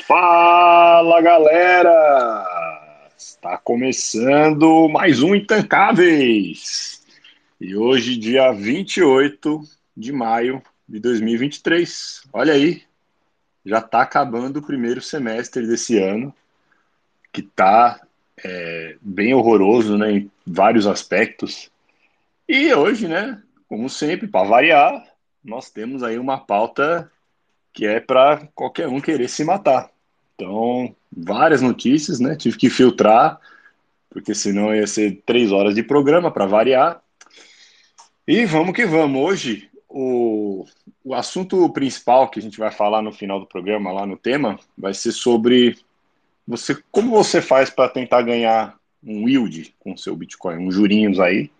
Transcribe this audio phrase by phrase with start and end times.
[0.00, 3.10] Fala galera!
[3.16, 7.04] Está começando mais um Intancáveis!
[7.60, 9.60] E hoje, dia 28
[9.96, 12.26] de maio de 2023.
[12.32, 12.82] Olha aí,
[13.64, 16.34] já está acabando o primeiro semestre desse ano,
[17.30, 18.00] que está
[18.42, 21.70] é, bem horroroso né, em vários aspectos.
[22.48, 25.04] E hoje, né, como sempre, para variar,
[25.44, 27.10] nós temos aí uma pauta
[27.72, 29.91] que é para qualquer um querer se matar.
[30.42, 32.34] Então, várias notícias, né?
[32.34, 33.38] Tive que filtrar,
[34.10, 37.00] porque senão ia ser três horas de programa para variar.
[38.26, 39.22] E vamos que vamos.
[39.22, 40.66] Hoje, o,
[41.04, 44.58] o assunto principal que a gente vai falar no final do programa, lá no tema,
[44.76, 45.78] vai ser sobre
[46.46, 51.50] você como você faz para tentar ganhar um yield com seu Bitcoin, uns jurinhos aí,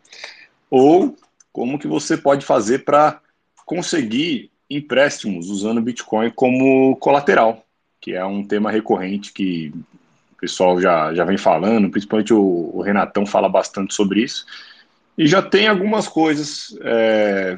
[0.69, 1.17] ou
[1.53, 3.21] como que você pode fazer para
[3.65, 7.65] conseguir empréstimos usando Bitcoin como colateral,
[8.03, 9.73] que é um tema recorrente que
[10.33, 14.45] o pessoal já, já vem falando, principalmente o, o Renatão fala bastante sobre isso.
[15.17, 17.57] E já tem algumas coisas é,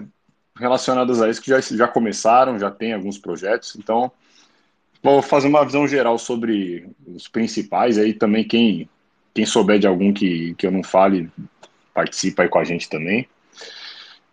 [0.54, 3.74] relacionadas a isso que já, já começaram, já tem alguns projetos.
[3.76, 4.12] Então,
[5.02, 7.96] vou fazer uma visão geral sobre os principais.
[7.96, 8.86] Aí também, quem,
[9.32, 11.30] quem souber de algum que, que eu não fale,
[11.94, 13.26] participa aí com a gente também.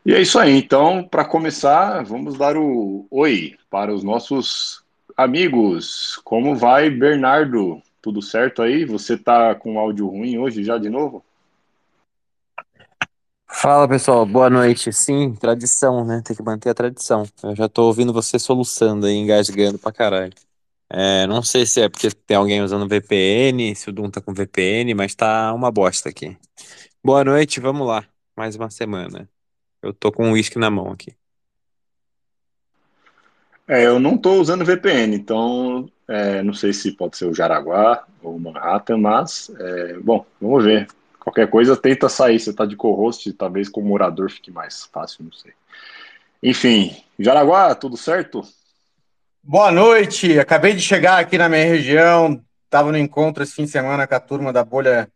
[0.06, 0.58] E é isso aí.
[0.58, 4.81] Então, para começar, vamos dar o oi para os nossos
[5.24, 6.18] amigos.
[6.24, 7.82] Como vai, Bernardo?
[8.02, 8.86] Tudo certo aí?
[8.86, 11.24] Você tá com áudio ruim hoje já de novo?
[13.48, 14.92] Fala pessoal, boa noite.
[14.92, 16.22] Sim, tradição, né?
[16.26, 17.24] Tem que manter a tradição.
[17.44, 20.34] Eu já tô ouvindo você soluçando aí, engasgando pra caralho.
[20.90, 24.34] É, não sei se é porque tem alguém usando VPN, se o Dum tá com
[24.34, 26.38] VPN, mas tá uma bosta aqui.
[27.04, 28.06] Boa noite, vamos lá.
[28.36, 29.30] Mais uma semana.
[29.82, 31.16] Eu tô com um uísque na mão aqui.
[33.72, 38.06] É, eu não estou usando VPN, então é, não sei se pode ser o Jaraguá
[38.22, 40.90] ou o Manhattan, mas, é, bom, vamos ver.
[41.18, 42.38] Qualquer coisa, tenta sair.
[42.38, 45.54] Você está de co-host, talvez com o morador fique mais fácil, não sei.
[46.44, 48.44] Enfim, Jaraguá, tudo certo?
[49.42, 53.72] Boa noite, acabei de chegar aqui na minha região, estava no encontro esse fim de
[53.72, 55.10] semana com a turma da Bolha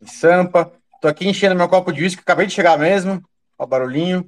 [0.00, 0.72] em Sampa.
[0.94, 3.22] Estou aqui enchendo meu copo de uísque, acabei de chegar mesmo,
[3.58, 4.26] o barulhinho.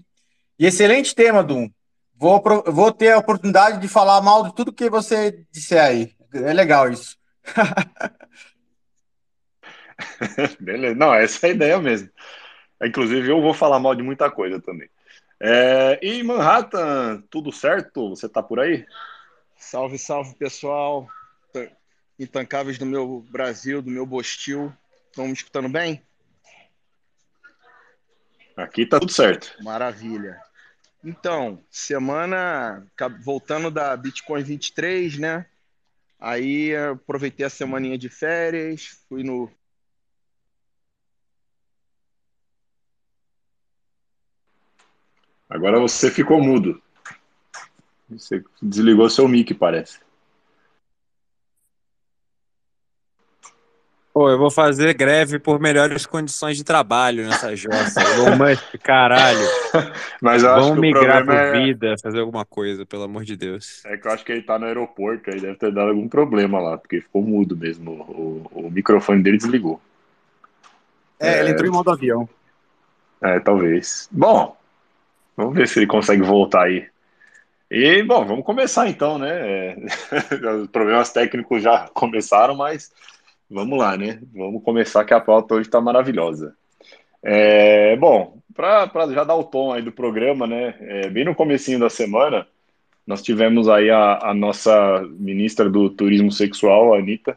[0.59, 1.71] E excelente tema, Dum.
[2.19, 6.15] Vou, vou ter a oportunidade de falar mal de tudo que você disser aí.
[6.33, 7.17] É legal isso.
[10.61, 10.95] Beleza.
[10.95, 12.11] Não, essa é a ideia mesmo.
[12.83, 14.89] Inclusive, eu vou falar mal de muita coisa também.
[15.39, 18.11] É, e Manhattan, tudo certo?
[18.11, 18.87] Você tá por aí?
[19.57, 21.07] Salve, salve, pessoal.
[22.19, 24.73] Intancáveis do meu Brasil, do meu Bostil.
[25.09, 26.03] Estão me escutando bem?
[28.57, 29.55] Aqui tá tudo certo.
[29.63, 30.41] Maravilha.
[31.05, 32.87] Então, semana
[33.23, 35.47] voltando da Bitcoin 23, né?
[36.19, 39.51] Aí aproveitei a semaninha de férias, fui no
[45.49, 46.83] Agora você ficou mudo.
[48.11, 50.06] Você desligou seu mic, parece.
[54.17, 58.01] Pô, eu vou fazer greve por melhores condições de trabalho nessa jossa.
[58.01, 59.47] Elon Musk, caralho.
[60.23, 61.53] Mas eu que migrar por é...
[61.53, 63.85] vida, fazer alguma coisa, pelo amor de Deus.
[63.85, 66.59] é que eu acho que ele tá no aeroporto, aí deve ter dado algum problema
[66.59, 67.91] lá, porque ficou mudo mesmo.
[67.93, 69.79] O, o microfone dele desligou.
[71.21, 72.27] É, ele entrou em modo avião.
[73.21, 74.09] É, talvez.
[74.11, 74.57] Bom,
[75.37, 76.89] vamos ver se ele consegue voltar aí.
[77.71, 79.29] E, bom, vamos começar então, né?
[79.31, 79.77] É,
[80.57, 82.91] Os problemas técnicos já começaram, mas
[83.51, 84.21] vamos lá, né?
[84.35, 86.55] Vamos começar que a pauta hoje está maravilhosa.
[87.23, 90.75] É, bom, para já dar o tom aí do programa, né?
[90.81, 92.47] é, bem no comecinho da semana,
[93.07, 97.37] nós tivemos aí a, a nossa ministra do Turismo Sexual, a Anitta.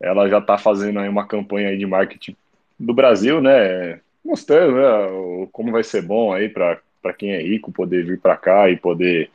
[0.00, 2.36] Ela já está fazendo aí uma campanha aí de marketing
[2.78, 4.00] do Brasil, né?
[4.24, 6.80] Mostrando né, como vai ser bom aí para
[7.16, 9.30] quem é rico poder vir para cá e poder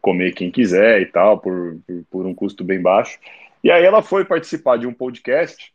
[0.00, 3.18] comer quem quiser e tal, por, por, por um custo bem baixo.
[3.62, 5.72] E aí ela foi participar de um podcast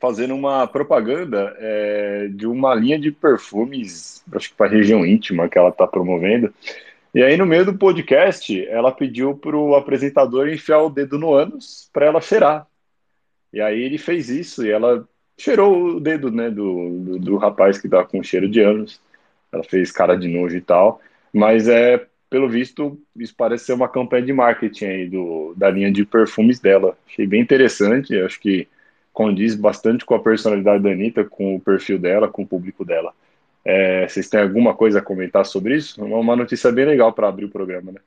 [0.00, 5.56] fazendo uma propaganda é, de uma linha de perfumes, acho que para região íntima que
[5.56, 6.52] ela está promovendo.
[7.14, 11.32] E aí, no meio do podcast, ela pediu para o apresentador enfiar o dedo no
[11.32, 12.66] ânus para ela cheirar.
[13.52, 15.08] E aí ele fez isso e ela
[15.38, 19.00] cheirou o dedo né, do, do, do rapaz que estava com cheiro de ânus.
[19.52, 21.00] Ela fez cara de nojo e tal.
[21.32, 25.92] Mas é, pelo visto, isso parece ser uma campanha de marketing aí do, da linha
[25.92, 26.98] de perfumes dela.
[27.06, 28.66] Achei bem interessante, acho que
[29.12, 33.14] condiz bastante com a personalidade da Anitta, com o perfil dela, com o público dela.
[33.64, 36.04] É, vocês têm alguma coisa a comentar sobre isso?
[36.04, 38.00] Uma uma notícia bem legal para abrir o programa, né?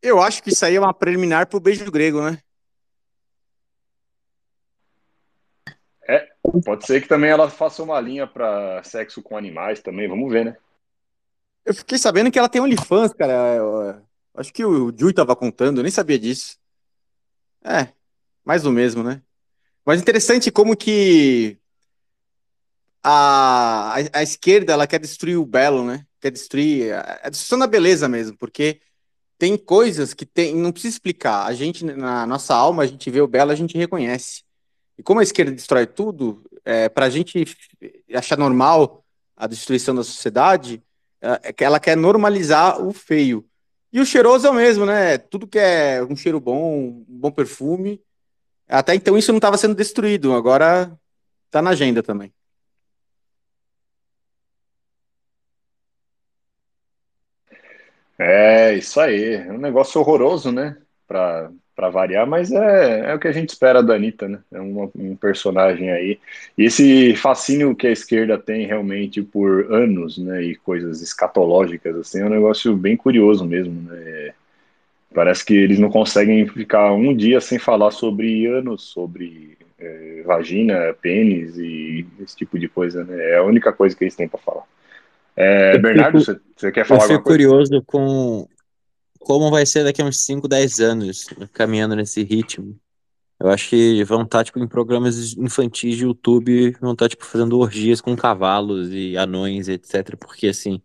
[0.00, 2.38] Eu acho que isso aí é uma preliminar pro beijo grego, né?
[6.08, 6.26] É,
[6.64, 10.46] pode ser que também ela faça uma linha para sexo com animais também, vamos ver,
[10.46, 10.56] né?
[11.64, 13.56] Eu fiquei sabendo que ela tem OnlyFans, cara.
[13.56, 14.02] Eu,
[14.34, 16.58] acho que o Jui tava contando, eu nem sabia disso.
[17.62, 17.88] É,
[18.44, 19.22] mais do mesmo, né?
[19.84, 21.58] Mas interessante como que
[23.02, 26.06] a, a, a esquerda ela quer destruir o belo, né?
[26.20, 28.80] Quer destruir a, a destruição da beleza mesmo, porque
[29.38, 31.46] tem coisas que tem, não precisa explicar.
[31.46, 34.42] A gente, na nossa alma, a gente vê o belo, a gente reconhece.
[34.96, 37.44] E como a esquerda destrói tudo, é, para a gente
[38.14, 39.04] achar normal
[39.36, 40.82] a destruição da sociedade,
[41.58, 43.44] ela quer normalizar o feio.
[43.92, 45.18] E o cheiroso é o mesmo, né?
[45.18, 48.02] Tudo que é um cheiro bom, um bom perfume.
[48.68, 50.92] Até então isso não estava sendo destruído, agora
[51.46, 52.32] está na agenda também.
[58.18, 59.34] É, isso aí.
[59.34, 60.76] É um negócio horroroso, né?
[61.06, 64.38] Para para variar, mas é, é o que a gente espera da Anitta, né?
[64.52, 66.18] É um, um personagem aí.
[66.56, 70.42] E esse fascínio que a esquerda tem realmente por anos, né?
[70.42, 74.32] E coisas escatológicas, assim, é um negócio bem curioso mesmo, né?
[75.12, 80.94] Parece que eles não conseguem ficar um dia sem falar sobre anos, sobre é, vagina,
[81.00, 83.32] pênis e esse tipo de coisa, né?
[83.32, 84.64] É a única coisa que eles têm para falar.
[85.36, 88.46] É, Bernardo, você, você quer falar eu fico curioso com
[89.24, 92.78] como vai ser daqui a uns 5, 10 anos, caminhando nesse ritmo.
[93.40, 97.08] Eu acho que vão estar, tá, tipo, em programas infantis de YouTube, vão estar, tá,
[97.10, 100.16] tipo, fazendo orgias com cavalos e anões, etc.
[100.16, 100.80] Porque, assim,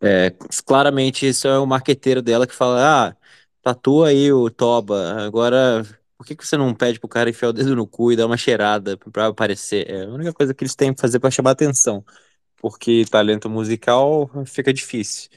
[0.00, 0.30] é,
[0.66, 3.16] claramente isso é o marqueteiro dela que fala, ah,
[3.62, 5.82] tatua aí o Toba, agora
[6.16, 8.26] por que, que você não pede pro cara enfiar o dedo no cu e dar
[8.26, 9.88] uma cheirada pra aparecer?
[9.90, 12.04] É a única coisa que eles têm que fazer para chamar atenção,
[12.56, 15.30] porque talento musical fica difícil.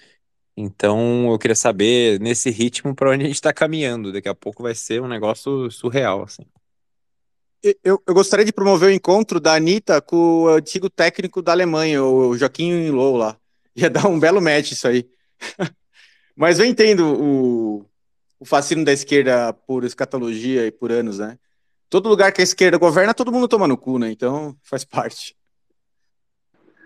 [0.62, 4.12] Então, eu queria saber, nesse ritmo, para onde a gente está caminhando.
[4.12, 6.44] Daqui a pouco vai ser um negócio surreal, assim.
[7.64, 12.04] Eu, eu, gostaria de promover o encontro da Anitta com o antigo técnico da Alemanha,
[12.04, 13.38] o Joaquim Low lá.
[13.74, 15.10] Ia dar um belo match isso aí.
[16.36, 17.86] Mas eu entendo o,
[18.38, 21.40] o fascínio da esquerda por escatologia e por anos, né?
[21.90, 24.12] Todo lugar que a esquerda governa, todo mundo toma no cu, né?
[24.12, 25.38] Então, faz parte.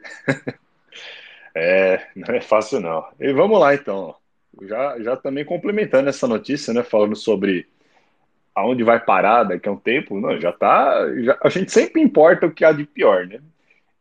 [1.55, 3.05] É, não é fácil não.
[3.19, 4.15] E vamos lá então.
[4.63, 7.67] Já, já também complementando essa notícia, né, falando sobre
[8.55, 12.45] aonde vai parar daqui a um tempo, não, já tá, já, a gente sempre importa
[12.45, 13.39] o que há de pior, né?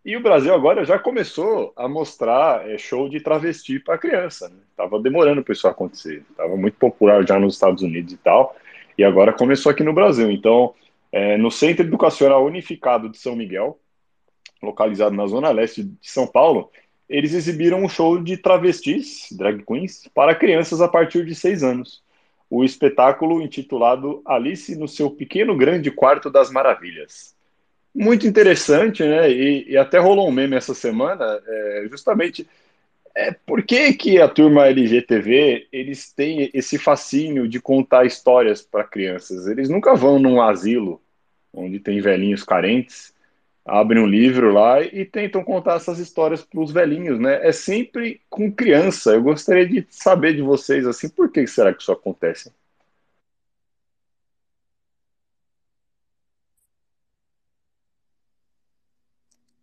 [0.04, 4.56] E o Brasil agora já começou a mostrar é, show de travesti para criança, né?
[4.76, 8.54] Tava demorando para isso acontecer, tava muito popular já nos Estados Unidos e tal,
[8.98, 10.30] e agora começou aqui no Brasil.
[10.30, 10.74] Então,
[11.10, 13.78] é, no Centro Educacional Unificado de São Miguel,
[14.62, 16.70] localizado na zona leste de São Paulo,
[17.12, 22.02] eles exibiram um show de travestis, drag queens, para crianças a partir de seis anos.
[22.48, 27.36] O espetáculo intitulado Alice no seu pequeno grande quarto das maravilhas.
[27.94, 29.30] Muito interessante, né?
[29.30, 32.48] E, e até rolou um meme essa semana, é, justamente
[33.14, 38.84] é, por que, que a turma LGTV eles têm esse fascínio de contar histórias para
[38.84, 39.46] crianças?
[39.46, 41.00] Eles nunca vão num asilo
[41.52, 43.12] onde tem velhinhos carentes
[43.64, 47.46] abrem um livro lá e tentam contar essas histórias para os velhinhos, né?
[47.46, 49.12] É sempre com criança.
[49.12, 52.52] Eu gostaria de saber de vocês assim, por que será que isso acontece?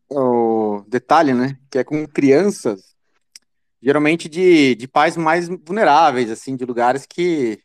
[0.10, 1.58] O detalhe, né?
[1.70, 2.96] Que é com crianças,
[3.82, 7.62] geralmente de, de pais mais vulneráveis, assim, de lugares que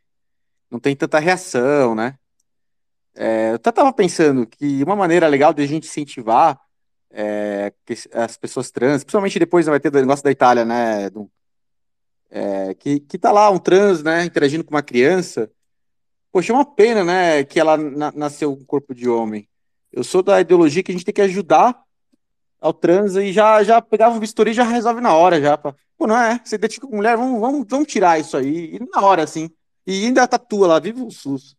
[0.70, 2.18] não tem tanta reação, né?
[3.14, 6.60] É, eu até estava pensando que uma maneira legal de a gente incentivar
[7.10, 7.72] é,
[8.12, 11.08] as pessoas trans, principalmente depois vai ter o negócio da Itália, né?
[11.10, 11.30] Do,
[12.30, 15.48] é, que, que tá lá um trans, né, interagindo com uma criança.
[16.32, 19.48] Poxa, é uma pena, né, que ela na, nasceu com corpo de homem.
[19.92, 21.80] Eu sou da ideologia que a gente tem que ajudar
[22.60, 25.56] ao trans e já, já pegava o bisturi e já resolve na hora, já.
[25.56, 26.40] Pra, Pô, não é?
[26.44, 28.74] Você identifica com mulher, vamos, vamos, vamos tirar isso aí.
[28.74, 29.48] E na hora, assim.
[29.86, 31.56] E ainda tatua lá, vive o SUS.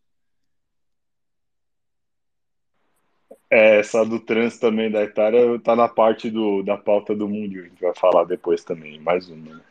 [3.55, 7.57] É, essa do trans também da Itália tá na parte do, da pauta do mundo,
[7.57, 9.55] a gente vai falar depois também, mais uma.
[9.55, 9.62] Né?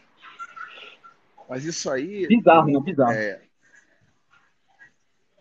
[1.46, 2.26] Mas isso aí.
[2.26, 3.12] Bizarro, não, bizarro.
[3.12, 3.42] É...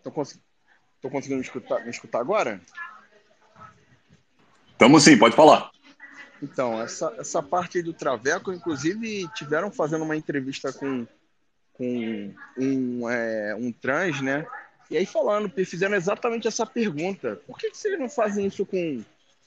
[0.02, 0.38] Tô, cons...
[1.00, 2.60] Tô conseguindo me escutar, me escutar agora?
[4.76, 5.70] Tamo sim, pode falar.
[6.42, 11.06] Então, essa, essa parte aí do Traveco, inclusive, tiveram fazendo uma entrevista com,
[11.72, 14.46] com um, é, um trans, né?
[14.90, 17.40] E aí falando, fizeram exatamente essa pergunta.
[17.46, 19.02] Por que, que vocês não fazem isso com,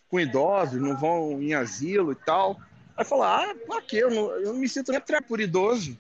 [0.10, 2.60] com idosos, não vão em asilo e tal?
[2.96, 3.98] Aí falar, ah, pra quê?
[3.98, 5.98] Eu não, eu não me sinto nem por idoso.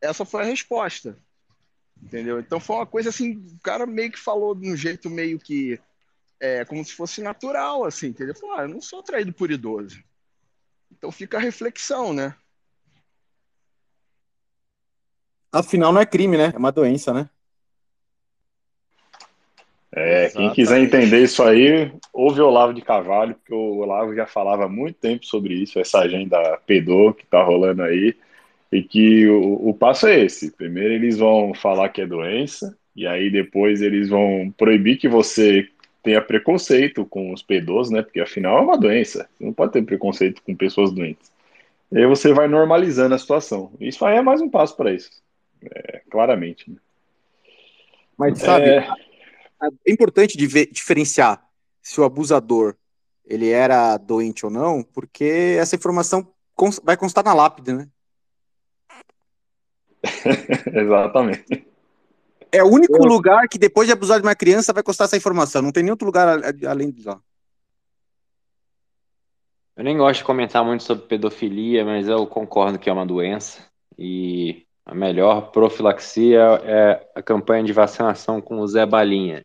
[0.00, 1.16] Essa foi a resposta.
[2.02, 2.40] Entendeu?
[2.40, 5.80] Então foi uma coisa assim, o cara meio que falou de um jeito meio que
[6.40, 8.34] é como se fosse natural, assim, entendeu?
[8.34, 10.02] Falou, ah, eu não sou atraído por idoso.
[10.92, 12.34] Então fica a reflexão, né?
[15.50, 16.52] Afinal, não é crime, né?
[16.52, 17.30] É uma doença, né?
[19.96, 24.26] É, quem quiser entender isso aí, ouve o Olavo de Carvalho, porque o Olavo já
[24.26, 28.16] falava há muito tempo sobre isso, essa agenda pedô que tá rolando aí,
[28.72, 30.50] e que o, o passo é esse.
[30.50, 35.68] Primeiro eles vão falar que é doença, e aí depois eles vão proibir que você
[36.02, 38.02] tenha preconceito com os pedôs, né?
[38.02, 39.28] Porque afinal é uma doença.
[39.38, 41.32] Você não pode ter preconceito com pessoas doentes.
[41.92, 43.72] E aí você vai normalizando a situação.
[43.80, 45.10] Isso aí é mais um passo para isso.
[45.64, 46.68] É, claramente.
[46.68, 46.76] Né?
[48.18, 48.86] Mas sabe, é...
[49.62, 51.44] é importante diferenciar
[51.82, 52.76] se o abusador
[53.24, 56.26] ele era doente ou não, porque essa informação
[56.82, 57.88] vai constar na lápide, né?
[60.72, 61.66] Exatamente.
[62.52, 63.08] É o único eu...
[63.08, 65.62] lugar que depois de abusar de uma criança vai constar essa informação.
[65.62, 67.20] Não tem nenhum outro lugar além de lá.
[69.76, 73.66] Eu nem gosto de comentar muito sobre pedofilia, mas eu concordo que é uma doença.
[73.98, 79.44] E a melhor profilaxia é a campanha de vacinação com o Zé Balinha.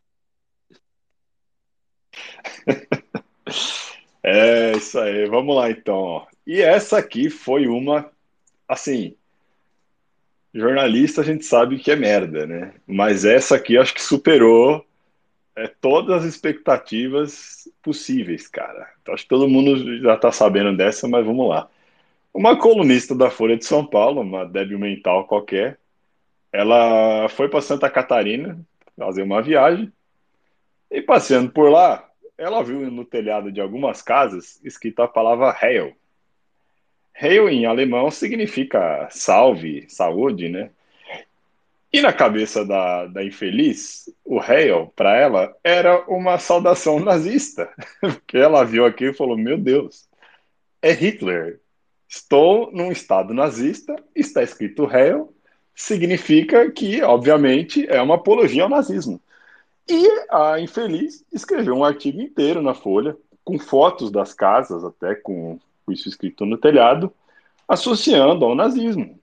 [4.22, 6.27] É isso aí, vamos lá então.
[6.46, 8.12] E essa aqui foi uma,
[8.67, 9.15] assim,
[10.53, 12.74] jornalista a gente sabe que é merda, né?
[12.86, 14.86] Mas essa aqui acho que superou
[15.55, 18.91] é, todas as expectativas possíveis, cara.
[19.01, 21.69] Então, acho que todo mundo já tá sabendo dessa, mas vamos lá.
[22.34, 25.80] Uma colunista da Folha de São Paulo, uma débil mental qualquer,
[26.52, 28.60] ela foi para Santa Catarina
[28.98, 29.92] fazer uma viagem
[30.92, 35.96] e passeando por lá, ela viu no telhado de algumas casas escrita a palavra Heil,
[37.22, 40.72] Heil em alemão significa salve, saúde, né?
[41.92, 47.70] E na cabeça da, da infeliz, o Heil, para ela, era uma saudação nazista.
[48.00, 50.08] Porque ela viu aqui e falou: Meu Deus,
[50.82, 51.60] é Hitler.
[52.10, 55.34] Estou num estado nazista, está escrito Heil,
[55.74, 59.22] significa que, obviamente, é uma apologia ao nazismo.
[59.88, 65.60] E a infeliz escreveu um artigo inteiro na Folha, com fotos das casas, até com
[65.89, 67.12] com isso escrito no telhado,
[67.68, 69.20] associando ao nazismo.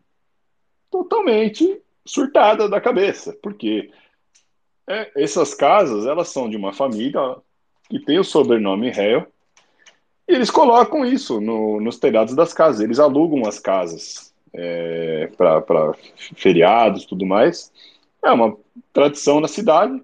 [0.90, 3.92] Totalmente surtada da cabeça, porque
[4.88, 7.36] é, essas casas elas são de uma família
[7.88, 9.26] que tem o sobrenome Hell,
[10.28, 15.94] e eles colocam isso no, nos telhados das casas, eles alugam as casas é, para
[16.34, 17.72] feriados tudo mais.
[18.24, 18.56] É uma
[18.92, 20.02] tradição na cidade.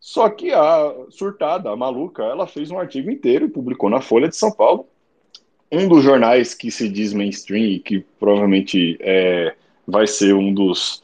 [0.00, 4.28] Só que a surtada, a maluca, ela fez um artigo inteiro e publicou na Folha
[4.28, 4.86] de São Paulo,
[5.72, 9.54] um dos jornais que se diz mainstream e que provavelmente é,
[9.86, 11.02] vai ser um dos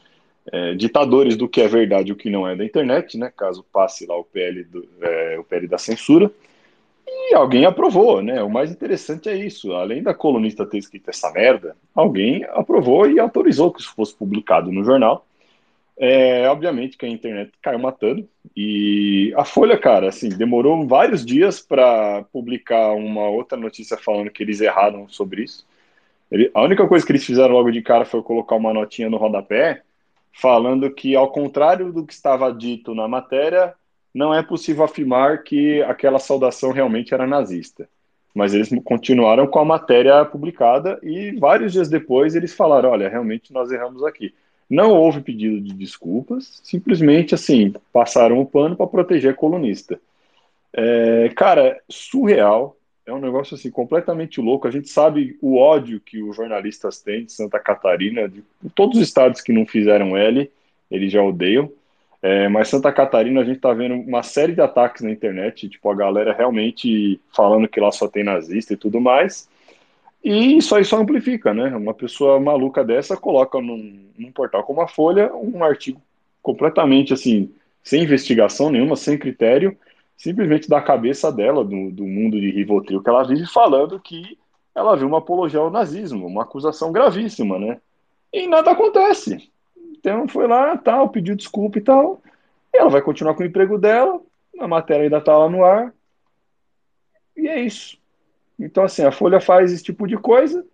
[0.51, 3.31] é, ditadores do que é verdade e o que não é da internet, né?
[3.35, 6.31] Caso passe lá o PL, do, é, o PL da censura.
[7.31, 8.43] E alguém aprovou, né?
[8.43, 9.71] O mais interessante é isso.
[9.71, 14.69] Além da colunista ter escrito essa merda, alguém aprovou e autorizou que isso fosse publicado
[14.69, 15.25] no jornal.
[15.97, 18.27] É, obviamente que a internet caiu matando.
[18.53, 24.43] E a Folha, cara, assim, demorou vários dias para publicar uma outra notícia falando que
[24.43, 25.65] eles erraram sobre isso.
[26.29, 29.15] Ele, a única coisa que eles fizeram logo de cara foi colocar uma notinha no
[29.15, 29.83] rodapé
[30.33, 33.73] falando que, ao contrário do que estava dito na matéria,
[34.13, 37.87] não é possível afirmar que aquela saudação realmente era nazista.
[38.33, 43.51] Mas eles continuaram com a matéria publicada e vários dias depois eles falaram: olha, realmente
[43.51, 44.33] nós erramos aqui.
[44.69, 49.99] Não houve pedido de desculpas, simplesmente assim, passaram o pano para proteger a colunista.
[50.73, 54.67] É, cara, surreal, é um negócio assim completamente louco.
[54.67, 59.03] A gente sabe o ódio que os jornalistas têm de Santa Catarina, de todos os
[59.03, 60.49] estados que não fizeram L,
[60.89, 61.69] eles já odeiam.
[62.21, 65.89] É, mas Santa Catarina a gente tá vendo uma série de ataques na internet, tipo
[65.89, 69.49] a galera realmente falando que lá só tem nazista e tudo mais.
[70.23, 71.75] E isso aí só amplifica, né?
[71.75, 75.99] Uma pessoa maluca dessa coloca num, num, portal como a Folha um artigo
[76.43, 77.51] completamente assim,
[77.83, 79.75] sem investigação nenhuma, sem critério,
[80.15, 84.37] simplesmente da cabeça dela, do, do mundo de Rivotril que ela vive, falando que
[84.75, 87.81] ela viu uma apologia ao nazismo, uma acusação gravíssima, né?
[88.31, 89.51] E nada acontece.
[90.01, 92.21] Então foi lá, tal, pediu desculpa e tal.
[92.73, 94.19] E ela vai continuar com o emprego dela,
[94.59, 95.93] a matéria ainda tá lá no ar.
[97.37, 97.97] E é isso.
[98.59, 100.65] Então, assim, a Folha faz esse tipo de coisa,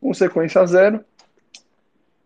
[0.00, 1.04] consequência zero,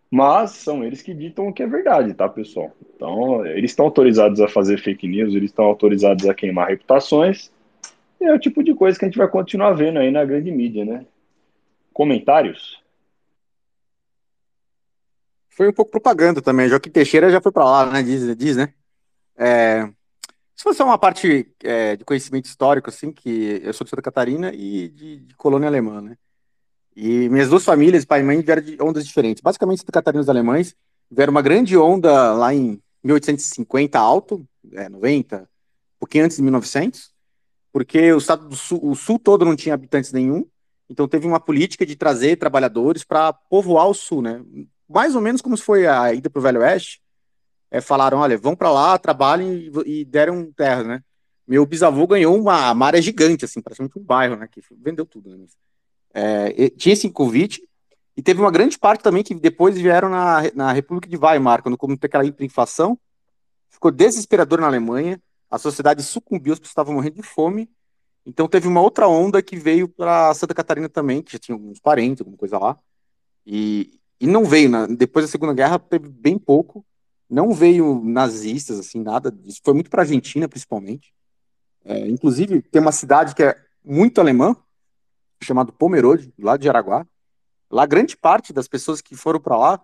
[0.09, 2.71] mas são eles que ditam o que é verdade, tá, pessoal?
[2.95, 7.51] Então, eles estão autorizados a fazer fake news, eles estão autorizados a queimar reputações,
[8.19, 10.51] e é o tipo de coisa que a gente vai continuar vendo aí na grande
[10.51, 11.05] mídia, né?
[11.91, 12.81] Comentários?
[15.55, 16.67] Foi um pouco propaganda também.
[16.67, 18.03] Joaquim Teixeira já foi para lá, né?
[18.03, 18.73] Diz, diz né?
[19.37, 19.89] É,
[20.55, 24.53] se fosse uma parte é, de conhecimento histórico, assim, que eu sou de Santa Catarina
[24.53, 26.17] e de, de colônia alemã, né?
[26.95, 29.41] E minhas duas famílias, pai e mãe, vieram de ondas diferentes.
[29.41, 30.75] Basicamente, Santa Catarina os alemães
[31.09, 35.45] vieram uma grande onda lá em 1850 alto, é, 90, um
[35.99, 37.11] pouquinho antes de 1900,
[37.71, 40.45] porque o estado do sul, o sul todo não tinha habitantes nenhum,
[40.89, 44.41] então teve uma política de trazer trabalhadores para povoar o sul, né?
[44.87, 47.01] Mais ou menos como se foi a ida para o Velho Oeste,
[47.71, 51.03] é, falaram, olha, vão para lá, trabalhem e, deram terra, né?
[51.47, 54.47] Meu bisavô ganhou uma, uma área gigante, assim, praticamente um bairro, né?
[54.49, 55.45] Que vendeu tudo, né?
[56.13, 57.61] É, tinha esse convite,
[58.17, 61.77] e teve uma grande parte também que depois vieram na, na República de Weimar, quando
[61.77, 62.97] começou aquela hiperinflação,
[63.69, 67.69] ficou desesperador na Alemanha, a sociedade sucumbiu, as pessoas estavam morrendo de fome,
[68.25, 71.79] então teve uma outra onda que veio para Santa Catarina também, que já tinha alguns
[71.79, 72.79] parentes, alguma coisa lá,
[73.45, 76.85] e, e não veio, na, depois da Segunda Guerra teve bem pouco,
[77.29, 81.13] não veio nazistas, assim, nada, isso foi muito para a Argentina, principalmente,
[81.83, 84.55] é, inclusive tem uma cidade que é muito alemã,
[85.41, 87.05] chamado Pomerode, lá de Araguá,
[87.69, 89.81] Lá, grande parte das pessoas que foram para lá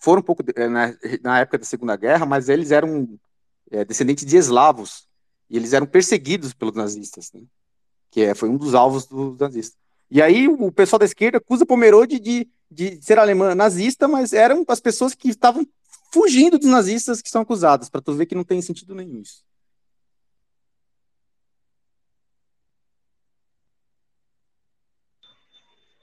[0.00, 3.18] foram um pouco na, né, na, época da Segunda Guerra, mas eles eram
[3.70, 5.08] é, descendentes de eslavos.
[5.48, 7.42] E eles eram perseguidos pelos nazistas, né?
[8.10, 9.76] que é, foi um dos alvos dos nazistas.
[10.08, 14.64] E aí o pessoal da esquerda acusa Pomerode de, de ser alemã nazista, mas eram
[14.68, 15.66] as pessoas que estavam
[16.12, 19.44] fugindo dos nazistas que são acusadas, para tu ver que não tem sentido nenhum isso.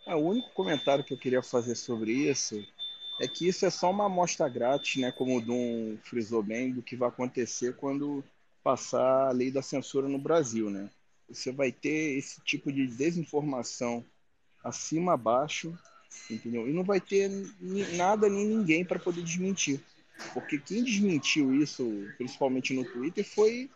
[0.05, 2.55] É, o único comentário que eu queria fazer sobre isso
[3.19, 6.81] é que isso é só uma amostra grátis, né, como o Dom frisou bem, do
[6.81, 8.23] que vai acontecer quando
[8.63, 10.89] passar a lei da censura no Brasil, né?
[11.27, 14.05] Você vai ter esse tipo de desinformação
[14.63, 15.77] acima abaixo,
[16.29, 16.67] entendeu?
[16.67, 17.29] E não vai ter
[17.95, 19.79] nada nem ninguém para poder desmentir.
[20.33, 23.69] Porque quem desmentiu isso, principalmente no Twitter, foi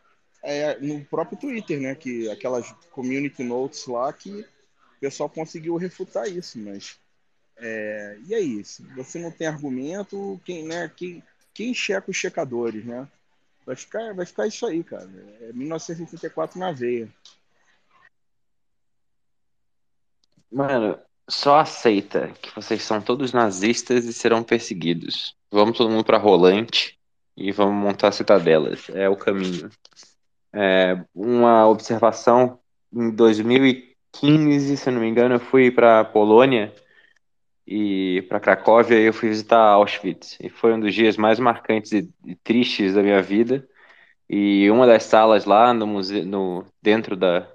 [0.44, 1.96] é, no próprio Twitter, né?
[1.96, 4.46] Que aquelas community notes lá que
[5.02, 7.00] pessoal conseguiu refutar isso, mas
[7.58, 8.64] é, e aí?
[8.64, 13.08] Se você não tem argumento, quem, né, quem, quem checa os checadores, né?
[13.66, 15.10] Vai ficar, vai ficar isso aí, cara.
[15.42, 17.10] É 1984 na veia.
[20.52, 25.36] Mano, só aceita que vocês são todos nazistas e serão perseguidos.
[25.52, 26.98] Vamos todo mundo para Rolante
[27.36, 28.90] e vamos montar citadelas.
[28.90, 29.70] É o caminho.
[30.54, 32.60] É, uma observação
[32.94, 36.74] em 2015 15, se não me engano, eu fui para Polônia
[37.66, 40.38] e para Cracóvia e eu fui visitar Auschwitz.
[40.42, 43.68] E foi um dos dias mais marcantes e, e tristes da minha vida.
[44.30, 47.48] E uma das salas lá no museu, no, dentro da,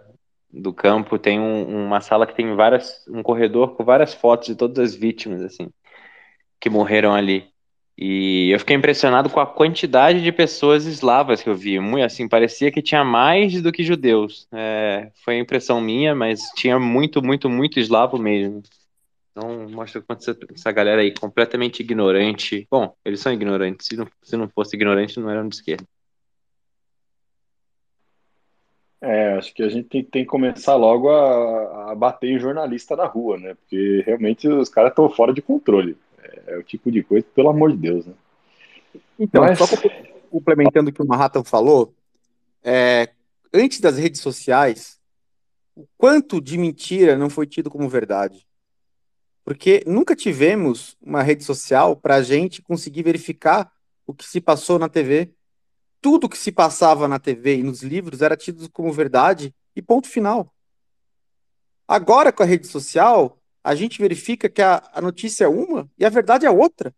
[0.60, 4.54] do campo tem um, uma sala que tem várias, um corredor com várias fotos de
[4.56, 5.68] todas as vítimas assim
[6.60, 7.48] que morreram ali.
[7.98, 11.80] E eu fiquei impressionado com a quantidade de pessoas eslavas que eu vi.
[11.80, 14.46] Muito, assim, parecia que tinha mais do que judeus.
[14.52, 18.62] É, foi a impressão minha, mas tinha muito, muito, muito eslavo mesmo.
[19.32, 22.66] Então mostra quanto essa, essa galera aí completamente ignorante.
[22.70, 23.86] Bom, eles são ignorantes.
[23.86, 25.86] Se não, se não fosse ignorante, não eram de esquerda.
[29.00, 32.96] É, acho que a gente tem, tem que começar logo a, a bater em jornalista
[32.96, 33.54] na rua, né?
[33.54, 35.96] Porque realmente os caras estão fora de controle.
[36.46, 38.14] É o tipo de coisa, pelo amor de Deus, né?
[39.18, 39.58] Então, Mas...
[39.58, 39.66] só
[40.30, 41.94] complementando o que o Manhattan falou,
[42.62, 43.10] é,
[43.52, 44.98] antes das redes sociais,
[45.74, 48.46] o quanto de mentira não foi tido como verdade?
[49.44, 53.70] Porque nunca tivemos uma rede social para a gente conseguir verificar
[54.06, 55.32] o que se passou na TV.
[56.00, 60.08] Tudo que se passava na TV e nos livros era tido como verdade e ponto
[60.08, 60.52] final.
[61.88, 66.04] Agora, com a rede social, a gente verifica que a, a notícia é uma e
[66.04, 66.94] a verdade é outra.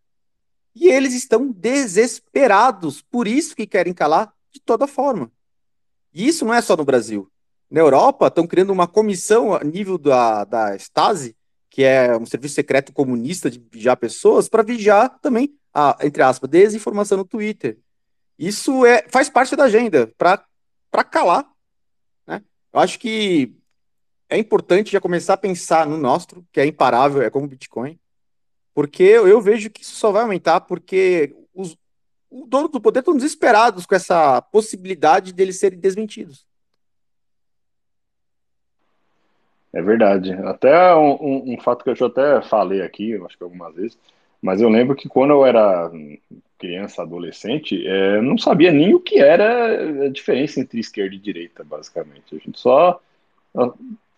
[0.75, 5.31] E eles estão desesperados, por isso que querem calar de toda forma.
[6.13, 7.31] E isso não é só no Brasil.
[7.71, 11.37] Na Europa, estão criando uma comissão a nível da, da Stasi,
[11.69, 16.49] que é um serviço secreto comunista de vigiar pessoas, para vigiar também a, entre aspas,
[16.49, 17.79] desinformação no Twitter.
[18.39, 21.45] Isso é, faz parte da agenda, para calar.
[22.27, 22.43] Né?
[22.73, 23.55] Eu acho que
[24.29, 27.99] é importante já começar a pensar no nosso, que é imparável, é como o Bitcoin,
[28.75, 31.77] porque eu vejo que isso só vai aumentar porque os,
[32.31, 36.47] o dono do poder estão desesperados com essa possibilidade deles serem desmentidos.
[39.73, 40.33] É verdade.
[40.33, 43.99] Até um, um, um, fato que eu já até falei aqui, acho que algumas vezes,
[44.41, 45.91] mas eu lembro que quando eu era
[46.59, 51.65] criança, adolescente, é, não sabia nem o que era a diferença entre esquerda e direita,
[51.65, 52.35] basicamente.
[52.35, 53.01] A gente só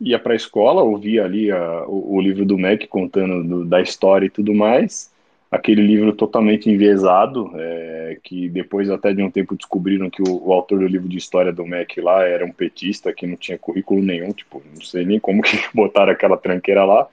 [0.00, 3.81] ia para a escola, ouvia ali a, o, o, livro do Mac contando do, da
[3.81, 5.12] história e tudo mais,
[5.50, 10.53] aquele livro totalmente enviesado, é, que depois até de um tempo descobriram que o, o,
[10.53, 14.00] autor do livro de história do MEC lá era um petista que não tinha currículo
[14.00, 17.09] nenhum, tipo, não sei nem como que botaram aquela tranqueira lá,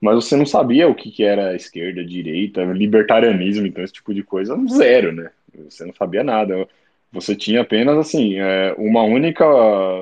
[0.00, 4.22] mas você não sabia o que, que era esquerda, direita, libertarianismo, então esse tipo de
[4.22, 5.30] coisa, zero, né?
[5.68, 6.68] Você não sabia nada.
[7.10, 9.44] Você tinha apenas, assim, é, uma única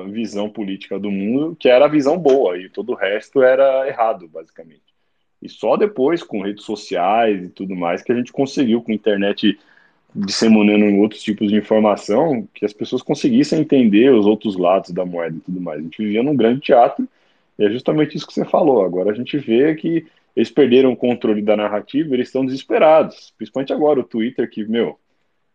[0.09, 4.27] visão política do mundo, que era a visão boa, e todo o resto era errado,
[4.27, 4.81] basicamente.
[5.41, 8.95] E só depois, com redes sociais e tudo mais, que a gente conseguiu, com a
[8.95, 9.57] internet
[10.13, 15.37] disseminando outros tipos de informação, que as pessoas conseguissem entender os outros lados da moeda
[15.37, 15.79] e tudo mais.
[15.79, 17.07] A gente vivia num grande teatro,
[17.57, 18.83] e é justamente isso que você falou.
[18.83, 23.33] Agora a gente vê que eles perderam o controle da narrativa, eles estão desesperados.
[23.37, 24.99] Principalmente agora o Twitter, que, meu,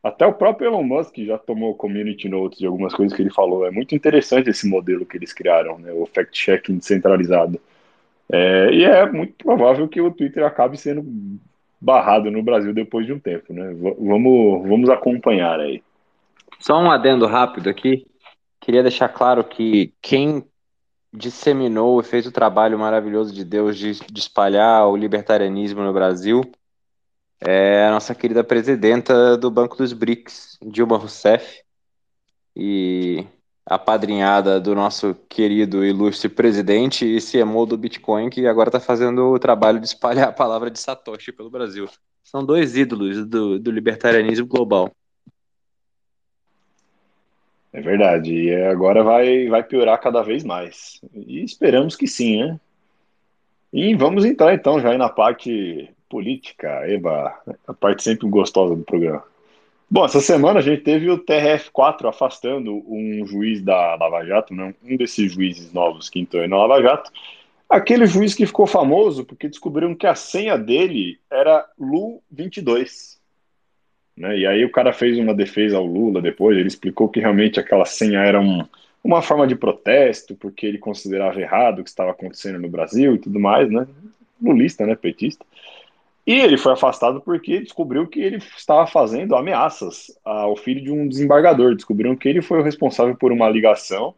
[0.03, 3.65] até o próprio Elon Musk já tomou community notes de algumas coisas que ele falou.
[3.65, 5.93] É muito interessante esse modelo que eles criaram, né?
[5.93, 7.61] o fact-checking descentralizado.
[8.31, 11.05] É, e é muito provável que o Twitter acabe sendo
[11.81, 13.73] barrado no Brasil depois de um tempo, né?
[13.75, 15.83] V vamos, vamos acompanhar aí.
[16.59, 18.07] Só um adendo rápido aqui.
[18.61, 20.45] Queria deixar claro que quem
[21.13, 26.43] disseminou e fez o trabalho maravilhoso de Deus de, de espalhar o libertarianismo no Brasil
[27.45, 31.61] é a nossa querida presidenta do Banco dos BRICS, Dilma Rousseff.
[32.55, 33.27] E
[33.67, 39.39] apadrinhada do nosso querido ilustre presidente e CMO do Bitcoin, que agora está fazendo o
[39.39, 41.89] trabalho de espalhar a palavra de Satoshi pelo Brasil.
[42.23, 44.93] São dois ídolos do, do libertarianismo global.
[47.73, 51.01] É verdade, e agora vai, vai piorar cada vez mais.
[51.15, 52.61] E esperamos que sim, né?
[53.73, 57.35] E vamos entrar então já na parte política, Eba,
[57.67, 59.25] a parte sempre gostosa do programa.
[59.91, 64.75] Bom, essa semana a gente teve o TRF4 afastando um juiz da Lava Jato, né?
[64.83, 67.11] um desses juízes novos que entrou na Lava Jato.
[67.69, 73.19] Aquele juiz que ficou famoso porque descobriram que a senha dele era Lu22.
[74.23, 74.39] Né?
[74.39, 77.85] E aí o cara fez uma defesa ao Lula depois, ele explicou que realmente aquela
[77.85, 78.65] senha era um,
[79.03, 83.19] uma forma de protesto, porque ele considerava errado o que estava acontecendo no Brasil e
[83.19, 83.85] tudo mais, né?
[84.41, 84.95] Lulista, né?
[84.95, 85.45] Petista.
[86.25, 91.09] E ele foi afastado porque descobriu que ele estava fazendo ameaças ao filho de um
[91.09, 91.75] desembargador.
[91.75, 94.15] Descobriram que ele foi o responsável por uma ligação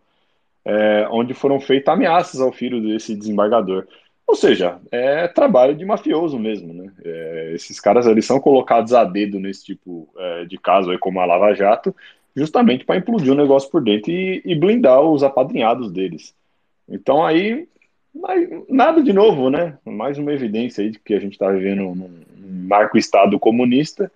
[0.67, 3.87] é, onde foram feitas ameaças ao filho desse desembargador.
[4.27, 6.91] Ou seja, é trabalho de mafioso mesmo, né?
[7.05, 11.21] É, esses caras eles são colocados a dedo nesse tipo é, de caso aí, como
[11.21, 11.95] a Lava Jato,
[12.35, 16.35] justamente para implodir o negócio por dentro e, e blindar os apadrinhados deles.
[16.89, 17.69] Então aí
[18.69, 19.77] nada de novo, né?
[19.85, 22.11] Mais uma evidência aí de que a gente está vivendo num
[22.67, 24.11] marco-estado comunista,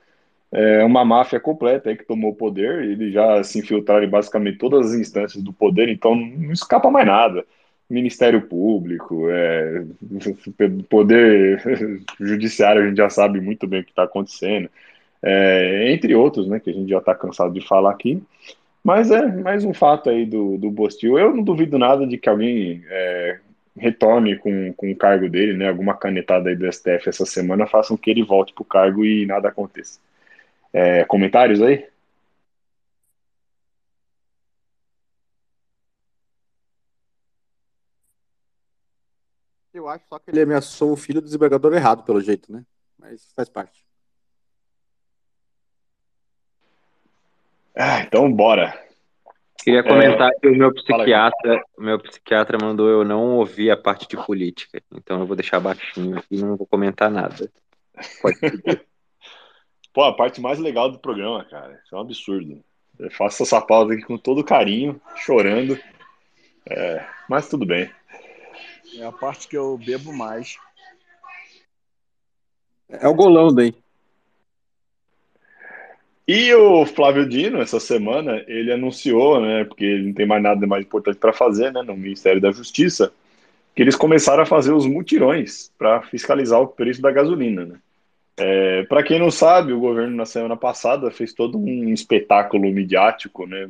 [0.50, 4.58] é uma máfia completa aí que tomou o poder, eles já se infiltraram em basicamente
[4.58, 7.44] todas as instâncias do poder, então não escapa mais nada.
[7.90, 9.82] Ministério Público, é,
[10.88, 11.62] poder
[12.20, 14.68] judiciário, a gente já sabe muito bem o que está acontecendo,
[15.22, 18.22] é, entre outros, né, que a gente já está cansado de falar aqui.
[18.84, 21.18] Mas é mais um fato aí do, do Bostil.
[21.18, 23.38] Eu não duvido nada de que alguém é,
[23.76, 25.68] retorne com, com o cargo dele, né?
[25.68, 29.26] Alguma canetada aí do STF essa semana façam que ele volte para o cargo e
[29.26, 29.98] nada aconteça.
[30.72, 31.84] É, comentários aí?
[39.78, 42.64] Eu acho só que ele ameaçou o filho do desembargador errado, pelo jeito, né?
[42.98, 43.86] Mas faz parte.
[47.76, 48.76] Ah, então bora.
[49.56, 53.76] Queria comentar é, que o meu psiquiatra, o meu psiquiatra mandou eu não ouvir a
[53.76, 54.82] parte de política.
[54.92, 57.48] Então eu vou deixar baixinho aqui e não vou comentar nada.
[58.20, 58.36] Pode
[59.94, 61.80] Pô, a parte mais legal do programa, cara.
[61.84, 62.64] Isso é um absurdo.
[62.98, 65.78] Eu faço essa pausa aqui com todo carinho, chorando.
[66.68, 67.88] É, mas tudo bem.
[68.96, 70.56] É a parte que eu bebo mais.
[72.88, 73.74] É o golão daí.
[76.26, 80.66] E o Flávio Dino, essa semana, ele anunciou, né, porque ele não tem mais nada
[80.66, 83.10] mais importante para fazer, né, no Ministério da Justiça,
[83.74, 87.78] que eles começaram a fazer os mutirões para fiscalizar o preço da gasolina, né.
[88.36, 93.46] É, para quem não sabe, o governo na semana passada fez todo um espetáculo midiático,
[93.46, 93.66] né,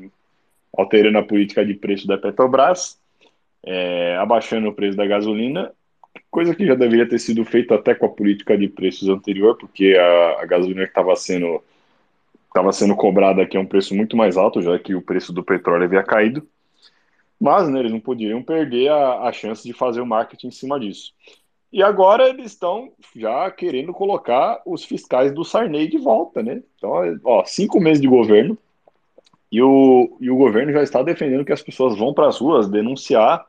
[0.77, 2.98] alterando a política de preço da Petrobras,
[3.65, 5.73] é, abaixando o preço da gasolina,
[6.31, 9.97] coisa que já deveria ter sido feito até com a política de preços anterior, porque
[9.99, 11.63] a, a gasolina estava sendo
[12.47, 15.45] estava sendo cobrado aqui a um preço muito mais alto, já que o preço do
[15.45, 16.47] petróleo havia caído.
[17.39, 20.81] Mas né, eles não poderiam perder a, a chance de fazer o marketing em cima
[20.81, 21.13] disso.
[21.73, 26.63] E agora eles estão já querendo colocar os fiscais do Sarney de volta, né?
[26.77, 26.91] Então,
[27.23, 28.57] ó, cinco meses de governo
[29.53, 32.69] e o, e o governo já está defendendo que as pessoas vão para as ruas
[32.69, 33.47] denunciar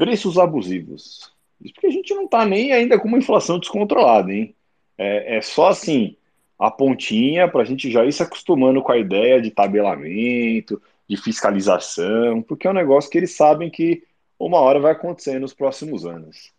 [0.00, 1.30] preços abusivos.
[1.60, 4.56] Isso porque a gente não está nem ainda com uma inflação descontrolada, hein?
[4.96, 6.16] É, é só assim,
[6.58, 11.18] a pontinha para a gente já ir se acostumando com a ideia de tabelamento, de
[11.18, 14.02] fiscalização, porque é um negócio que eles sabem que
[14.38, 16.50] uma hora vai acontecer nos próximos anos.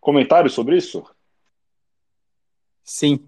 [0.00, 1.04] Comentário sobre isso?
[2.84, 3.18] Sim.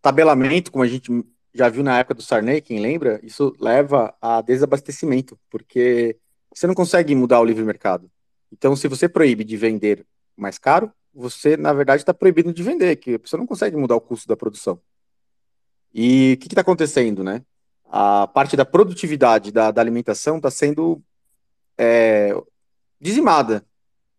[0.00, 1.10] Tabelamento, como a gente
[1.52, 6.16] já viu na época do Sarney, quem lembra, isso leva a desabastecimento, porque
[6.54, 8.08] você não consegue mudar o livre mercado.
[8.52, 12.96] Então, se você proíbe de vender mais caro, você, na verdade, está proibido de vender,
[12.96, 14.80] que você não consegue mudar o custo da produção.
[15.94, 17.42] E o que está acontecendo, né?
[17.86, 21.02] A parte da produtividade da, da alimentação está sendo
[21.76, 22.34] é,
[23.00, 23.64] dizimada.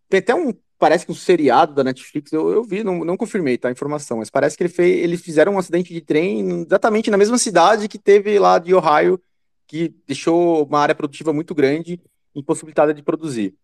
[0.07, 3.57] Tem até um, parece que um seriado da Netflix, eu, eu vi, não, não confirmei
[3.57, 7.09] tá, a informação, mas parece que ele fez, eles fizeram um acidente de trem exatamente
[7.09, 9.19] na mesma cidade que teve lá de Ohio,
[9.65, 11.99] que deixou uma área produtiva muito grande,
[12.35, 13.55] impossibilitada de produzir.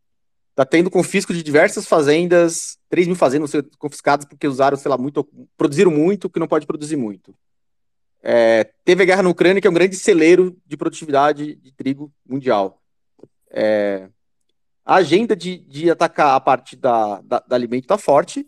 [0.52, 5.28] Está tendo confisco de diversas fazendas, 3 mil fazendas confiscadas porque usaram, sei lá, muito,
[5.58, 7.34] produziram muito, que não pode produzir muito.
[8.22, 12.12] É, teve a guerra na Ucrânia, que é um grande celeiro de produtividade de trigo
[12.28, 12.82] mundial.
[13.50, 14.10] É,
[14.86, 18.46] a agenda de, de atacar a parte da, da, da alimento está forte.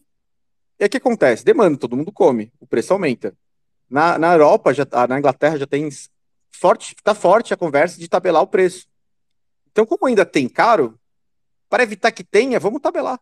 [0.79, 1.45] E o que acontece?
[1.45, 3.33] Demanda, todo mundo come, o preço aumenta.
[3.89, 5.87] Na, na Europa, já, na Inglaterra, já tem
[6.51, 8.87] forte, está forte a conversa de tabelar o preço.
[9.71, 10.99] Então, como ainda tem caro,
[11.71, 13.17] para evitar que tenha, vamos tabelar.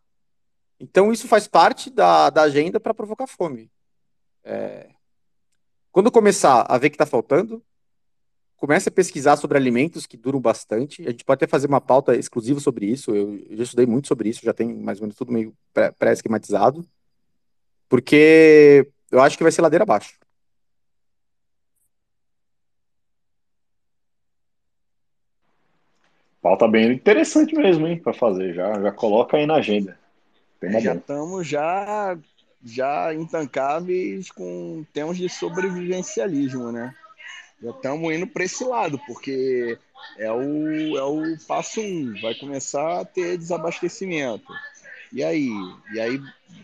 [0.79, 3.69] Então, isso faz parte da, da agenda para provocar fome.
[4.43, 4.89] É...
[5.91, 7.63] Quando começar a ver que está faltando,
[8.57, 11.03] comece a pesquisar sobre alimentos que duram bastante.
[11.07, 13.15] A gente pode até fazer uma pauta exclusiva sobre isso.
[13.15, 15.53] Eu, já estudei muito sobre isso, já tem mais ou menos tudo meio
[15.99, 16.83] pré-esquematizado.
[17.88, 20.18] Porque eu acho que vai ser ladeira abaixo.
[26.41, 28.54] Pauta bem interessante mesmo, hein, para fazer.
[28.54, 29.97] Já, já coloca aí na agenda.
[30.62, 32.17] já estamos já,
[32.63, 36.93] já intancáveis com temas de sobrevivencialismo, né?
[37.62, 39.78] Já estamos indo para esse lado, porque
[40.17, 42.13] é o, é o passo um.
[42.21, 44.54] Vai começar a ter desabastecimento.
[45.12, 45.49] E aí?
[45.93, 46.21] E aí,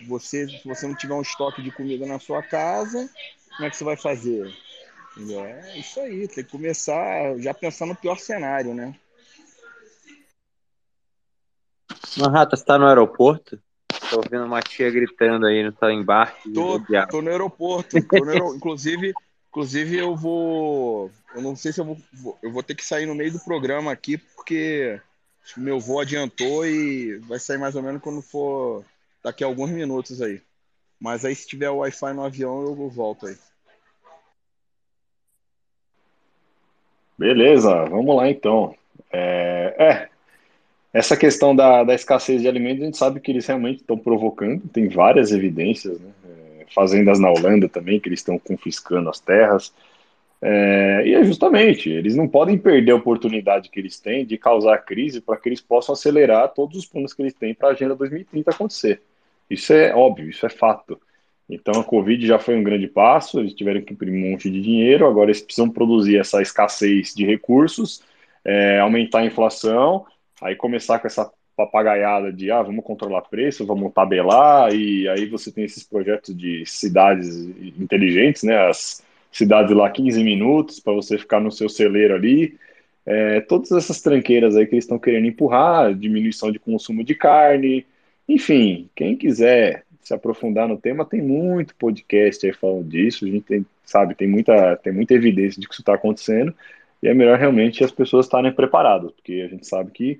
[0.08, 3.10] você, se você não tiver um estoque de comida na sua casa,
[3.56, 4.54] como é que você vai fazer?
[5.18, 8.94] É isso aí, tem que começar já pensando no pior cenário, né?
[12.17, 13.60] Manhattan, você tá no aeroporto?
[14.10, 16.51] Tô ouvindo uma tia gritando aí no seu embarque.
[16.51, 18.01] Tô, tô no aeroporto.
[18.01, 18.56] Tô no aer...
[18.56, 19.13] inclusive,
[19.49, 21.12] inclusive, eu vou.
[21.34, 22.38] Eu não sei se eu vou.
[22.41, 24.99] Eu vou ter que sair no meio do programa aqui, porque
[25.58, 28.84] meu voo adiantou e vai sair mais ou menos quando for
[29.23, 30.41] daqui a alguns minutos aí.
[30.99, 33.38] Mas aí, se tiver Wi-Fi no avião, eu volto aí.
[37.17, 38.75] Beleza, vamos lá então.
[39.12, 40.14] É, é
[40.95, 44.65] essa questão da, da escassez de alimentos, a gente sabe que eles realmente estão provocando,
[44.69, 46.10] tem várias evidências, né?
[46.23, 49.73] É, fazendas na Holanda também, que eles estão confiscando as terras.
[50.41, 54.77] É, e é justamente, eles não podem perder a oportunidade que eles têm de causar
[54.86, 57.93] crise para que eles possam acelerar todos os planos que eles têm para a Agenda
[57.93, 59.01] 2030 acontecer.
[59.49, 60.97] Isso é óbvio, isso é fato.
[61.49, 64.62] Então a Covid já foi um grande passo, eles tiveram que imprimir um monte de
[64.62, 68.01] dinheiro, agora eles precisam produzir essa escassez de recursos,
[68.45, 70.05] é, aumentar a inflação
[70.41, 75.52] Aí começar com essa papagaiada de ah, vamos controlar preço, vamos tabelar, e aí você
[75.52, 77.36] tem esses projetos de cidades
[77.80, 78.67] inteligentes, né?
[78.67, 82.58] As cidades lá 15 minutos para você ficar no seu celeiro ali.
[83.06, 87.86] É, todas essas tranqueiras aí que eles estão querendo empurrar, diminuição de consumo de carne,
[88.28, 93.43] enfim, quem quiser se aprofundar no tema, tem muito podcast aí falando disso, a gente
[93.43, 96.54] tem, sabe, tem muita, tem muita evidência de que isso está acontecendo,
[97.06, 100.20] e é melhor realmente as pessoas estarem preparadas, porque a gente sabe que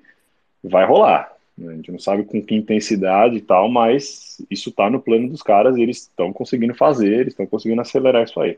[0.62, 1.32] vai rolar.
[1.58, 1.72] Né?
[1.72, 5.42] A gente não sabe com que intensidade e tal, mas isso está no plano dos
[5.42, 8.56] caras e eles estão conseguindo fazer, eles estão conseguindo acelerar isso aí.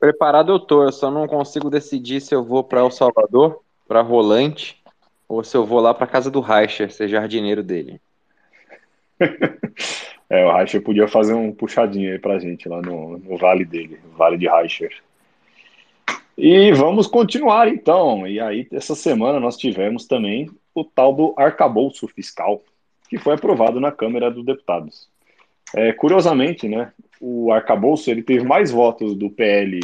[0.00, 4.00] Preparado eu tô, eu só não consigo decidir se eu vou para El Salvador, para
[4.00, 4.82] Rolante,
[5.28, 8.00] ou se eu vou lá para casa do Reicher, ser jardineiro dele.
[10.28, 14.00] é, o Reicher podia fazer um puxadinho aí pra gente lá no, no vale dele,
[14.16, 15.00] Vale de Reicher.
[16.36, 18.26] E vamos continuar então.
[18.26, 22.62] E aí, essa semana nós tivemos também o tal do arcabouço fiscal,
[23.08, 25.08] que foi aprovado na Câmara dos Deputados.
[25.74, 29.80] É, curiosamente, né, o arcabouço ele teve mais votos do PL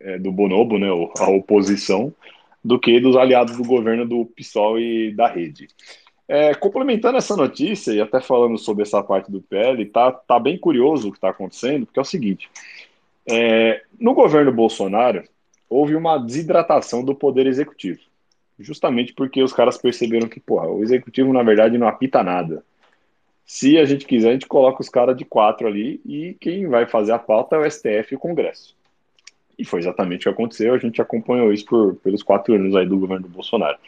[0.00, 2.12] é, do Bonobo, né, a oposição,
[2.64, 5.68] do que dos aliados do governo do PSOL e da Rede.
[6.28, 10.56] É, complementando essa notícia e até falando sobre essa parte do PL, tá, tá bem
[10.56, 12.48] curioso o que está acontecendo, porque é o seguinte:
[13.28, 15.24] é, no governo Bolsonaro,
[15.70, 18.00] houve uma desidratação do poder executivo.
[18.58, 22.62] Justamente porque os caras perceberam que, porra, o executivo, na verdade, não apita nada.
[23.46, 26.86] Se a gente quiser, a gente coloca os caras de quatro ali e quem vai
[26.86, 28.76] fazer a pauta é o STF e o Congresso.
[29.58, 32.86] E foi exatamente o que aconteceu, a gente acompanhou isso por, pelos quatro anos aí
[32.86, 33.78] do governo do Bolsonaro.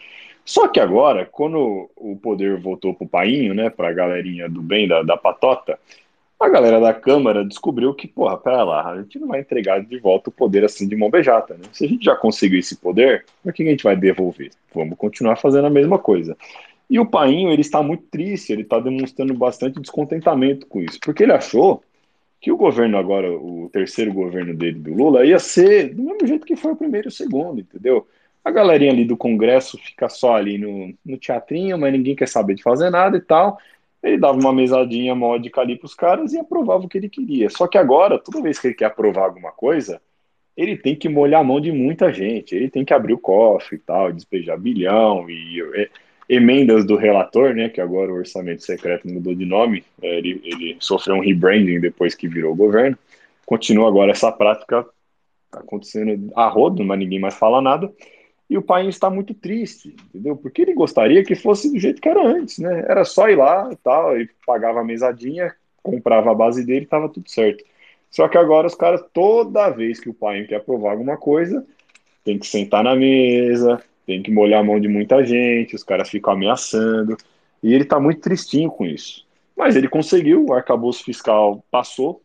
[0.44, 4.60] Só que agora, quando o poder voltou para o painho, né, para a galerinha do
[4.60, 5.78] bem, da, da patota,
[6.42, 9.98] a galera da Câmara descobriu que, porra, pera lá, a gente não vai entregar de
[9.98, 11.64] volta o poder assim de mão beijata, né?
[11.72, 14.50] Se a gente já conseguiu esse poder, por que a gente vai devolver?
[14.74, 16.36] Vamos continuar fazendo a mesma coisa.
[16.88, 21.22] E o Painho, ele está muito triste, ele está demonstrando bastante descontentamento com isso, porque
[21.22, 21.82] ele achou
[22.40, 26.44] que o governo agora, o terceiro governo dele, do Lula, ia ser do mesmo jeito
[26.44, 28.06] que foi o primeiro e o segundo, entendeu?
[28.44, 32.54] A galerinha ali do Congresso fica só ali no, no teatrinho, mas ninguém quer saber
[32.54, 33.58] de fazer nada e tal.
[34.02, 37.48] Ele dava uma mesadinha módica ali para os caras e aprovava o que ele queria.
[37.48, 40.00] Só que agora, toda vez que ele quer aprovar alguma coisa,
[40.56, 42.54] ele tem que molhar a mão de muita gente.
[42.54, 45.88] Ele tem que abrir o cofre e tal, despejar bilhão e é,
[46.28, 47.68] emendas do relator, né?
[47.68, 49.84] Que agora o orçamento secreto mudou de nome.
[50.02, 52.98] É, ele, ele sofreu um rebranding depois que virou governo.
[53.46, 54.84] Continua agora essa prática
[55.52, 57.92] acontecendo a rodo, mas ninguém mais fala nada.
[58.52, 60.36] E o pai está muito triste, entendeu?
[60.36, 62.84] Porque ele gostaria que fosse do jeito que era antes, né?
[62.86, 67.08] Era só ir lá e tal, e pagava a mesadinha, comprava a base dele estava
[67.08, 67.64] tudo certo.
[68.10, 71.66] Só que agora os caras, toda vez que o pai quer aprovar alguma coisa,
[72.22, 76.10] tem que sentar na mesa, tem que molhar a mão de muita gente, os caras
[76.10, 77.16] ficam ameaçando,
[77.62, 79.26] e ele está muito tristinho com isso.
[79.56, 82.20] Mas ele conseguiu, o arcabouço fiscal passou,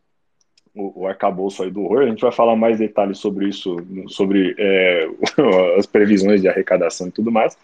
[0.77, 2.03] o, o arcabouço aí do horror.
[2.03, 3.75] A gente vai falar mais detalhes sobre isso,
[4.07, 5.09] sobre é,
[5.77, 7.57] as previsões de arrecadação e tudo mais.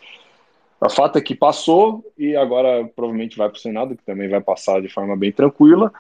[0.82, 4.42] O fato é que passou e agora provavelmente vai para o Senado, que também vai
[4.42, 5.94] passar de forma bem tranquila.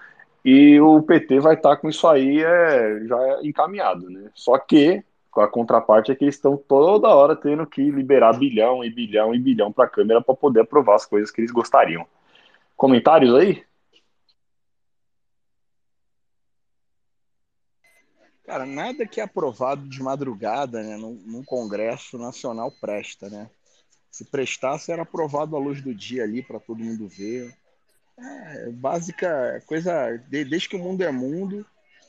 [0.43, 4.29] E o PT vai estar tá com isso aí é, já encaminhado, né?
[4.33, 5.01] Só que
[5.37, 9.39] a contraparte é que eles estão toda hora tendo que liberar bilhão e bilhão e
[9.39, 12.05] bilhão para a Câmara para poder aprovar as coisas que eles gostariam.
[12.75, 13.63] Comentários aí?
[18.53, 23.49] Cara, nada que é aprovado de madrugada, né, num, num Congresso Nacional presta, né?
[24.11, 27.51] Se prestasse, era aprovado à luz do dia ali para todo mundo ver.
[28.15, 31.65] É, básica coisa, desde que o mundo é mundo,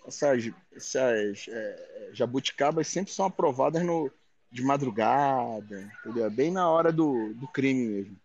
[0.07, 4.13] essas, essas é, jabuticabas sempre são aprovadas no,
[4.53, 6.31] de madrugada, entendeu?
[6.31, 8.21] Bem na hora do, do crime mesmo.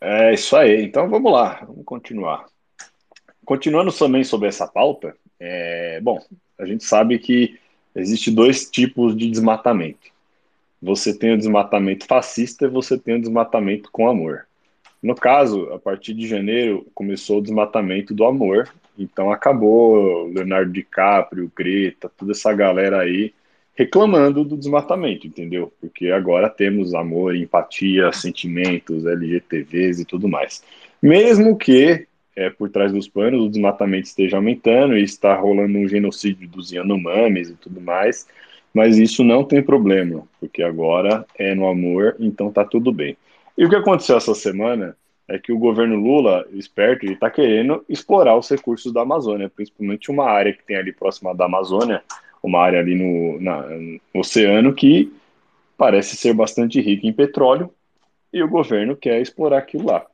[0.00, 0.82] É isso aí.
[0.84, 2.46] Então vamos lá, vamos continuar.
[3.44, 6.20] Continuando também sobre essa pauta, é, bom,
[6.58, 7.58] a gente sabe que
[7.94, 10.10] existe dois tipos de desmatamento.
[10.82, 14.46] Você tem o desmatamento fascista e você tem o desmatamento com amor.
[15.02, 21.50] No caso, a partir de janeiro começou o desmatamento do amor, então acabou Leonardo DiCaprio,
[21.54, 23.32] Greta, toda essa galera aí
[23.76, 25.72] reclamando do desmatamento, entendeu?
[25.80, 30.64] Porque agora temos amor, empatia, sentimentos, LGTVs e tudo mais.
[31.02, 35.86] Mesmo que é, por trás dos panos o desmatamento esteja aumentando e está rolando um
[35.86, 38.26] genocídio dos Yanomamis e tudo mais,
[38.72, 43.16] mas isso não tem problema, porque agora é no amor, então tá tudo bem.
[43.56, 44.96] E o que aconteceu essa semana
[45.28, 50.10] é que o governo Lula, esperto, ele está querendo explorar os recursos da Amazônia, principalmente
[50.10, 52.02] uma área que tem ali próxima da Amazônia,
[52.46, 55.12] uma área ali no, na, no oceano que
[55.76, 57.70] parece ser bastante rica em petróleo
[58.32, 60.06] e o governo quer explorar aquilo lá.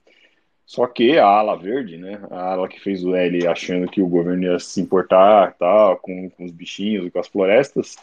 [0.64, 4.08] Só que a ala verde, né, a ala que fez o L achando que o
[4.08, 7.96] governo ia se importar tal, com, com os bichinhos e com as florestas,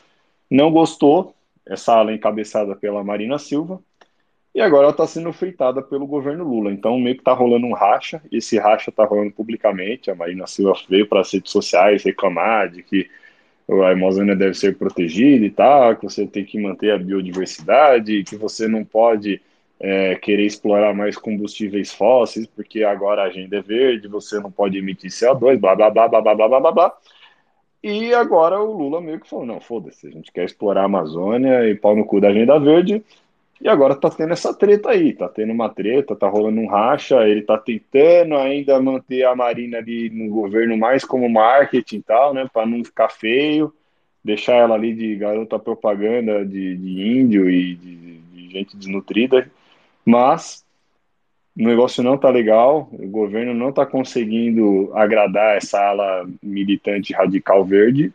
[0.49, 1.33] não gostou,
[1.65, 3.81] essa ala encabeçada pela Marina Silva,
[4.53, 6.71] e agora ela está sendo fritada pelo governo Lula.
[6.71, 10.09] Então, meio que está rolando um racha, e esse racha está rolando publicamente.
[10.09, 13.09] A Marina Silva veio para as redes sociais reclamar de que
[13.69, 18.35] a Amazônia deve ser protegida e tal, que você tem que manter a biodiversidade, que
[18.35, 19.41] você não pode
[19.79, 24.77] é, querer explorar mais combustíveis fósseis, porque agora a agenda é verde, você não pode
[24.77, 26.71] emitir CO2, blá blá blá blá blá blá blá blá.
[26.71, 26.97] blá.
[27.81, 31.69] E agora o Lula meio que falou: não, foda-se, a gente quer explorar a Amazônia
[31.69, 33.03] e pau no cu da agenda verde.
[33.61, 37.27] E agora tá tendo essa treta aí, tá tendo uma treta, tá rolando um racha,
[37.27, 42.33] ele tá tentando ainda manter a Marina ali no governo mais como marketing e tal,
[42.33, 43.73] né, para não ficar feio,
[44.23, 49.51] deixar ela ali de garota propaganda de, de índio e de, de gente desnutrida,
[50.05, 50.65] mas
[51.57, 57.65] o negócio não tá legal, o governo não tá conseguindo agradar essa ala militante radical
[57.65, 58.13] verde,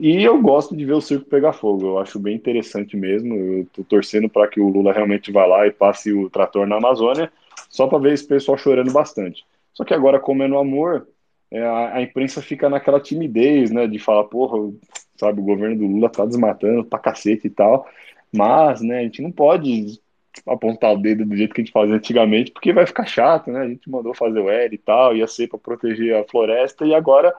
[0.00, 3.34] e eu gosto de ver o circo pegar fogo, eu acho bem interessante mesmo.
[3.34, 6.76] Eu tô torcendo para que o Lula realmente vá lá e passe o trator na
[6.76, 7.30] Amazônia,
[7.68, 9.44] só para ver esse pessoal chorando bastante.
[9.74, 11.06] Só que agora, como é no amor,
[11.50, 14.72] é, a, a, imprensa fica naquela timidez, né, de falar, porra,
[15.16, 17.86] sabe, o governo do Lula tá desmatando pra cacete e tal.
[18.32, 20.00] Mas, né, a gente não pode
[20.46, 23.60] apontar o dedo do jeito que a gente fazia antigamente, porque vai ficar chato, né?
[23.60, 26.94] A gente mandou fazer o L e tal, ia ser para proteger a floresta, e
[26.94, 27.34] agora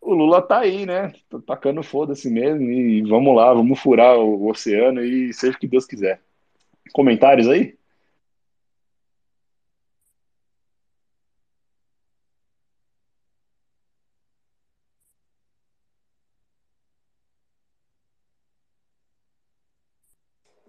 [0.00, 1.12] o Lula tá aí, né?
[1.28, 5.66] Tá tacando foda-se mesmo, e vamos lá, vamos furar o oceano e seja o que
[5.66, 6.20] Deus quiser.
[6.92, 7.76] Comentários aí?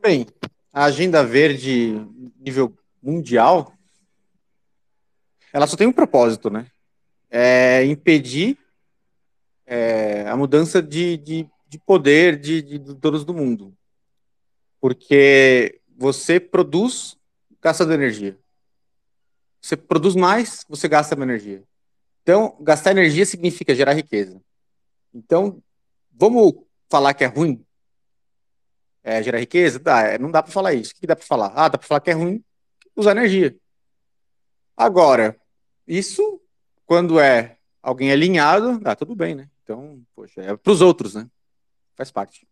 [0.01, 0.25] Bem,
[0.73, 1.93] a agenda verde
[2.39, 3.73] nível mundial,
[5.51, 6.67] ela só tem um propósito, né?
[7.29, 8.57] É impedir
[9.69, 13.73] é, a mudança de, de, de poder de, de, de todos do mundo.
[14.81, 17.15] Porque você produz,
[17.61, 18.37] gasta energia.
[19.61, 21.63] Você produz mais, você gasta mais energia.
[22.23, 24.41] Então, gastar energia significa gerar riqueza.
[25.13, 25.61] Então,
[26.11, 26.53] vamos
[26.89, 27.63] falar que é ruim
[29.03, 29.79] é, gerar riqueza?
[29.79, 30.91] Dá, é, não dá para falar isso.
[30.91, 31.51] O que dá para falar?
[31.55, 32.43] Ah, dá para falar que é ruim
[32.95, 33.55] usar energia.
[34.75, 35.35] Agora,
[35.87, 36.41] isso,
[36.85, 39.49] quando é alguém alinhado, dá tudo bem, né?
[39.69, 41.29] Então, poxa, é para os outros, né?
[41.95, 42.47] Faz parte.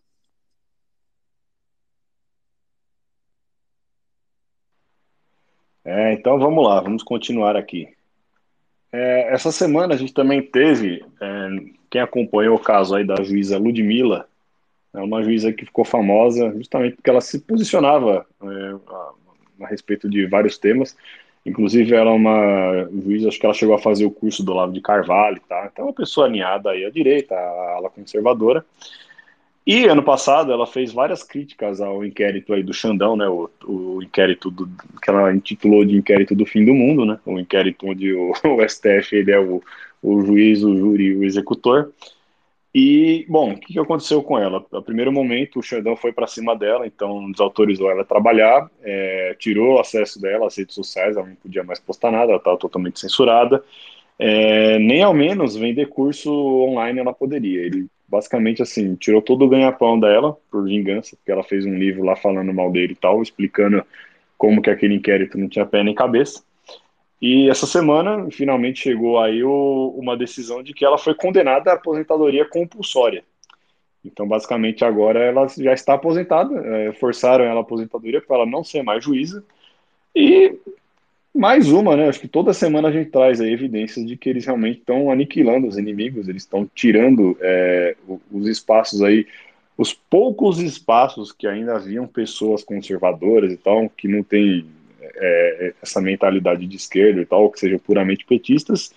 [5.84, 7.92] É, então vamos lá, vamos continuar aqui.
[8.92, 11.50] É, essa semana a gente também teve, é,
[11.90, 14.30] quem acompanhou o caso aí da juíza Ludmilla,
[14.94, 18.46] é uma juíza que ficou famosa justamente porque ela se posicionava é,
[18.94, 19.14] a,
[19.66, 20.96] a, respeito de vários temas.
[21.48, 24.74] Inclusive, ela é uma juíza, acho que ela chegou a fazer o curso do Lavo
[24.74, 25.70] de Carvalho, tá?
[25.72, 28.66] Então, é uma pessoa alinhada aí à direita, à ala conservadora.
[29.66, 33.30] E ano passado ela fez várias críticas ao inquérito aí do Xandão, né?
[33.30, 34.68] O, o inquérito do,
[35.02, 37.18] que ela intitulou de inquérito do fim do mundo, né?
[37.26, 39.64] O inquérito onde o, o STF ele é o,
[40.04, 41.94] o juiz, o júri e o executor.
[42.80, 44.64] E, bom, o que aconteceu com ela?
[44.72, 49.36] A primeiro momento, o Xandão foi para cima dela, então desautorizou ela a trabalhar, é,
[49.40, 52.56] tirou o acesso dela às redes sociais, ela não podia mais postar nada, ela estava
[52.56, 53.64] totalmente censurada.
[54.20, 57.62] É, nem ao menos vender curso online ela poderia.
[57.62, 62.04] Ele basicamente assim tirou todo o ganha-pão dela por vingança, porque ela fez um livro
[62.04, 63.84] lá falando mal dele e tal, explicando
[64.38, 66.44] como que aquele inquérito não tinha pé nem cabeça.
[67.22, 71.74] E essa semana, finalmente chegou aí o, uma decisão de que ela foi condenada à
[71.74, 73.24] aposentadoria compulsória.
[74.06, 78.64] Então, basicamente, agora ela já está aposentada, é, forçaram ela à aposentadoria para ela não
[78.64, 79.44] ser mais juíza.
[80.16, 80.56] E
[81.34, 82.08] mais uma, né?
[82.08, 85.68] Acho que toda semana a gente traz aí evidências de que eles realmente estão aniquilando
[85.68, 87.96] os inimigos, eles estão tirando é,
[88.32, 89.28] os espaços aí,
[89.78, 94.66] os poucos espaços que ainda haviam pessoas conservadoras e tal, que não tem
[95.16, 98.94] é, essa mentalidade de esquerda e tal, que sejam puramente petistas,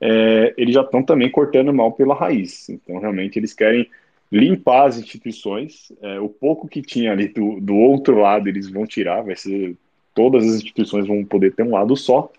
[0.00, 2.68] é, eles já estão também cortando mal pela raiz.
[2.68, 3.88] Então, realmente, eles querem
[4.32, 5.92] limpar as instituições.
[6.00, 9.76] É, o pouco que tinha ali do, do outro lado, eles vão tirar, vai ser.
[10.14, 12.30] Todas as instituições vão poder ter um lado só.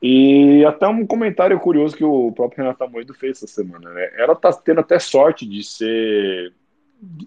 [0.00, 3.90] E até um comentário curioso que o próprio Renato Amoedo fez essa semana.
[3.90, 4.10] Né?
[4.16, 6.52] Ela está tendo até sorte de ser.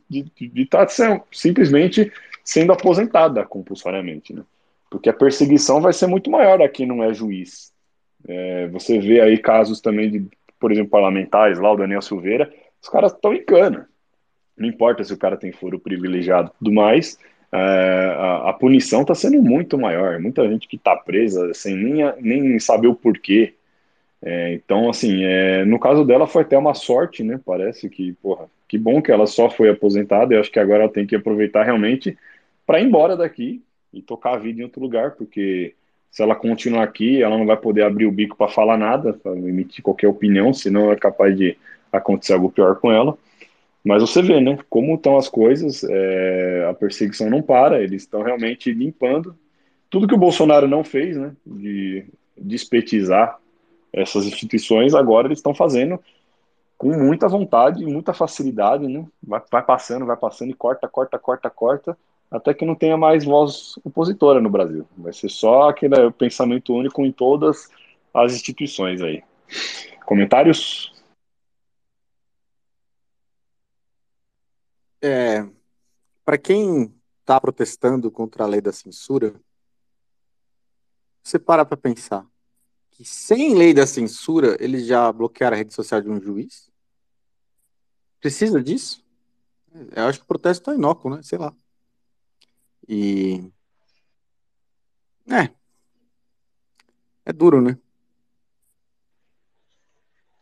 [0.09, 2.11] de estar tá simplesmente
[2.43, 4.33] sendo aposentada compulsoriamente.
[4.33, 4.43] Né?
[4.91, 7.71] Porque a perseguição vai ser muito maior a quem não é juiz.
[8.27, 10.27] É, você vê aí casos também de,
[10.59, 13.87] por exemplo, parlamentares, lá o Daniel Silveira, os caras estão em cana.
[14.55, 17.17] Não importa se o cara tem foro privilegiado e tudo mais,
[17.53, 20.19] é, a, a, punição está sendo muito maior.
[20.19, 23.53] Muita gente que está presa sem nem, nem saber o porquê.
[24.21, 27.39] É, então, assim, é, no caso dela foi até uma sorte, né?
[27.45, 30.33] Parece que, porra, que bom que ela só foi aposentada.
[30.33, 32.17] Eu acho que agora ela tem que aproveitar realmente
[32.67, 33.63] para ir embora daqui,
[33.93, 35.75] e tocar a vida em outro lugar, porque
[36.11, 39.31] se ela continuar aqui, ela não vai poder abrir o bico para falar nada, para
[39.31, 41.57] emitir qualquer opinião, senão é capaz de
[41.91, 43.17] acontecer algo pior com ela.
[43.83, 48.21] Mas você vê, né, como estão as coisas, é, a perseguição não para, eles estão
[48.21, 49.35] realmente limpando.
[49.89, 52.05] Tudo que o Bolsonaro não fez, né, de
[52.37, 53.39] despetizar
[53.91, 55.99] essas instituições, agora eles estão fazendo
[56.77, 61.49] com muita vontade, muita facilidade, né, vai, vai passando, vai passando e corta, corta, corta,
[61.49, 61.97] corta,
[62.31, 64.87] até que não tenha mais voz opositora no Brasil.
[64.97, 67.69] Vai ser só aquele pensamento único em todas
[68.13, 69.21] as instituições aí.
[70.05, 70.93] Comentários?
[75.01, 75.45] É,
[76.23, 79.33] para quem está protestando contra a lei da censura,
[81.21, 82.25] você para para pensar
[82.91, 86.71] que sem lei da censura eles já bloquearam a rede social de um juiz?
[88.19, 89.03] Precisa disso?
[89.95, 91.23] Eu acho que o protesto está inócuo, né?
[91.23, 91.53] Sei lá.
[92.87, 93.51] E.
[95.29, 95.49] É.
[97.25, 97.77] É duro, né?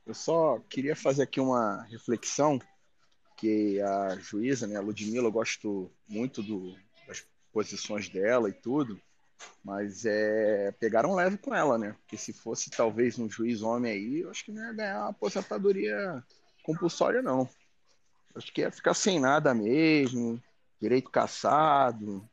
[0.06, 2.60] Eu só queria fazer aqui uma reflexão
[3.40, 6.76] porque a juíza, né, a Ludmilla, eu gosto muito do,
[7.08, 9.00] das posições dela e tudo,
[9.64, 11.96] mas é, pegaram leve com ela, né?
[12.02, 15.10] Porque se fosse talvez um juiz homem aí, eu acho que não ia ganhar uma
[15.12, 16.22] aposentadoria
[16.64, 17.48] compulsória, não.
[18.36, 20.44] Eu acho que ia ficar sem nada mesmo,
[20.80, 22.28] direito caçado,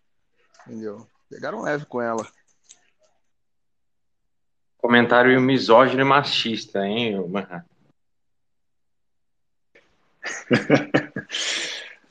[0.66, 1.06] entendeu?
[1.28, 2.26] Pegaram leve com ela.
[4.78, 7.64] Comentário misógino e machista, hein, Manhattan?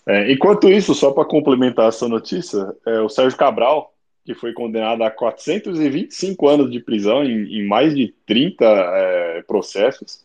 [0.08, 3.94] é, enquanto isso, só para complementar essa notícia, é, o Sérgio Cabral,
[4.26, 10.25] que foi condenado a 425 anos de prisão em, em mais de 30 é, processos,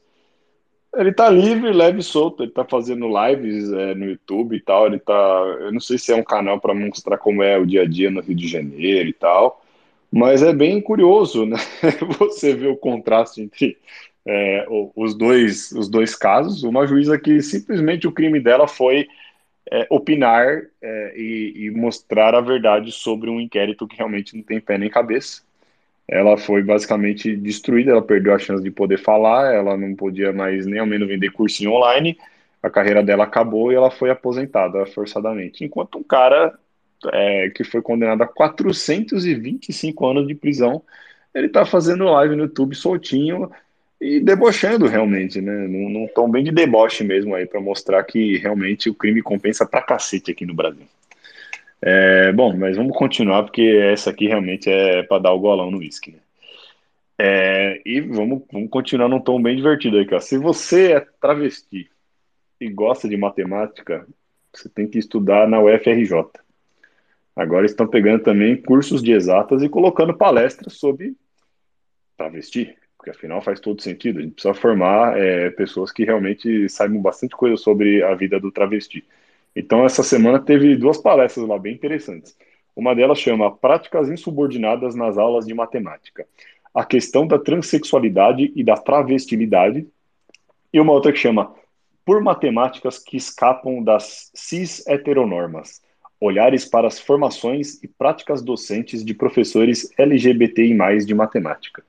[0.97, 4.87] ele tá livre, leve e solto, ele tá fazendo lives é, no YouTube e tal,
[4.87, 5.13] ele tá,
[5.61, 8.11] eu não sei se é um canal para mostrar como é o dia a dia
[8.11, 9.63] no Rio de Janeiro e tal,
[10.11, 11.57] mas é bem curioso, né?
[12.19, 13.79] Você vê o contraste entre
[14.27, 14.67] é,
[14.97, 16.63] os, dois, os dois casos.
[16.65, 19.09] Uma juíza que simplesmente o crime dela foi
[19.71, 24.61] é, opinar é, e, e, mostrar a verdade sobre um inquérito que realmente não tem
[24.61, 25.43] pé nem cabeça.
[26.11, 30.67] Ela foi basicamente destruída, ela perdeu a chance de poder falar, ela não podia mais
[30.67, 32.19] nem ao menos vender cursinho online,
[32.63, 35.65] a carreira dela acabou e ela foi aposentada forçadamente.
[35.65, 36.53] Enquanto um cara
[37.13, 40.83] é, que foi condenado a 425 anos de prisão,
[41.35, 43.51] ele está fazendo live no YouTube soltinho,
[44.01, 45.69] e debochando realmente, né?
[45.69, 49.67] Num, num tom bem de deboche mesmo aí, para mostrar que realmente o crime compensa
[49.67, 50.87] pra cacete aqui no Brasil.
[51.83, 55.79] É, bom, mas vamos continuar, porque essa aqui realmente é para dar o golão no
[55.79, 56.19] uísque, né?
[57.19, 60.23] É, e vamos, vamos continuar num tom bem divertido aí, cara.
[60.23, 61.91] Se você é travesti
[62.61, 64.07] e gosta de matemática,
[64.53, 66.13] você tem que estudar na UFRJ.
[67.37, 71.15] Agora estão pegando também cursos de exatas e colocando palestras sobre
[72.17, 74.19] travesti porque afinal faz todo sentido.
[74.19, 78.53] A gente precisa formar é, pessoas que realmente saibam bastante coisa sobre a vida do
[78.53, 79.03] travesti.
[79.55, 82.37] Então, essa semana teve duas palestras lá bem interessantes.
[82.75, 86.27] Uma delas chama Práticas Insubordinadas nas Aulas de Matemática.
[86.73, 89.87] A questão da transexualidade e da travestilidade.
[90.73, 91.55] E uma outra que chama
[92.05, 95.83] Por Matemáticas que Escapam das Cis-Heteronormas.
[96.21, 100.75] Olhares para as formações e práticas docentes de professores LGBTI+,
[101.05, 101.83] de matemática.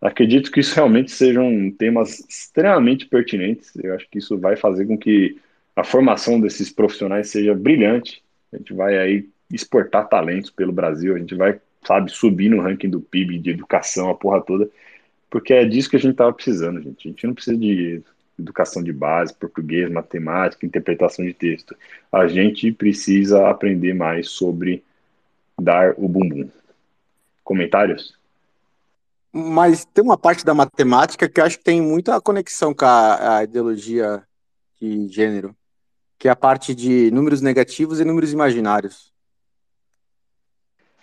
[0.00, 3.72] Acredito que isso realmente sejam temas extremamente pertinentes.
[3.76, 5.38] Eu acho que isso vai fazer com que
[5.76, 8.22] a formação desses profissionais seja brilhante.
[8.52, 12.88] A gente vai aí exportar talentos pelo Brasil, a gente vai, sabe, subir no ranking
[12.88, 14.70] do PIB de educação, a porra toda,
[15.28, 17.08] porque é disso que a gente estava precisando, gente.
[17.08, 18.02] A gente não precisa de
[18.38, 21.76] educação de base, português, matemática, interpretação de texto.
[22.10, 24.82] A gente precisa aprender mais sobre
[25.60, 26.48] dar o bumbum.
[27.42, 28.16] Comentários?
[29.32, 33.38] Mas tem uma parte da matemática que eu acho que tem muita conexão com a,
[33.38, 34.22] a ideologia
[34.80, 35.54] de gênero,
[36.24, 39.12] que é a parte de números negativos e números imaginários.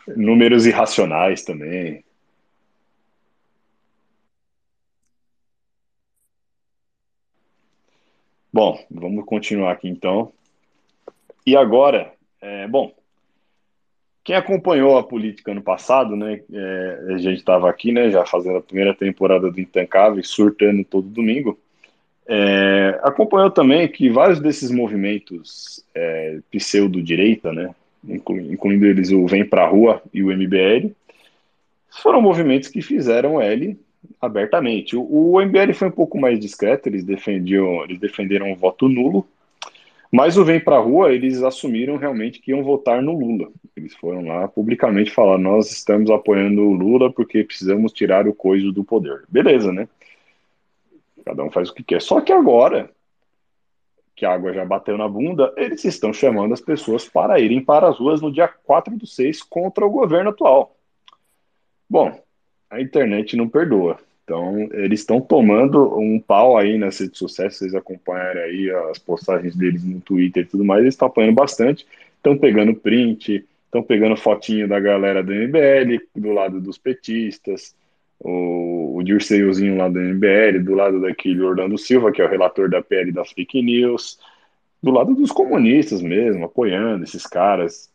[0.08, 2.04] Números irracionais também.
[8.52, 10.34] Bom, vamos continuar aqui então.
[11.46, 12.12] E agora,
[12.42, 12.92] é, bom,
[14.24, 16.42] quem acompanhou a política ano passado, né?
[16.52, 18.10] É, a gente estava aqui, né?
[18.10, 21.60] Já fazendo a primeira temporada do Intancável, surtando todo domingo.
[22.34, 27.76] É, acompanhou também que vários desses movimentos é, pseudo-direita, né?
[28.08, 30.94] Incluindo, eles o Vem Pra Rua e o MBL,
[31.90, 33.78] foram movimentos que fizeram L
[34.22, 34.96] abertamente.
[34.96, 39.28] O, o MBL foi um pouco mais discreto, eles defendiam, eles defenderam o voto nulo,
[40.10, 43.50] mas o Vem Pra Rua, eles assumiram realmente que iam votar no Lula.
[43.76, 48.72] Eles foram lá publicamente falar: nós estamos apoiando o Lula porque precisamos tirar o coiso
[48.72, 49.24] do poder.
[49.28, 49.90] Beleza, né?
[51.26, 52.02] Cada um faz o que quer.
[52.02, 52.90] Só que agora,
[54.16, 57.90] que a água já bateu na bunda, eles estão chamando as pessoas para irem para
[57.90, 60.76] as ruas no dia 4 do 6 contra o governo atual.
[61.90, 62.22] Bom,
[62.70, 64.00] a internet não perdoa.
[64.24, 69.56] Então, eles estão tomando um pau aí nas redes sociais, vocês acompanharem aí as postagens
[69.56, 74.16] deles no Twitter e tudo mais, eles estão apanhando bastante, estão pegando print, estão pegando
[74.16, 77.76] fotinho da galera do MBL, do lado dos petistas,
[78.20, 82.70] o, o Dirceuzinho lá do MBL, do lado daquele Orlando Silva, que é o relator
[82.70, 84.20] da PL das fake news,
[84.82, 87.92] do lado dos comunistas mesmo, apoiando esses caras.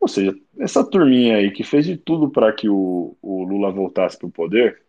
[0.00, 4.18] Ou seja, essa turminha aí que fez de tudo para que o, o Lula voltasse
[4.18, 4.82] para o poder,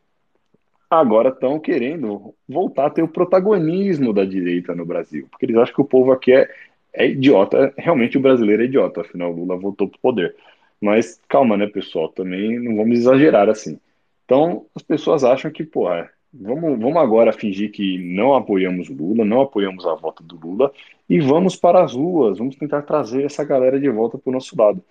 [0.90, 5.76] agora estão querendo voltar a ter o protagonismo da direita no Brasil, porque eles acham
[5.76, 6.50] que o povo aqui é,
[6.94, 10.36] é idiota, realmente o brasileiro é idiota, afinal Lula voltou para o poder.
[10.80, 13.80] Mas calma, né, pessoal, também não vamos exagerar assim.
[14.28, 15.86] Então, as pessoas acham que, pô,
[16.34, 20.70] vamos, vamos agora fingir que não apoiamos o Lula, não apoiamos a volta do Lula
[21.10, 24.54] e vamos para as ruas, vamos tentar trazer essa galera de volta para o nosso
[24.60, 24.84] lado.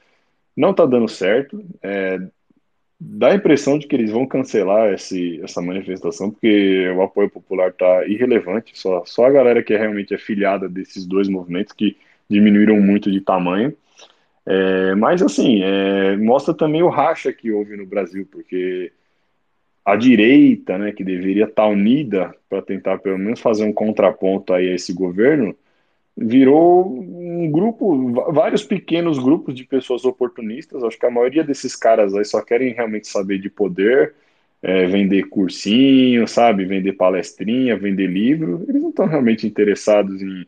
[0.57, 2.19] Não está dando certo, é,
[2.99, 7.69] dá a impressão de que eles vão cancelar esse, essa manifestação, porque o apoio popular
[7.69, 11.95] está irrelevante, só, só a galera que é realmente afiliada desses dois movimentos que
[12.27, 13.77] diminuíram muito de tamanho.
[14.47, 18.93] É, mas, assim, é, mostra também o racha que houve no Brasil, porque
[19.87, 24.69] a direita, né, que deveria estar unida para tentar pelo menos fazer um contraponto aí
[24.69, 25.57] a esse governo,
[26.17, 30.83] virou um grupo, vários pequenos grupos de pessoas oportunistas.
[30.83, 34.15] Acho que a maioria desses caras aí só querem realmente saber de poder,
[34.63, 36.65] é, vender cursinho, sabe?
[36.65, 38.65] Vender palestrinha, vender livro.
[38.69, 40.47] Eles não estão realmente interessados em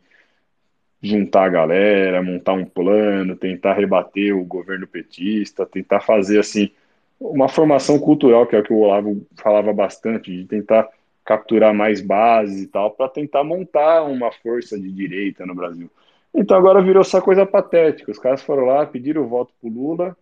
[1.01, 6.71] juntar a galera, montar um plano, tentar rebater o governo petista, tentar fazer assim
[7.19, 10.87] uma formação cultural, que é o que o Olavo falava bastante, de tentar
[11.25, 15.89] capturar mais bases e tal, para tentar montar uma força de direita no Brasil.
[16.33, 18.11] Então agora virou essa coisa patética.
[18.11, 20.17] Os caras foram lá, pediram o voto pro Lula,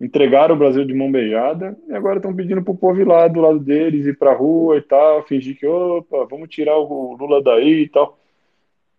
[0.00, 3.40] entregaram o Brasil de mão beijada e agora estão pedindo pro povo ir lá do
[3.40, 7.82] lado deles, ir pra rua e tal, fingir que, opa, vamos tirar o Lula daí
[7.82, 8.18] e tal.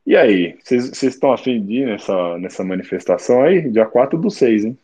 [0.06, 3.70] E aí, vocês estão afim de ir nessa, nessa manifestação aí?
[3.70, 4.78] Dia 4 do 6, hein?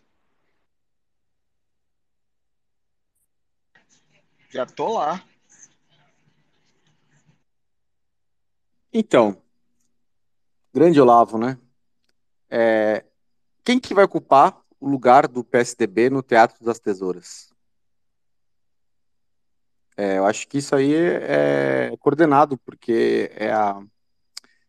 [4.55, 5.21] Já tô lá.
[8.93, 9.43] Então,
[10.73, 11.59] grande Olavo, né?
[12.49, 13.03] É,
[13.65, 17.51] quem que vai ocupar o lugar do PSDB no Teatro das Tesouras?
[19.97, 23.85] É, eu acho que isso aí é, é coordenado, porque é a...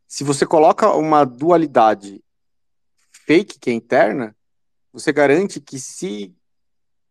[0.09, 2.25] se você coloca uma dualidade
[3.25, 4.37] fake que é interna,
[4.93, 6.36] você garante que se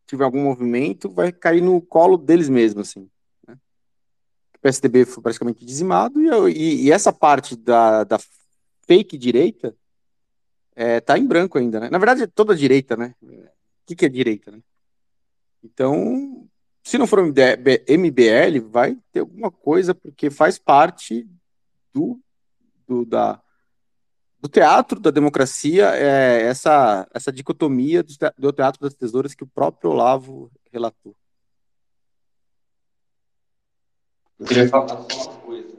[0.06, 3.10] tiver algum movimento, vai cair no colo deles mesmos, assim.
[4.66, 8.20] PSDB foi praticamente dizimado, e, e, e essa parte da, da
[8.88, 9.76] fake direita
[10.76, 11.90] é, tá em branco ainda, né?
[11.92, 13.14] Na verdade, toda a direita, né?
[13.22, 13.48] O
[13.86, 14.60] que, que é direita, né?
[15.64, 16.48] Então,
[16.84, 21.28] se não for MBL, vai ter alguma coisa, porque faz parte
[21.94, 22.20] do,
[22.88, 23.40] do, da,
[24.46, 28.04] do teatro da democracia, é, essa, essa dicotomia
[28.38, 31.16] do teatro das tesouras que o próprio Olavo relatou.
[34.40, 35.74] Eu queria falar uma coisa.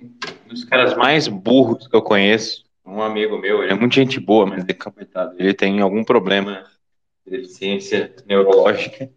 [0.00, 4.18] Um dos caras mais burros que eu conheço, um amigo meu, ele é muito gente
[4.18, 5.36] boa, mas decapitado.
[5.38, 6.68] Ele tem algum problema
[7.24, 9.08] de deficiência neurológica.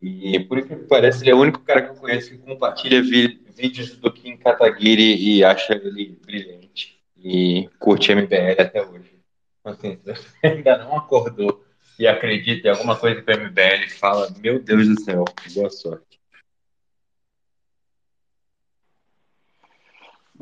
[0.00, 3.96] E por que parece, ele é o único cara que eu conheço que compartilha vídeos
[3.96, 6.95] do Kim Kataguiri e acha ele brilhante.
[7.18, 9.12] E curte MBL até hoje.
[9.60, 11.64] Então, assim, se você ainda não acordou
[11.98, 16.20] e acredita em alguma coisa que o MBL fala, meu Deus do céu, boa sorte.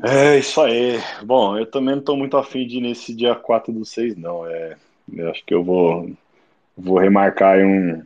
[0.03, 0.99] É isso aí.
[1.23, 4.45] Bom, eu também não estou muito afim de ir nesse dia 4 do 6, não.
[4.45, 4.75] É,
[5.11, 6.11] eu acho que eu vou,
[6.77, 8.03] vou remarcar um,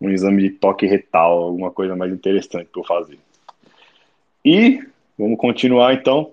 [0.00, 3.18] um exame de toque retal, alguma coisa mais interessante para eu fazer.
[4.44, 4.84] E
[5.16, 6.32] vamos continuar então.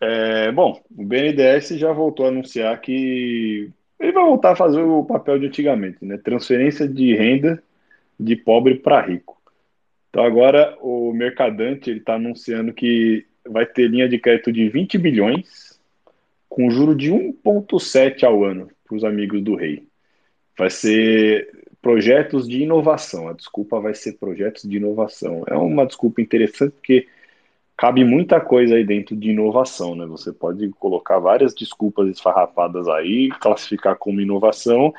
[0.00, 5.04] É, bom, o BNDES já voltou a anunciar que ele vai voltar a fazer o
[5.04, 6.16] papel de antigamente, né?
[6.18, 7.62] Transferência de renda
[8.18, 9.40] de pobre para rico.
[10.08, 14.98] Então agora o mercadante ele está anunciando que vai ter linha de crédito de 20
[14.98, 15.78] bilhões,
[16.48, 19.86] com juro de 1,7 ao ano para os amigos do rei.
[20.56, 21.50] Vai ser
[21.82, 23.28] projetos de inovação.
[23.28, 25.44] A desculpa vai ser projetos de inovação.
[25.46, 27.06] É uma desculpa interessante porque
[27.78, 30.04] cabe muita coisa aí dentro de inovação, né?
[30.06, 34.92] Você pode colocar várias desculpas esfarrapadas aí, classificar como inovação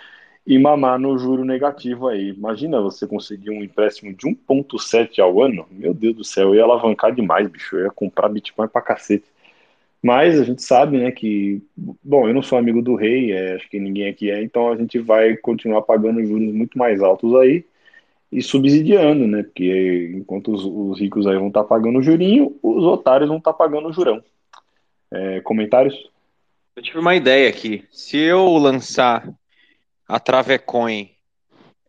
[0.48, 2.30] e mamar no juro negativo aí.
[2.30, 5.68] Imagina você conseguir um empréstimo de 1,7 ao ano.
[5.70, 7.76] Meu Deus do céu, eu ia alavancar demais, bicho.
[7.76, 9.26] Eu ia comprar Bitcoin pra cacete.
[10.02, 11.62] Mas a gente sabe, né, que.
[12.02, 14.78] Bom, eu não sou amigo do rei, é, acho que ninguém aqui é, então a
[14.78, 17.66] gente vai continuar pagando juros muito mais altos aí
[18.32, 19.44] e subsidiando, né?
[19.44, 23.38] Porque enquanto os, os ricos aí vão estar tá pagando o jurinho, os otários vão
[23.38, 24.24] estar tá pagando o jurão.
[25.12, 25.96] É, comentários?
[26.76, 27.84] Eu tive uma ideia aqui.
[27.92, 29.28] Se eu lançar
[30.08, 31.10] a Travecoin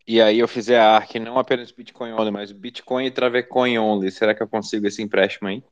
[0.07, 4.11] e aí eu fizer a ARC não apenas Bitcoin only, mas Bitcoin e Travecoin only,
[4.11, 5.63] será que eu consigo esse empréstimo aí?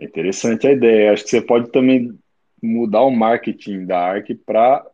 [0.00, 1.12] É interessante a ideia.
[1.12, 2.16] Acho que você pode também
[2.62, 4.86] mudar o marketing da ARC para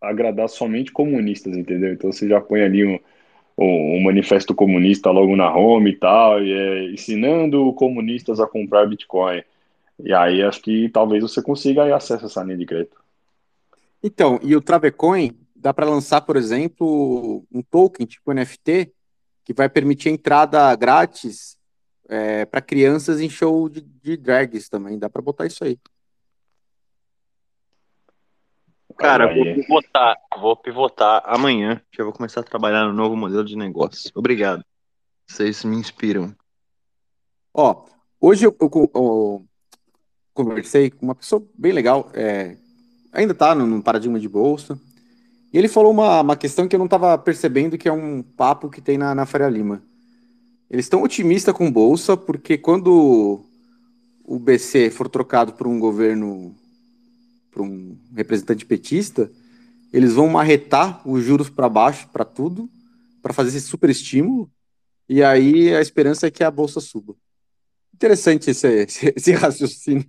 [0.00, 1.92] agradar somente comunistas, entendeu?
[1.92, 2.98] Então você já põe ali um,
[3.58, 8.86] um, um, manifesto comunista logo na home e tal, e é ensinando comunistas a comprar
[8.86, 9.42] Bitcoin.
[10.02, 12.96] E aí acho que talvez você consiga acesso a essa linha de crédito.
[14.02, 18.92] Então, e o Travecoin dá para lançar, por exemplo, um token tipo NFT
[19.44, 21.58] que vai permitir entrada grátis
[22.08, 24.98] é, para crianças em show de, de drags também.
[24.98, 25.78] Dá para botar isso aí.
[29.00, 33.42] Cara, vou pivotar, vou pivotar amanhã, que eu vou começar a trabalhar no novo modelo
[33.42, 34.10] de negócio.
[34.14, 34.62] Obrigado.
[35.26, 36.34] Vocês me inspiram.
[37.54, 37.86] Ó,
[38.20, 39.44] hoje eu, eu, eu
[40.34, 42.58] conversei com uma pessoa bem legal, é,
[43.10, 44.78] ainda no, no, paradigma de bolsa,
[45.50, 48.68] e ele falou uma, uma questão que eu não estava percebendo, que é um papo
[48.68, 49.82] que tem na, na Faria Lima.
[50.70, 53.42] Eles estão otimistas com bolsa, porque quando
[54.24, 56.54] o BC for trocado por um governo
[57.50, 59.30] para um representante petista,
[59.92, 62.70] eles vão marretar os juros para baixo para tudo,
[63.20, 64.50] para fazer esse super estímulo,
[65.08, 67.14] e aí a esperança é que a bolsa suba.
[67.92, 70.06] Interessante esse, esse, esse raciocínio.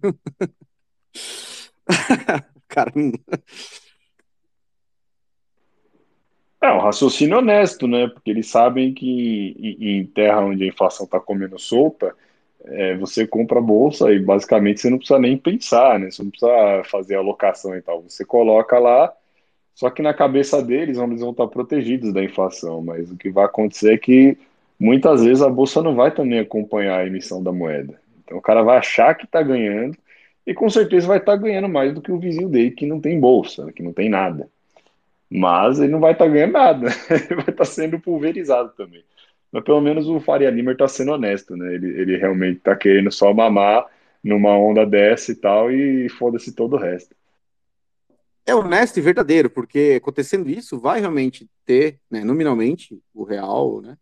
[2.67, 3.19] Caramba.
[6.61, 8.07] É um raciocínio honesto, né?
[8.07, 12.15] Porque eles sabem que em terra onde a inflação está comendo solta,
[12.66, 16.12] é, você compra a bolsa e basicamente você não precisa nem pensar, né?
[16.12, 18.03] Você não precisa fazer alocação e tal.
[18.03, 19.12] Você coloca lá,
[19.74, 23.45] só que na cabeça deles eles vão estar protegidos da inflação, mas o que vai
[23.45, 24.38] acontecer é que
[24.80, 27.99] muitas vezes a bolsa não vai também acompanhar a emissão da moeda.
[28.24, 29.97] Então o cara vai achar que está ganhando
[30.45, 33.20] e com certeza vai estar ganhando mais do que o vizinho dele que não tem
[33.20, 34.49] bolsa, que não tem nada.
[35.30, 39.03] Mas ele não vai estar ganhando nada, ele vai estar sendo pulverizado também.
[39.52, 41.74] Mas pelo menos o Faria Limer tá sendo honesto, né?
[41.74, 43.86] Ele, ele realmente tá querendo só mamar
[44.24, 47.16] numa onda dessa e tal, e foda-se todo o resto.
[48.45, 53.97] É honesto e verdadeiro, porque acontecendo isso, vai realmente ter, né, nominalmente, o real, né?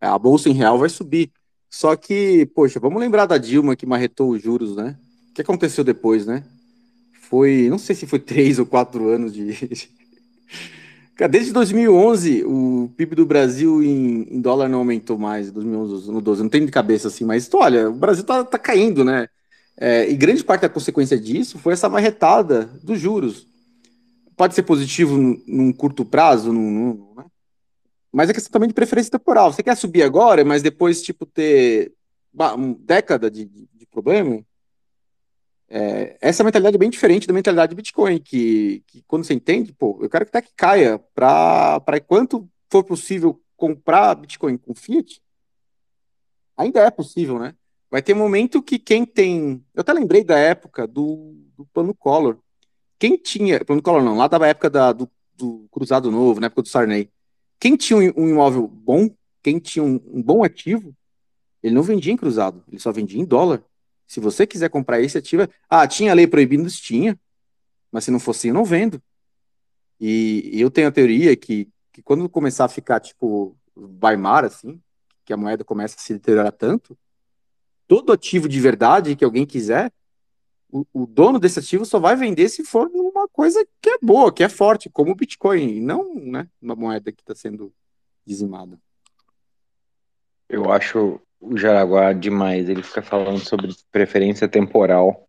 [0.00, 1.30] A bolsa em real vai subir.
[1.68, 4.98] Só que, poxa, vamos lembrar da Dilma que marretou os juros, né?
[5.30, 6.44] O que aconteceu depois, né?
[7.22, 9.52] Foi, não sei se foi três ou quatro anos de,
[11.28, 16.42] Desde 2011, o PIB do Brasil em, em dólar não aumentou mais, 2011, no 12,
[16.42, 19.28] não tem de cabeça assim, mas olha, o Brasil tá, tá caindo, né?
[19.76, 23.46] É, e grande parte da consequência disso foi essa marretada dos juros.
[24.36, 27.24] Pode ser positivo num, curto prazo, num, num, né?
[28.12, 29.52] mas é questão também de preferência temporal.
[29.52, 31.92] Você quer subir agora, mas depois, tipo, ter
[32.32, 34.42] uma década de, de problema,
[35.70, 39.72] é, essa mentalidade é bem diferente da mentalidade do Bitcoin, que, que quando você entende,
[39.72, 45.22] pô, eu quero que até que caia para quanto for possível comprar Bitcoin com Fiat,
[46.56, 47.54] ainda é possível, né?
[47.88, 49.64] Vai ter momento que quem tem.
[49.74, 52.38] Eu até lembrei da época do, do plano Collor.
[52.98, 53.64] Quem tinha.
[53.64, 57.08] Plano Collor não, lá da época da, do, do Cruzado Novo, na época do Sarney.
[57.58, 59.08] Quem tinha um, um imóvel bom,
[59.42, 60.94] quem tinha um, um bom ativo,
[61.62, 63.62] ele não vendia em cruzado, ele só vendia em dólar.
[64.10, 66.68] Se você quiser comprar esse ativo, ah, tinha lei proibindo?
[66.68, 67.16] Tinha.
[67.92, 69.00] Mas se não fosse, eu não vendo.
[70.00, 73.56] E, eu tenho a teoria que, que quando começar a ficar tipo
[74.02, 74.82] Weimar, assim,
[75.24, 76.98] que a moeda começa a se deteriorar tanto,
[77.86, 79.92] todo ativo de verdade que alguém quiser,
[80.68, 84.32] o, o, dono desse ativo só vai vender se for uma coisa que é boa,
[84.34, 87.72] que é forte, como o Bitcoin, e não né, uma moeda que está sendo
[88.26, 88.76] dizimada.
[90.48, 92.68] Eu acho o Jaraguá demais.
[92.68, 95.28] Ele fica falando sobre preferência temporal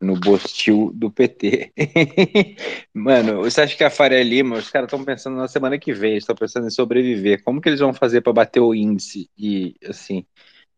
[0.00, 1.72] no Bostil do PT.
[2.92, 6.16] Mano, você acha que a Faria Lima, os caras estão pensando na semana que vem,
[6.16, 7.42] estão pensando em sobreviver.
[7.42, 9.30] Como que eles vão fazer para bater o índice?
[9.38, 10.26] E, assim,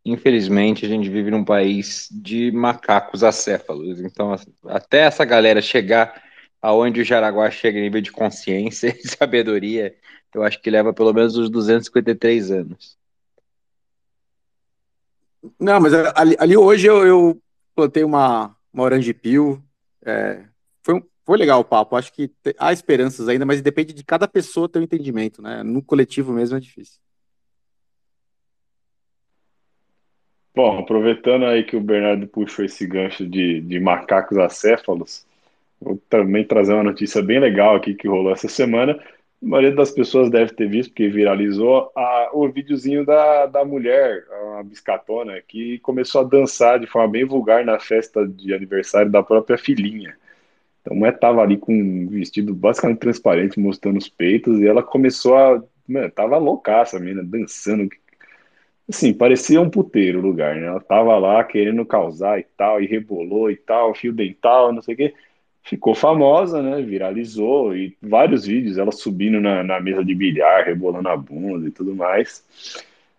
[0.04, 4.00] infelizmente, a gente vive num país de macacos acéfalos.
[4.00, 4.34] Então,
[4.66, 6.22] até essa galera chegar
[6.62, 9.94] aonde o Jaraguá chega em nível de consciência e sabedoria,
[10.34, 12.97] eu acho que leva pelo menos uns 253 anos.
[15.58, 17.42] Não, mas ali, ali hoje eu, eu,
[17.74, 19.62] plantei uma, uma orange peel.
[20.04, 20.44] É,
[20.82, 21.96] foi, foi legal o papo.
[21.96, 25.62] Acho que há esperanças ainda, mas depende de cada pessoa ter um entendimento, né?
[25.62, 26.98] No coletivo mesmo é difícil.
[30.54, 35.24] Bom, aproveitando aí que o Bernardo puxou esse gancho de, de macacos acéfalos,
[35.80, 38.98] vou também trazer uma notícia bem legal aqui que rolou essa semana.
[39.40, 44.24] A maioria das pessoas deve ter visto, porque viralizou a, o videozinho da, da mulher,
[44.58, 49.22] a biscatona, que começou a dançar de forma bem vulgar na festa de aniversário da
[49.22, 50.16] própria filhinha.
[50.80, 54.82] Então, a mulher tava ali com um vestido basicamente transparente, mostrando os peitos, e ela
[54.82, 55.62] começou a.
[55.86, 57.88] Mano, tava loucaça a menina, dançando.
[58.88, 60.66] Assim, parecia um puteiro o lugar, né?
[60.66, 64.94] Ela tava lá querendo causar e tal, e rebolou e tal, fio dental, não sei
[64.94, 65.14] o quê
[65.68, 66.80] ficou famosa, né?
[66.82, 71.70] Viralizou e vários vídeos, ela subindo na, na mesa de bilhar, rebolando a bunda e
[71.70, 72.42] tudo mais.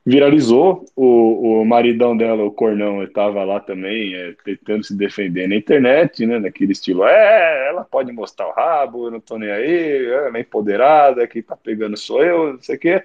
[0.05, 5.55] Viralizou, o, o maridão dela, o Cornão, estava lá também, é, tentando se defender na
[5.55, 6.39] internet, né?
[6.39, 10.41] Naquele estilo, é, ela pode mostrar o rabo, eu não tô nem aí, ela é
[10.41, 13.03] empoderada, quem tá pegando sou eu, não sei o quê.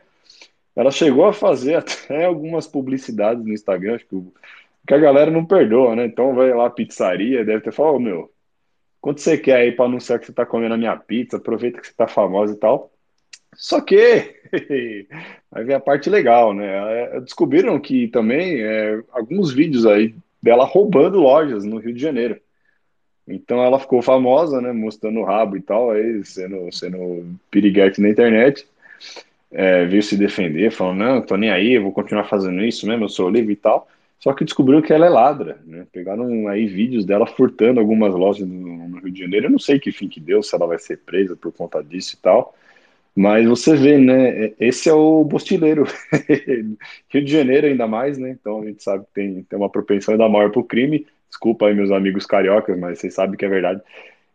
[0.74, 4.16] Ela chegou a fazer até algumas publicidades no Instagram, acho que,
[4.86, 6.07] que a galera não perdoa, né?
[6.07, 8.34] Então vai lá, pizzaria, deve ter falado, "Ô, meu,
[9.05, 11.37] quanto você quer aí para anunciar que você tá comendo a minha pizza?
[11.37, 12.91] Aproveita que você tá famosa e tal.
[13.55, 13.95] Só que
[15.53, 17.13] aí vem a parte legal, né?
[17.15, 22.41] É, Descobriram que também é, alguns vídeos aí dela roubando lojas no Rio de Janeiro.
[23.29, 24.73] Então ela ficou famosa, né?
[24.73, 28.67] Mostrando o rabo e tal, aí sendo, sendo piriguete na internet.
[29.53, 33.05] É, veio se defender, falando, não, tô nem aí, eu vou continuar fazendo isso mesmo,
[33.05, 33.87] eu sou livre e tal.
[34.25, 35.87] Só que descobriu que ela é ladra, né?
[35.93, 39.47] Pegaram aí vídeos dela furtando algumas lojas no, Rio de Janeiro.
[39.47, 42.14] Eu não sei que fim que deu, se ela vai ser presa por conta disso
[42.14, 42.55] e tal.
[43.14, 44.55] Mas você vê, né?
[44.59, 45.85] Esse é o bostileiro.
[47.12, 48.31] Rio de Janeiro, ainda mais, né?
[48.31, 51.07] Então a gente sabe que tem, tem uma propensão ainda maior para o crime.
[51.29, 53.83] Desculpa aí, meus amigos cariocas, mas vocês sabem que é verdade.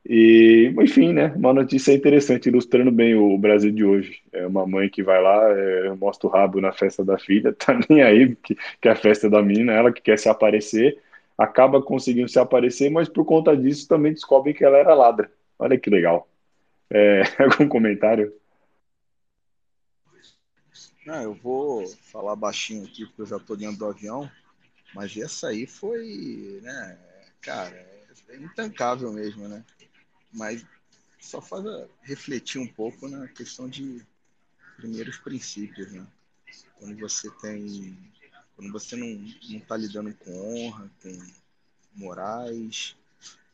[0.07, 1.27] E, enfim, né?
[1.35, 4.21] Uma notícia interessante, ilustrando bem o Brasil de hoje.
[4.31, 7.77] É uma mãe que vai lá, é, mostra o rabo na festa da filha, tá
[7.89, 11.01] nem aí que, que é a festa da menina, ela que quer se aparecer,
[11.37, 15.31] acaba conseguindo se aparecer, mas por conta disso também descobrem que ela era ladra.
[15.57, 16.27] Olha que legal.
[16.89, 18.33] É, algum comentário?
[21.05, 24.29] Não, eu vou falar baixinho aqui porque eu já tô dentro do avião,
[24.93, 26.97] mas essa aí foi, né,
[27.41, 27.75] cara,
[28.29, 29.63] é intancável mesmo, né?
[30.33, 30.65] Mas
[31.19, 34.05] só faz a- refletir um pouco na questão de
[34.77, 36.07] primeiros princípios, né?
[36.77, 37.97] Quando você tem,
[38.55, 39.07] quando você não,
[39.49, 40.31] não tá lidando com
[40.67, 41.19] honra, com
[41.95, 42.95] morais,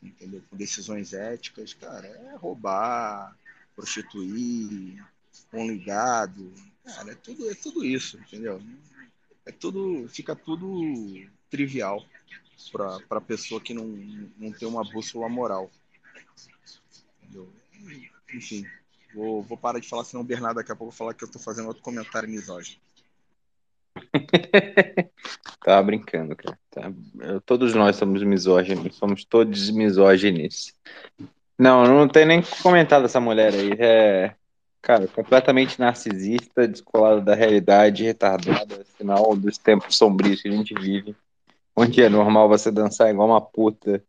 [0.01, 0.43] entendeu?
[0.49, 3.37] Com decisões éticas, cara, é roubar,
[3.75, 5.03] prostituir,
[5.51, 6.53] com ligado,
[6.85, 8.61] cara, é tudo, é tudo isso, entendeu?
[9.45, 10.67] É tudo, fica tudo
[11.49, 12.05] trivial
[12.71, 13.85] para para pessoa que não,
[14.37, 15.71] não tem uma bússola moral,
[18.33, 18.65] Enfim,
[19.13, 21.39] vou, vou parar de falar, senão o Bernardo daqui a pouco falar que eu tô
[21.39, 22.79] fazendo outro comentário misógino.
[25.63, 26.59] Tava brincando, cara.
[26.69, 26.91] Tá?
[27.45, 30.73] Todos nós somos misóginos, somos todos misóginos.
[31.57, 33.71] Não, não tem nem o que comentar dessa mulher aí.
[33.79, 34.35] É,
[34.81, 41.15] cara, completamente narcisista, descolada da realidade, retardada, sinal dos tempos sombrios que a gente vive,
[41.73, 44.03] onde é normal você dançar igual uma puta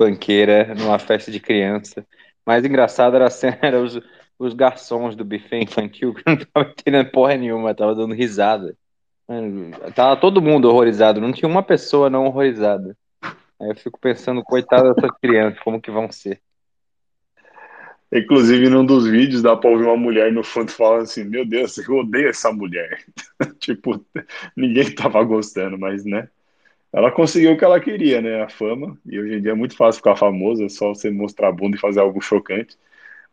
[0.00, 2.06] funkeira numa festa de criança.
[2.46, 4.00] Mais engraçado era a cena, era os,
[4.38, 8.74] os garçons do buffet infantil que não tava entendendo porra nenhuma, tava dando risada.
[9.94, 12.96] Tava todo mundo horrorizado, não tinha uma pessoa não horrorizada.
[13.60, 16.40] Aí eu fico pensando, coitada dessas crianças, como que vão ser?
[18.12, 21.78] Inclusive, num dos vídeos dá pra ouvir uma mulher no fundo falando assim: Meu Deus,
[21.78, 23.04] eu odeio essa mulher.
[23.60, 24.04] Tipo,
[24.56, 26.28] ninguém tava gostando, mas né?
[26.92, 28.42] Ela conseguiu o que ela queria, né?
[28.42, 28.98] A fama.
[29.06, 31.76] E hoje em dia é muito fácil ficar famoso, é só você mostrar a bunda
[31.76, 32.76] e fazer algo chocante.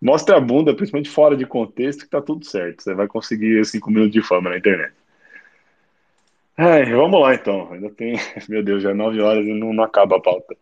[0.01, 2.83] Mostre a bunda, principalmente fora de contexto, que tá tudo certo.
[2.83, 4.93] Você vai conseguir cinco minutos de fama na internet.
[6.55, 7.71] Ai, vamos lá então.
[7.73, 8.15] Ainda tem.
[8.49, 10.55] Meu Deus, já é nove horas e não, não acaba a pauta.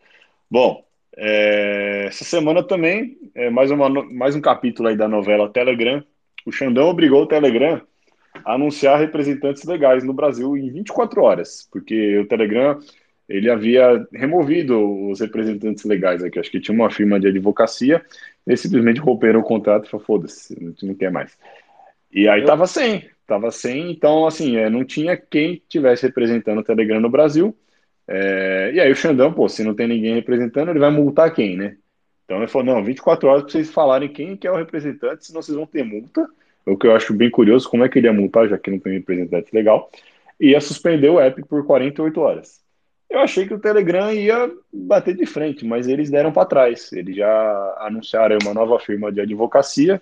[0.49, 0.85] Bom,
[1.17, 6.03] é, essa semana também é mais, uma, mais um capítulo aí da novela Telegram.
[6.45, 7.81] O Xandão obrigou o Telegram
[8.43, 12.79] anunciar representantes legais no Brasil em 24 horas, porque o Telegram
[13.27, 16.39] ele havia removido os representantes legais aqui.
[16.39, 18.03] Acho que tinha uma firma de advocacia,
[18.45, 21.38] eles simplesmente romperam o contrato e falaram, foda-se, a gente não quer mais.
[22.11, 26.59] E aí Eu- tava sem, tava sem, então assim, é, não tinha quem tivesse representando
[26.59, 27.55] o Telegram no Brasil.
[28.07, 31.57] É, e aí o Xandão, pô, se não tem ninguém representando, ele vai multar quem,
[31.57, 31.77] né?
[32.23, 35.41] Então ele falou, não, 24 horas para vocês falarem quem que é o representante, senão
[35.41, 36.27] vocês vão ter multa.
[36.66, 38.80] O que eu acho bem curioso, como é que ele ia multar, já que não
[38.80, 39.89] tem representante legal,
[40.39, 42.66] ia suspender o app por 48 horas.
[43.09, 46.91] Eu achei que o Telegram ia bater de frente, mas eles deram para trás.
[46.91, 50.01] Eles já anunciaram uma nova firma de advocacia,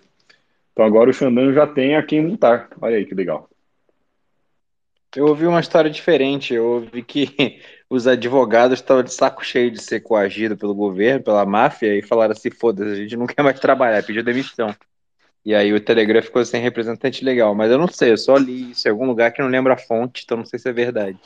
[0.71, 2.69] então agora o Xandão já tem a quem multar.
[2.81, 3.49] Olha aí que legal.
[5.15, 6.53] Eu ouvi uma história diferente.
[6.53, 7.59] Eu ouvi que
[7.89, 12.31] os advogados estavam de saco cheio de ser coagido pelo governo, pela máfia, e falaram
[12.31, 14.73] assim: foda-se, a gente não quer mais trabalhar, pediu demissão.
[15.45, 17.53] E aí o Telegram ficou sem representante legal.
[17.53, 19.77] Mas eu não sei, eu só li isso em algum lugar que não lembro a
[19.77, 21.19] fonte, então não sei se é verdade.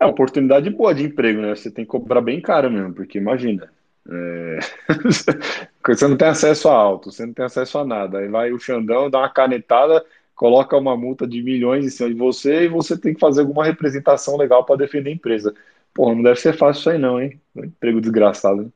[0.00, 1.54] É uma oportunidade boa de emprego, né?
[1.54, 3.70] Você tem que cobrar bem caro mesmo, porque imagina.
[4.08, 4.58] é,
[5.86, 8.18] Você não tem acesso a auto, você não tem acesso a nada.
[8.18, 12.14] Aí vai o Xandão, dá uma canetada, coloca uma multa de milhões em cima de
[12.14, 15.54] você e você tem que fazer alguma representação legal para defender a empresa.
[15.94, 17.40] Porra, não deve ser fácil isso aí não, hein?
[17.56, 18.72] Um emprego desgraçado.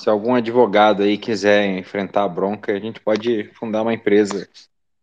[0.00, 4.48] Se algum advogado aí quiser enfrentar a bronca, a gente pode fundar uma empresa,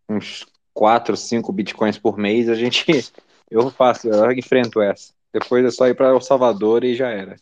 [0.08, 2.84] uns 4, 5 bitcoins por mês, a gente.
[3.48, 5.12] Eu faço, eu enfrento essa.
[5.32, 7.36] Depois é só ir para El Salvador e já era.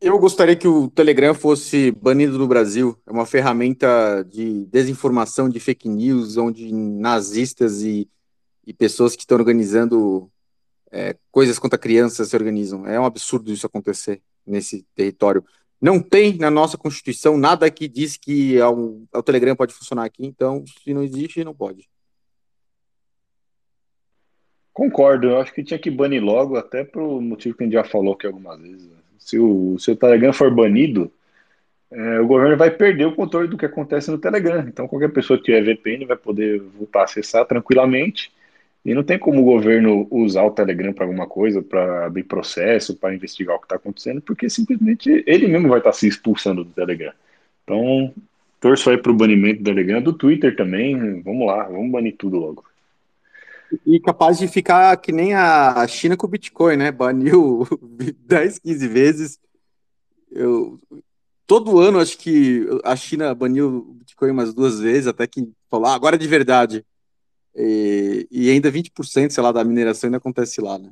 [0.00, 2.96] Eu gostaria que o Telegram fosse banido no Brasil.
[3.04, 8.08] É uma ferramenta de desinformação, de fake news, onde nazistas e,
[8.64, 10.30] e pessoas que estão organizando
[10.92, 12.86] é, coisas contra crianças se organizam.
[12.86, 15.44] É um absurdo isso acontecer nesse território.
[15.80, 20.24] Não tem na nossa Constituição nada que diz que o, o Telegram pode funcionar aqui,
[20.24, 21.88] então, se não existe, não pode.
[24.72, 27.84] Concordo, eu acho que tinha que banir logo, até pro motivo que a gente já
[27.84, 28.90] falou aqui algumas vezes.
[29.18, 31.10] Se o, se o Telegram for banido,
[31.90, 34.66] é, o governo vai perder o controle do que acontece no Telegram.
[34.68, 38.32] Então, qualquer pessoa que tiver VPN vai poder voltar a acessar tranquilamente.
[38.86, 42.94] E não tem como o governo usar o Telegram para alguma coisa, para abrir processo,
[42.94, 46.62] para investigar o que está acontecendo, porque simplesmente ele mesmo vai estar tá se expulsando
[46.62, 47.12] do Telegram.
[47.64, 48.14] Então,
[48.60, 51.20] torço aí para o banimento do Telegram, do Twitter também.
[51.20, 52.64] Vamos lá, vamos banir tudo logo.
[53.84, 56.92] E capaz de ficar que nem a China com o Bitcoin, né?
[56.92, 57.66] Baniu
[58.24, 59.40] 10, 15 vezes.
[60.30, 60.78] Eu,
[61.44, 65.88] todo ano acho que a China baniu o Bitcoin umas duas vezes, até que falou,
[65.88, 66.84] ah, agora é de verdade.
[67.56, 70.90] E, e ainda 20%, sei lá, da mineração ainda acontece lá, né?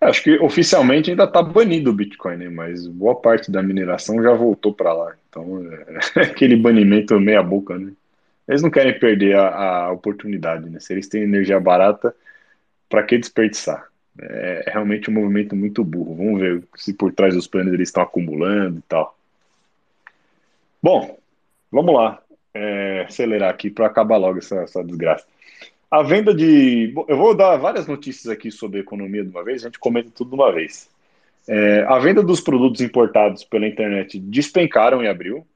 [0.00, 2.48] Acho que oficialmente ainda está banido o Bitcoin, né?
[2.48, 5.14] mas boa parte da mineração já voltou para lá.
[5.28, 5.62] Então,
[6.16, 7.92] é aquele banimento meia boca, né?
[8.48, 10.80] Eles não querem perder a, a oportunidade, né?
[10.80, 12.14] Se eles têm energia barata,
[12.88, 13.86] para que desperdiçar?
[14.20, 16.16] É, é realmente um movimento muito burro.
[16.16, 19.16] Vamos ver se por trás dos planos eles estão acumulando e tal.
[20.82, 21.18] Bom,
[21.70, 22.21] vamos lá.
[22.54, 25.26] É, acelerar aqui para acabar logo essa, essa desgraça.
[25.90, 26.94] A venda de.
[27.06, 30.30] Eu vou dar várias notícias aqui sobre economia de uma vez, a gente comenta tudo
[30.30, 30.90] de uma vez.
[31.46, 35.46] É, a venda dos produtos importados pela internet despencaram em abril,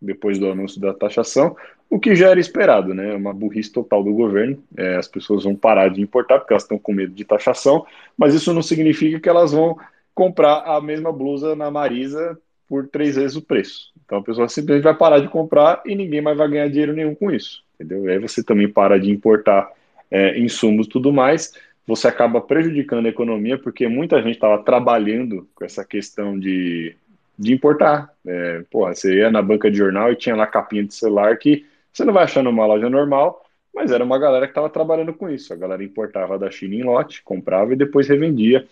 [0.00, 1.56] depois do anúncio da taxação,
[1.88, 3.14] o que já era esperado, né?
[3.14, 4.62] Uma burrice total do governo.
[4.76, 7.86] É, as pessoas vão parar de importar porque elas estão com medo de taxação,
[8.16, 9.78] mas isso não significa que elas vão
[10.14, 12.38] comprar a mesma blusa na Marisa
[12.68, 13.92] por três vezes o preço.
[14.06, 17.14] Então a pessoa simplesmente vai parar de comprar e ninguém mais vai ganhar dinheiro nenhum
[17.14, 18.06] com isso, entendeu?
[18.06, 19.68] E aí você também para de importar
[20.10, 21.52] é, insumos tudo mais,
[21.86, 26.96] você acaba prejudicando a economia porque muita gente estava trabalhando com essa questão de,
[27.36, 28.10] de importar.
[28.24, 31.66] É, porra, você ia na banca de jornal e tinha lá capinha de celular que
[31.92, 33.44] você não vai achar numa loja normal,
[33.74, 35.52] mas era uma galera que estava trabalhando com isso.
[35.52, 38.66] A galera importava da China em lote, comprava e depois revendia.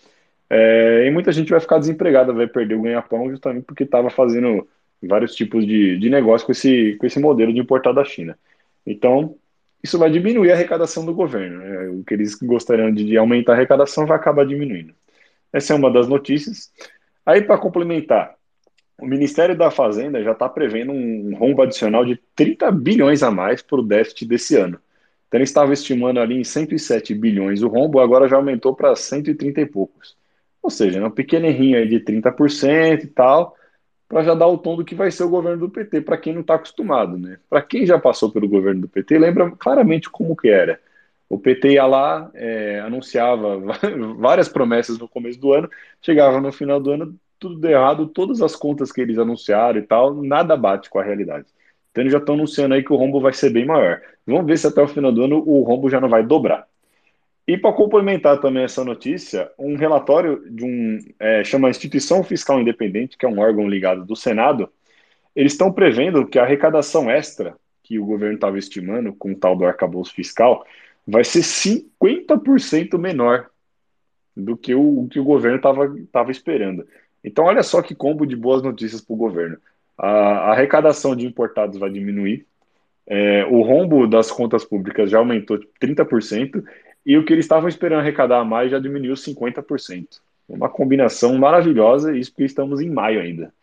[0.49, 4.67] É, e muita gente vai ficar desempregada, vai perder o ganha-pão justamente porque estava fazendo
[5.07, 8.37] vários tipos de, de negócio com esse, com esse modelo de importar da China.
[8.85, 9.35] Então,
[9.83, 11.59] isso vai diminuir a arrecadação do governo.
[11.59, 11.89] Né?
[11.89, 14.93] O que eles gostariam de, aumentar a arrecadação vai acabar diminuindo.
[15.53, 16.71] Essa é uma das notícias.
[17.25, 18.35] Aí, para complementar,
[18.99, 23.61] o Ministério da Fazenda já está prevendo um rombo adicional de 30 bilhões a mais
[23.61, 24.79] para o déficit desse ano.
[25.27, 29.61] Então, ele estava estimando ali em 107 bilhões o rombo, agora já aumentou para 130
[29.61, 30.15] e poucos.
[30.61, 33.55] Ou seja, é um pequeno errinho aí de 30% e tal,
[34.07, 36.33] para já dar o tom do que vai ser o governo do PT, para quem
[36.33, 37.17] não está acostumado.
[37.17, 37.37] Né?
[37.49, 40.79] Para quem já passou pelo governo do PT, lembra claramente como que era.
[41.27, 43.59] O PT ia lá, é, anunciava
[44.17, 45.69] várias promessas no começo do ano,
[46.01, 49.81] chegava no final do ano, tudo deu errado, todas as contas que eles anunciaram e
[49.81, 51.47] tal, nada bate com a realidade.
[51.91, 54.01] Então eles já estão anunciando aí que o rombo vai ser bem maior.
[54.25, 56.67] Vamos ver se até o final do ano o rombo já não vai dobrar.
[57.47, 63.17] E para complementar também essa notícia, um relatório de um é, chama Instituição Fiscal Independente,
[63.17, 64.67] que é um órgão ligado do Senado,
[65.35, 69.55] eles estão prevendo que a arrecadação extra que o governo estava estimando com o tal
[69.55, 70.65] do arcabouço fiscal
[71.05, 73.47] vai ser 50% menor
[74.35, 76.87] do que o, que o governo estava esperando.
[77.23, 79.57] Então, olha só que combo de boas notícias para o governo.
[79.97, 82.45] A, arrecadação de importados vai diminuir,
[83.07, 86.63] é, o rombo das contas públicas já aumentou 30%,
[87.05, 90.19] e o que eles estavam esperando arrecadar mais já diminuiu 50%.
[90.47, 93.53] Uma combinação maravilhosa, isso porque estamos em maio ainda.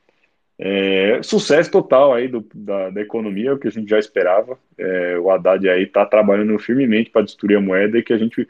[0.58, 4.58] É, sucesso total aí do, da, da, economia, o que a gente já esperava.
[4.78, 8.48] É, o Haddad aí está trabalhando firmemente para destruir a moeda e que a gente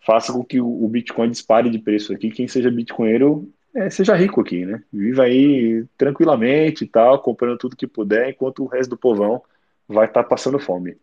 [0.00, 2.30] faça com que o, o Bitcoin dispare de preço aqui.
[2.30, 4.82] Quem seja bitcoinheiro é, seja rico aqui, né?
[4.92, 9.42] Viva aí tranquilamente e tal, comprando tudo que puder, enquanto o resto do povão
[9.88, 10.96] vai estar tá passando fome.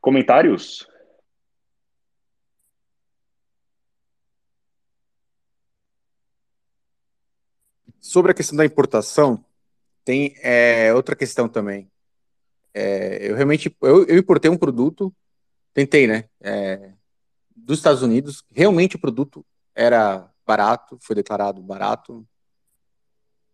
[0.00, 0.88] Comentários?
[8.04, 9.42] Sobre a questão da importação,
[10.04, 11.90] tem é, outra questão também.
[12.74, 15.10] É, eu realmente eu, eu, importei um produto,
[15.72, 16.24] tentei, né?
[16.38, 16.90] É,
[17.56, 19.42] dos Estados Unidos, realmente o produto
[19.74, 22.28] era barato, foi declarado barato.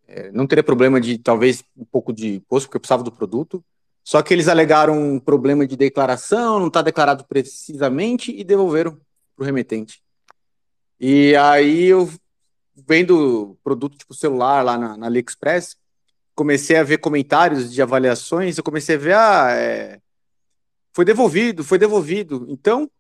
[0.09, 3.65] É, não teria problema de talvez um pouco de imposto, porque eu precisava do produto.
[4.03, 8.99] Só que eles alegaram um problema de declaração, não está declarado precisamente, e devolveram
[9.37, 10.03] para o remetente.
[10.99, 12.11] E aí eu
[12.87, 15.77] vendo produto tipo celular lá na, na AliExpress,
[16.35, 20.01] comecei a ver comentários de avaliações, eu comecei a ver, ah, é,
[20.93, 22.47] foi devolvido, foi devolvido.
[22.49, 22.91] Então,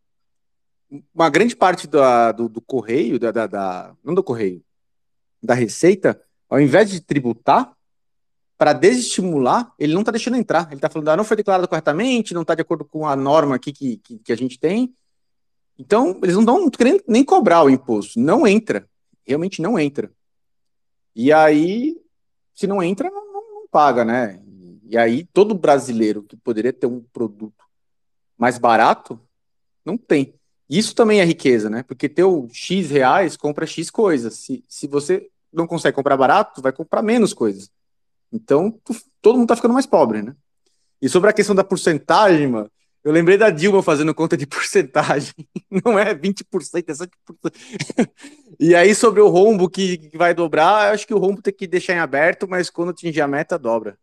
[1.14, 4.62] uma grande parte da, do, do, correio, da, da, da, não do correio,
[5.42, 7.72] da receita, ao invés de tributar,
[8.58, 10.66] para desestimular, ele não está deixando entrar.
[10.66, 13.54] Ele está falando, ah, não foi declarado corretamente, não está de acordo com a norma
[13.54, 14.92] aqui que, que, que, a gente tem.
[15.78, 18.20] Então, eles não estão querendo nem cobrar o imposto.
[18.20, 18.86] Não entra.
[19.30, 20.10] Realmente não entra.
[21.14, 21.96] E aí,
[22.52, 24.42] se não entra, não, não paga, né?
[24.88, 27.64] E aí, todo brasileiro que poderia ter um produto
[28.36, 29.20] mais barato,
[29.84, 30.34] não tem.
[30.68, 31.84] Isso também é riqueza, né?
[31.84, 34.34] Porque ter o X reais compra X coisas.
[34.34, 37.70] Se, se você não consegue comprar barato, vai comprar menos coisas.
[38.32, 40.34] Então, tu, todo mundo tá ficando mais pobre, né?
[41.00, 42.68] E sobre a questão da porcentagem, mano,
[43.02, 45.34] eu lembrei da Dilma fazendo conta de porcentagem.
[45.84, 46.44] Não é 20%,
[46.76, 48.08] é 7%.
[48.58, 51.66] e aí, sobre o rombo que, vai dobrar, eu acho que o rombo tem que
[51.66, 53.96] deixar em aberto, mas quando atingir a meta, dobra.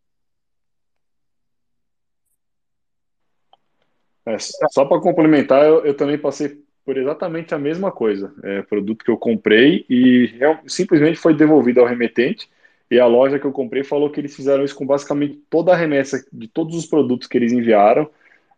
[4.25, 4.35] É,
[4.71, 8.33] só para complementar, eu, eu, também passei por exatamente a mesma coisa.
[8.43, 10.33] É, produto que eu comprei e
[10.67, 12.49] simplesmente foi devolvido ao remetente.
[12.89, 15.75] E a loja que eu comprei falou que eles fizeram isso com basicamente toda a
[15.75, 18.09] remessa de todos os produtos que eles enviaram.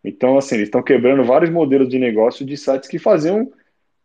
[0.04, 3.52] Então, assim, eles estão quebrando vários modelos de negócio de sites que faziam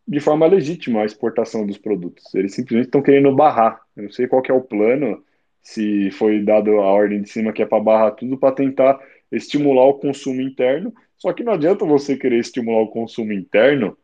[0.07, 2.35] de forma legítima a exportação dos produtos.
[2.35, 3.81] Eles simplesmente estão querendo barrar.
[3.97, 5.23] Eu não sei qual é o plano,
[5.63, 9.01] se foi dado a ordem de cima que é para barrar tudo, para tentar
[9.33, 10.95] estimular o consumo interno.
[11.17, 13.97] Só que não adianta você querer estimular o consumo interno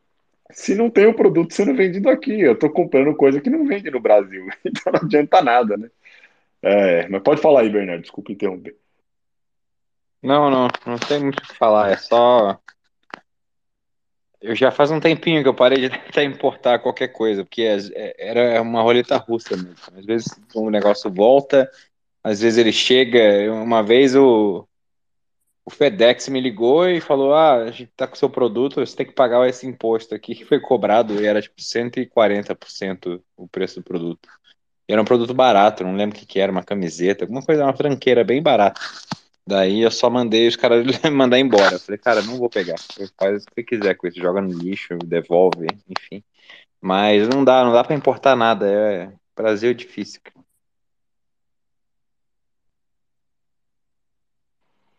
[0.53, 2.41] se não tem o produto sendo vendido aqui.
[2.41, 4.47] Eu estou comprando coisa que não vende no Brasil.
[4.65, 5.91] Então não adianta nada, né?
[6.63, 8.77] É, mas pode falar aí, Bernardo, desculpa interromper.
[10.23, 12.59] Não, não, não tem muito o que falar, é só.
[14.41, 15.91] Eu já faz um tempinho que eu parei de
[16.25, 19.77] importar qualquer coisa, porque é, era uma roleta russa mesmo.
[19.97, 21.71] Às vezes o negócio volta,
[22.23, 23.53] às vezes ele chega.
[23.53, 24.67] Uma vez o,
[25.65, 29.07] o FedEx me ligou e falou: Ah, a gente tá com seu produto, você tem
[29.07, 33.85] que pagar esse imposto aqui que foi cobrado, e era tipo 140% o preço do
[33.85, 34.29] produto.
[34.89, 37.77] Era um produto barato, não lembro o que, que era, uma camiseta, alguma coisa, uma
[37.77, 38.81] franqueira bem barata.
[39.51, 41.75] Daí eu só mandei os caras mandar embora.
[41.75, 42.77] Eu falei, cara, não vou pegar.
[43.19, 46.23] Faz o que quiser com isso, joga no lixo, devolve, enfim.
[46.81, 48.71] Mas não dá, não dá para importar nada.
[48.71, 50.21] É Brasil é difícil.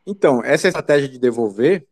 [0.06, 1.88] Então, essa estratégia de devolver,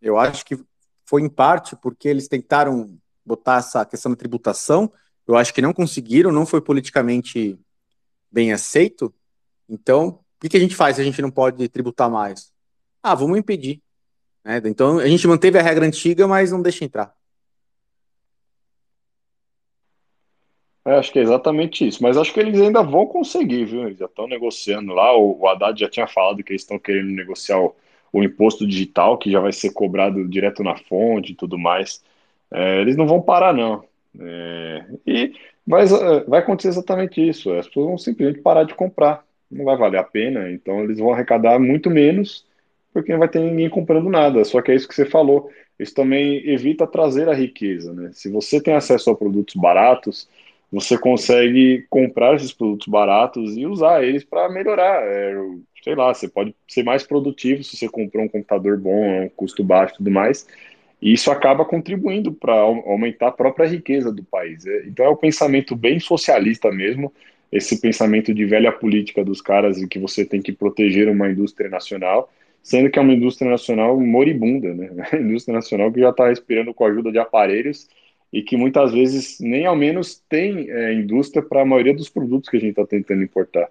[0.00, 0.56] eu acho que
[1.04, 4.92] foi em parte porque eles tentaram botar essa questão da tributação
[5.26, 7.58] eu acho que não conseguiram, não foi politicamente
[8.30, 9.12] bem aceito.
[9.68, 12.52] Então, o que, a gente faz se a gente não pode tributar mais?
[13.02, 13.80] Ah, vamos impedir.
[14.44, 14.60] Né?
[14.66, 17.14] Então, a gente manteve a regra antiga, mas não deixa entrar.
[20.86, 22.02] É, acho que é exatamente isso.
[22.02, 23.86] Mas acho que eles ainda vão conseguir, viu?
[23.86, 25.16] Eles já estão negociando lá.
[25.16, 27.74] O, Haddad já tinha falado que eles estão querendo negociar o,
[28.12, 32.04] o, imposto digital, que já vai ser cobrado direto na fonte e tudo mais.
[32.52, 33.84] É, eles não vão parar, não.
[34.20, 35.34] É, e,
[35.66, 37.50] mas uh, vai acontecer exatamente isso.
[37.52, 39.24] As pessoas vão simplesmente parar de comprar.
[39.50, 40.50] Não vai valer a pena.
[40.50, 42.44] Então eles vão arrecadar muito menos
[42.94, 44.44] porque não vai ter ninguém comprando nada.
[44.44, 45.50] Só que é isso que você falou.
[45.78, 47.92] Isso também evita trazer a riqueza.
[47.92, 48.10] Né?
[48.12, 50.28] Se você tem acesso a produtos baratos,
[50.70, 55.02] você consegue comprar esses produtos baratos e usar eles para melhorar.
[55.02, 55.34] É,
[55.82, 59.64] sei lá, você pode ser mais produtivo se você comprou um computador bom, um custo
[59.64, 60.46] baixo e tudo mais.
[61.02, 64.64] E isso acaba contribuindo para aumentar a própria riqueza do país.
[64.66, 67.12] É, então é um pensamento bem socialista mesmo,
[67.50, 71.70] esse pensamento de velha política dos caras e que você tem que proteger uma indústria
[71.70, 74.90] nacional, sendo que é uma indústria nacional moribunda, né?
[75.20, 77.88] Indústria nacional que já está respirando com a ajuda de aparelhos
[78.32, 82.48] e que muitas vezes nem ao menos tem é, indústria para a maioria dos produtos
[82.48, 83.68] que a gente está tentando importar.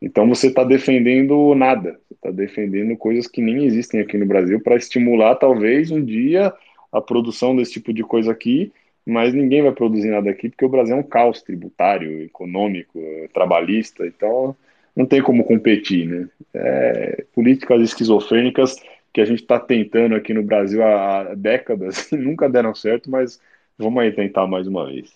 [0.00, 4.76] Então você está defendendo nada, está defendendo coisas que nem existem aqui no Brasil para
[4.76, 6.52] estimular talvez um dia
[6.92, 8.72] a produção desse tipo de coisa aqui,
[9.06, 12.98] mas ninguém vai produzir nada aqui porque o Brasil é um caos tributário, econômico,
[13.32, 14.56] trabalhista, então
[14.96, 16.28] não tem como competir, né?
[16.54, 18.76] É, políticas esquizofrênicas
[19.12, 23.40] que a gente está tentando aqui no Brasil há décadas e nunca deram certo, mas
[23.78, 25.10] vamos aí tentar mais uma vez.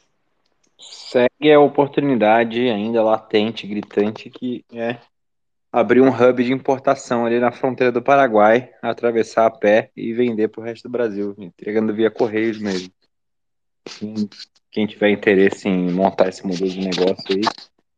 [0.78, 4.96] Segue a oportunidade ainda latente, gritante, que é
[5.72, 10.48] abrir um hub de importação ali na fronteira do Paraguai, atravessar a pé e vender
[10.48, 12.90] para o resto do Brasil, entregando via Correios mesmo.
[14.70, 17.42] Quem tiver interesse em montar esse modelo de negócio aí,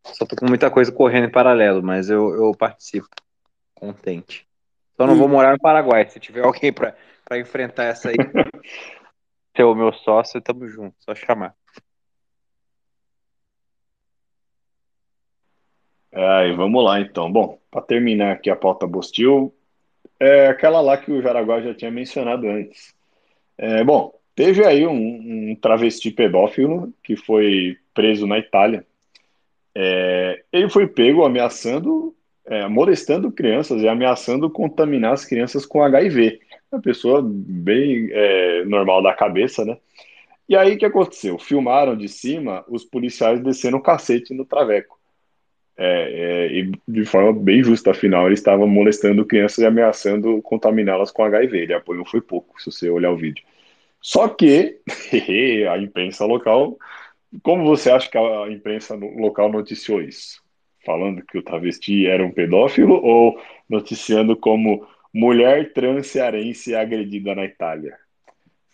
[0.04, 3.08] só tô com muita coisa correndo em paralelo, mas eu, eu participo.
[3.74, 4.46] Contente.
[4.96, 6.08] Só não vou morar no Paraguai.
[6.08, 6.94] Se tiver alguém para
[7.38, 8.14] enfrentar essa aí,
[9.56, 10.94] ser o meu sócio, tamo junto.
[11.00, 11.54] Só chamar.
[16.12, 17.32] É, vamos lá então.
[17.32, 19.54] Bom, para terminar aqui a pauta Bostil,
[20.20, 22.94] é aquela lá que o Jaraguá já tinha mencionado antes.
[23.56, 28.86] É, bom, teve aí um, um, travesti pedófilo que foi preso na Itália.
[29.74, 32.14] É, ele foi pego ameaçando,
[32.46, 36.40] é, molestando crianças e ameaçando contaminar as crianças com HIV.
[36.70, 39.76] Uma pessoa bem é, normal da cabeça, né?
[40.48, 41.38] E aí o que aconteceu?
[41.38, 44.98] Filmaram de cima os policiais descendo o cacete no traveco.
[45.76, 51.10] É, é, e de forma bem justa, afinal, ele estava molestando crianças e ameaçando contaminá-las
[51.10, 51.58] com HIV.
[51.58, 53.44] Ele apoiou foi pouco, se você olhar o vídeo.
[54.02, 54.80] Só que
[55.70, 56.76] a imprensa local,
[57.42, 60.42] como você acha que a imprensa local noticiou isso?
[60.84, 67.44] Falando que o travesti era um pedófilo ou noticiando como mulher trans cearense agredida na
[67.44, 67.96] Itália?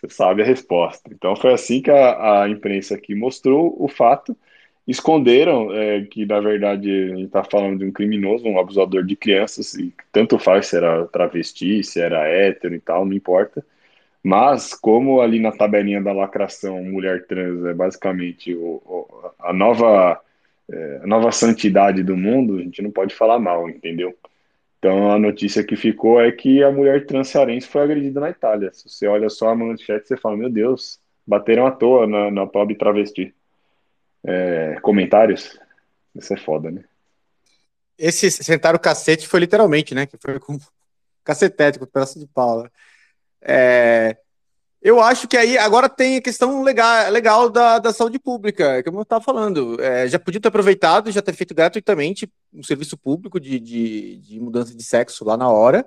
[0.00, 1.10] Você sabe a resposta.
[1.12, 4.34] Então foi assim que a, a imprensa aqui mostrou o fato
[4.86, 9.14] esconderam é, que, na verdade, a gente está falando de um criminoso, um abusador de
[9.14, 13.62] crianças, e tanto faz se era travesti, se era hétero e tal, não importa.
[14.28, 20.20] Mas, como ali na tabelinha da lacração, mulher trans é basicamente o, o, a, nova,
[20.70, 24.14] é, a nova santidade do mundo, a gente não pode falar mal, entendeu?
[24.78, 28.70] Então, a notícia que ficou é que a mulher trans cearense foi agredida na Itália.
[28.74, 32.46] Se você olha só a manchete, você fala, meu Deus, bateram à toa na, na
[32.46, 33.34] pobre travesti
[34.22, 35.58] é, comentários.
[36.14, 36.84] Isso é foda, né?
[37.96, 40.04] Esse sentar o cacete foi literalmente, né?
[40.04, 40.58] Que foi com
[41.24, 42.64] cacetético, pedaço de pau.
[42.64, 42.68] Né?
[43.42, 44.16] É,
[44.80, 48.98] eu acho que aí agora tem a questão legal, legal da, da saúde pública, como
[48.98, 49.80] eu estava falando.
[49.80, 54.40] É, já podia ter aproveitado, já ter feito gratuitamente um serviço público de, de, de
[54.40, 55.84] mudança de sexo lá na hora.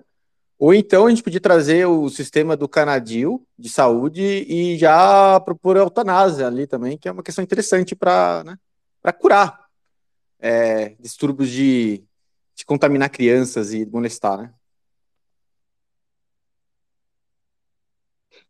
[0.59, 5.77] Ou então a gente podia trazer o sistema do Canadil de saúde e já propor
[5.77, 8.57] a eutanásia ali também, que é uma questão interessante para né,
[9.19, 9.65] curar
[10.39, 12.03] é, distúrbios de,
[12.55, 14.53] de contaminar crianças e molestar, né?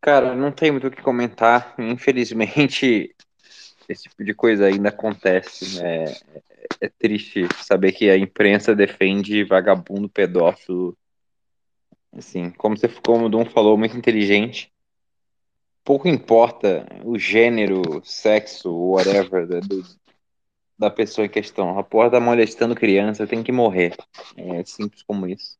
[0.02, 1.76] Cara, não tem muito o que comentar.
[1.78, 3.16] Infelizmente,
[3.88, 5.80] esse tipo de coisa ainda acontece.
[5.80, 6.06] Né?
[6.06, 10.98] É, é triste saber que a imprensa defende vagabundo pedófilo
[12.14, 14.72] Assim, como você como o Dom falou, muito inteligente.
[15.84, 19.84] Pouco importa o gênero, sexo, whatever, da, do,
[20.78, 21.80] da pessoa em questão.
[21.80, 23.96] A porra tá molestando criança, tem que morrer.
[24.36, 25.58] É simples como isso.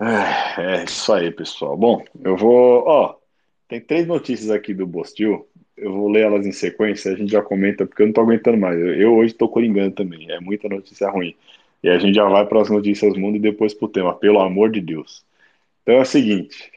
[0.00, 1.76] É, é isso aí, pessoal.
[1.76, 2.84] Bom, eu vou.
[2.86, 3.16] Ó,
[3.68, 5.46] tem três notícias aqui do Bostil.
[5.76, 8.58] Eu vou ler elas em sequência, a gente já comenta, porque eu não tô aguentando
[8.58, 8.78] mais.
[8.78, 10.30] Eu, eu hoje tô coringando também.
[10.30, 11.34] É muita notícia ruim.
[11.82, 14.40] E a gente já vai para as notícias mundo e depois para o tema, pelo
[14.40, 15.24] amor de Deus.
[15.82, 16.70] Então é o seguinte: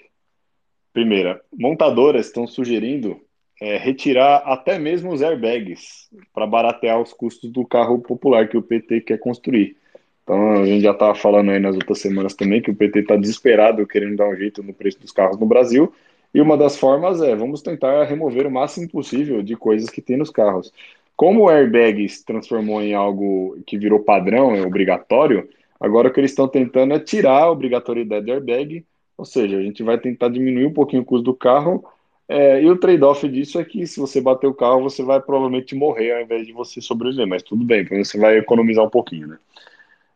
[0.93, 3.19] primeira, montadoras estão sugerindo
[3.61, 8.61] é, retirar até mesmo os airbags para baratear os custos do carro popular que o
[8.61, 9.77] PT quer construir.
[10.23, 13.15] Então a gente já estava falando aí nas outras semanas também que o PT está
[13.15, 15.93] desesperado querendo dar um jeito no preço dos carros no Brasil.
[16.33, 20.17] E uma das formas é vamos tentar remover o máximo possível de coisas que tem
[20.17, 20.71] nos carros.
[21.15, 25.47] Como o airbag se transformou em algo que virou padrão, é obrigatório,
[25.79, 28.83] agora o que eles estão tentando é tirar a obrigatoriedade do airbag,
[29.15, 31.85] ou seja, a gente vai tentar diminuir um pouquinho o custo do carro,
[32.27, 35.75] é, e o trade-off disso é que se você bater o carro, você vai provavelmente
[35.75, 39.27] morrer ao invés de você sobreviver, mas tudo bem, porque você vai economizar um pouquinho,
[39.27, 39.37] né?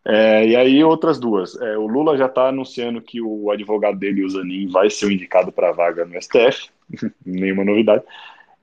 [0.10, 1.60] É, e aí, outras duas.
[1.60, 5.52] É, o Lula já está anunciando que o advogado dele, o Zanin, vai ser indicado
[5.52, 6.70] para a vaga no STF,
[7.26, 8.06] nenhuma novidade.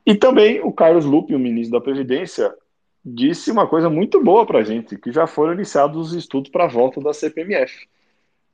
[0.07, 2.51] E também o Carlos Lupe, o ministro da Previdência,
[3.05, 6.65] disse uma coisa muito boa para a gente, que já foram iniciados os estudos para
[6.65, 7.89] a volta da CPMF.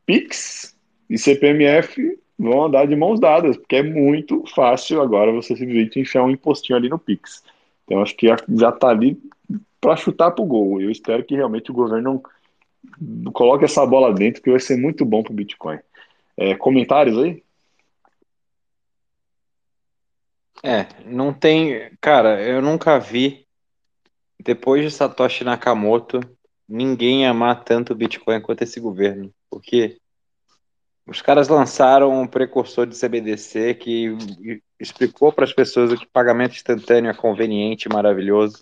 [0.05, 0.77] PIX
[1.09, 6.25] e CPMF vão andar de mãos dadas, porque é muito fácil agora você simplesmente enfiar
[6.25, 7.45] um impostinho ali no PIX.
[7.85, 9.17] Então acho que já está ali
[9.81, 10.81] para chutar para o gol.
[10.81, 12.23] Eu espero que realmente o governo não
[13.33, 15.79] coloque essa bola dentro, que vai ser muito bom para o Bitcoin.
[16.37, 17.43] É, comentários aí?
[20.63, 21.91] É, não tem.
[22.01, 23.47] Cara, eu nunca vi,
[24.39, 26.21] depois de Satoshi Nakamoto,
[26.69, 29.33] ninguém amar tanto o Bitcoin quanto esse governo.
[29.49, 29.99] Porque
[31.07, 34.17] os caras lançaram um precursor de CBDC que
[34.79, 38.61] explicou para as pessoas que pagamento instantâneo é conveniente maravilhoso.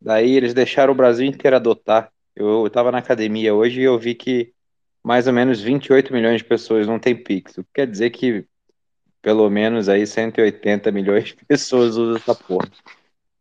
[0.00, 2.12] Daí eles deixaram o Brasil inteiro adotar.
[2.34, 4.52] Eu estava na academia hoje e eu vi que
[5.02, 7.58] mais ou menos 28 milhões de pessoas não têm Pix.
[7.58, 8.46] O que quer dizer que
[9.20, 12.68] pelo menos aí 180 milhões de pessoas usam essa porra.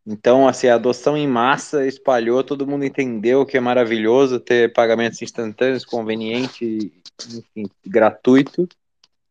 [0.06, 5.22] Então, assim, a adoção em massa espalhou, todo mundo entendeu que é maravilhoso ter pagamentos
[5.22, 6.92] instantâneos, conveniente,
[7.28, 8.68] enfim, gratuito.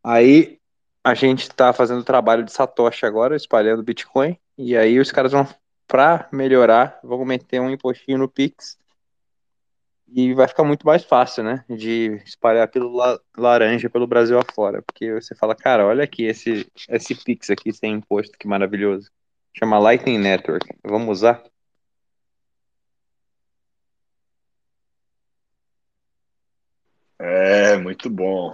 [0.03, 0.59] Aí
[1.03, 5.47] a gente está fazendo trabalho de Satoshi agora, espalhando Bitcoin, e aí os caras vão
[5.89, 8.80] para melhorar, vão meter um impostinho no Pix
[10.13, 11.65] e vai ficar muito mais fácil, né?
[11.69, 12.93] De espalhar pelo
[13.37, 14.83] laranja pelo Brasil afora.
[14.83, 19.11] Porque você fala, cara, olha aqui esse, esse Pix aqui sem imposto, que maravilhoso.
[19.57, 20.67] Chama Lightning Network.
[20.85, 21.43] Vamos usar?
[27.19, 28.53] É, muito bom.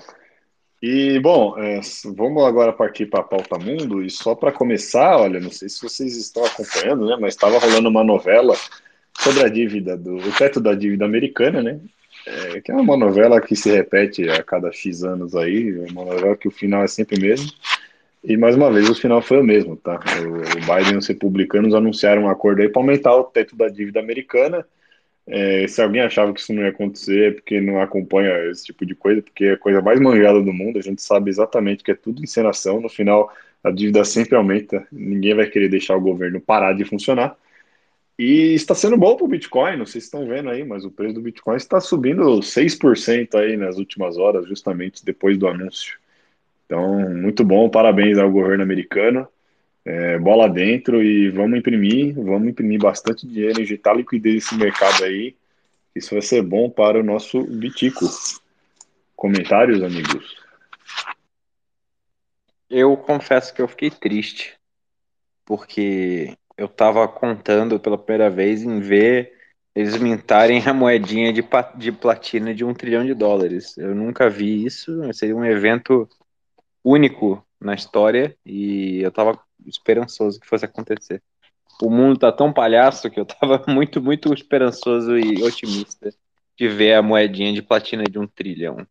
[0.83, 1.81] E, bom, é,
[2.15, 4.03] vamos agora partir para a pauta mundo.
[4.05, 7.16] E só para começar, olha, não sei se vocês estão acompanhando, né?
[7.20, 8.55] Mas estava rolando uma novela
[9.20, 11.80] sobre a dívida do o teto da dívida americana, né?
[12.26, 16.36] É, que é uma novela que se repete a cada X anos aí, uma novela
[16.36, 17.51] que o final é sempre o mesmo.
[18.24, 20.01] E mais uma vez o final foi o mesmo, tá?
[20.20, 23.68] O, o Biden e os republicanos anunciaram um acordo aí para aumentar o teto da
[23.68, 24.66] dívida americana.
[25.28, 28.84] É, se alguém achava que isso não ia acontecer, é porque não acompanha esse tipo
[28.84, 31.90] de coisa, porque é a coisa mais manjada do mundo, a gente sabe exatamente que
[31.90, 32.80] é tudo encenação.
[32.80, 33.32] No final,
[33.62, 37.36] a dívida sempre aumenta, ninguém vai querer deixar o governo parar de funcionar.
[38.18, 40.90] E está sendo bom para o Bitcoin, não sei se estão vendo aí, mas o
[40.90, 45.98] preço do Bitcoin está subindo 6% aí nas últimas horas, justamente depois do anúncio.
[46.64, 49.28] Então, muito bom, parabéns ao governo americano.
[49.84, 55.36] É, bola dentro e vamos imprimir, vamos imprimir bastante dinheiro, injetar liquidez nesse mercado aí.
[55.94, 58.06] Isso vai ser bom para o nosso Bitico.
[59.14, 60.36] Comentários, amigos?
[62.68, 64.59] Eu confesso que eu fiquei triste,
[65.44, 69.37] porque eu estava contando pela primeira vez em ver
[69.74, 71.45] eles mintarem a moedinha de,
[71.77, 73.77] de platina de um trilhão de dólares.
[73.77, 76.09] Eu nunca vi isso, seria um evento
[76.83, 81.23] único na história e eu estava esperançoso que fosse acontecer.
[81.83, 86.11] O mundo tá tão palhaço que eu estava muito, muito esperançoso e otimista
[86.57, 88.87] de ver a moedinha de platina de um trilhão.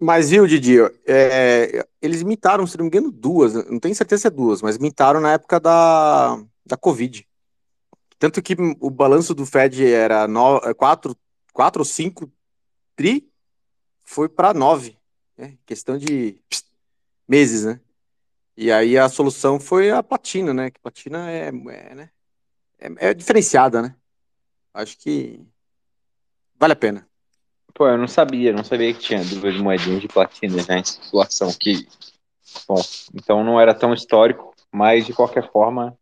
[0.00, 4.26] Mas viu, Didi, é, eles imitaram, se não me engano, duas, não tenho certeza se
[4.28, 7.28] é duas, mas imitaram na época da, da Covid.
[8.18, 10.26] Tanto que o balanço do Fed era
[10.74, 12.32] 4 é, ou 5
[12.96, 13.30] tri,
[14.04, 14.96] foi para 9.
[15.36, 15.58] Né?
[15.66, 16.40] Questão de
[17.28, 17.80] meses, né?
[18.56, 20.70] E aí a solução foi a platina, né?
[20.70, 22.10] Que platina é, é, né?
[22.78, 23.94] é, é diferenciada, né?
[24.72, 25.40] Acho que
[26.58, 27.09] vale a pena.
[27.74, 31.52] Pô, eu não sabia, não sabia que tinha duas moedinhas de platina já em situação
[31.58, 31.86] que.
[32.66, 32.80] Bom,
[33.14, 35.96] então não era tão histórico, mas de qualquer forma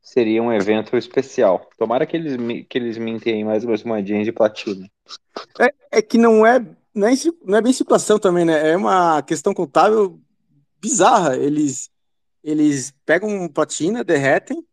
[0.00, 1.68] seria um evento especial.
[1.78, 2.36] Tomara que eles,
[2.68, 4.88] que eles mintem mais umas moedinhas de platina.
[5.58, 6.58] É, é que não é,
[6.94, 7.14] não é,
[7.44, 8.70] não é bem situação também, né?
[8.70, 10.20] É uma questão contábil
[10.80, 11.36] bizarra.
[11.36, 11.90] Eles,
[12.42, 14.64] eles pegam platina, derretem,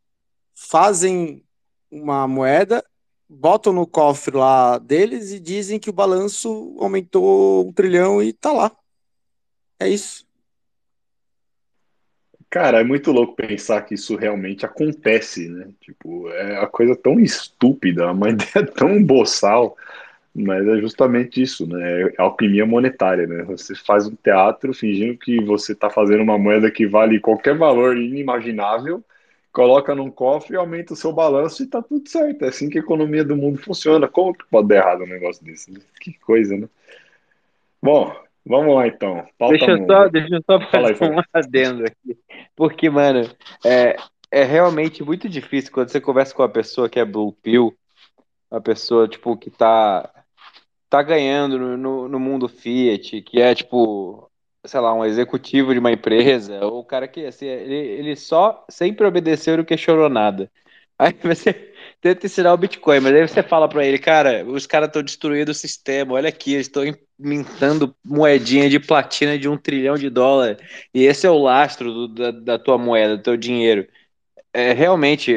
[0.54, 1.44] fazem
[1.90, 2.84] uma moeda
[3.32, 8.52] botam no cofre lá deles e dizem que o balanço aumentou um trilhão e tá
[8.52, 8.72] lá.
[9.80, 10.26] É isso.
[12.50, 15.70] Cara, é muito louco pensar que isso realmente acontece, né?
[15.80, 19.78] Tipo, é a coisa tão estúpida, uma ideia tão boçal,
[20.36, 22.02] mas é justamente isso, né?
[22.02, 23.44] É alquimia monetária, né?
[23.44, 27.98] Você faz um teatro fingindo que você está fazendo uma moeda que vale qualquer valor
[27.98, 29.02] inimaginável
[29.52, 32.46] coloca num cofre, aumenta o seu balanço e tá tudo certo.
[32.46, 34.08] É assim que a economia do mundo funciona.
[34.08, 35.72] Como que pode dar errado um negócio desse?
[36.00, 36.70] Que coisa, né?
[37.82, 38.16] Bom,
[38.46, 39.26] vamos lá então.
[39.38, 42.18] Pauta deixa, eu só, deixa eu só fazer aí, um adendo aqui.
[42.56, 43.30] Porque, mano,
[43.66, 43.96] é,
[44.32, 47.76] é realmente muito difícil quando você conversa com uma pessoa que é Blue Pill,
[48.50, 50.10] uma pessoa, tipo, que tá,
[50.90, 54.31] tá ganhando no, no mundo Fiat, que é, tipo,
[54.66, 58.66] sei lá, um executivo de uma empresa, ou o cara que, assim, ele, ele só
[58.70, 60.52] sempre obedeceu e não questionou nada.
[61.00, 61.54] Aí você
[62.00, 65.52] tenta ensinar o Bitcoin, mas aí você fala para ele, cara, os caras estão destruindo
[65.52, 66.84] o sistema, olha aqui, eles estão
[67.18, 70.58] mintando moedinha de platina de um trilhão de dólar,
[70.94, 73.88] e esse é o lastro do, da, da tua moeda, do teu dinheiro.
[74.54, 75.34] É, realmente,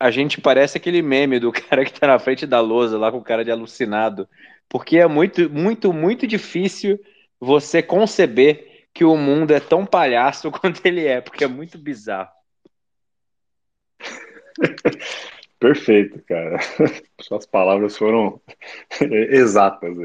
[0.00, 3.18] a gente parece aquele meme do cara que tá na frente da lousa, lá com
[3.18, 4.28] o cara de alucinado,
[4.68, 6.98] porque é muito, muito, muito difícil
[7.44, 12.30] você conceber que o mundo é tão palhaço quanto ele é, porque é muito bizarro.
[15.58, 16.58] Perfeito, cara.
[17.20, 18.40] Suas palavras foram
[19.00, 19.96] exatas.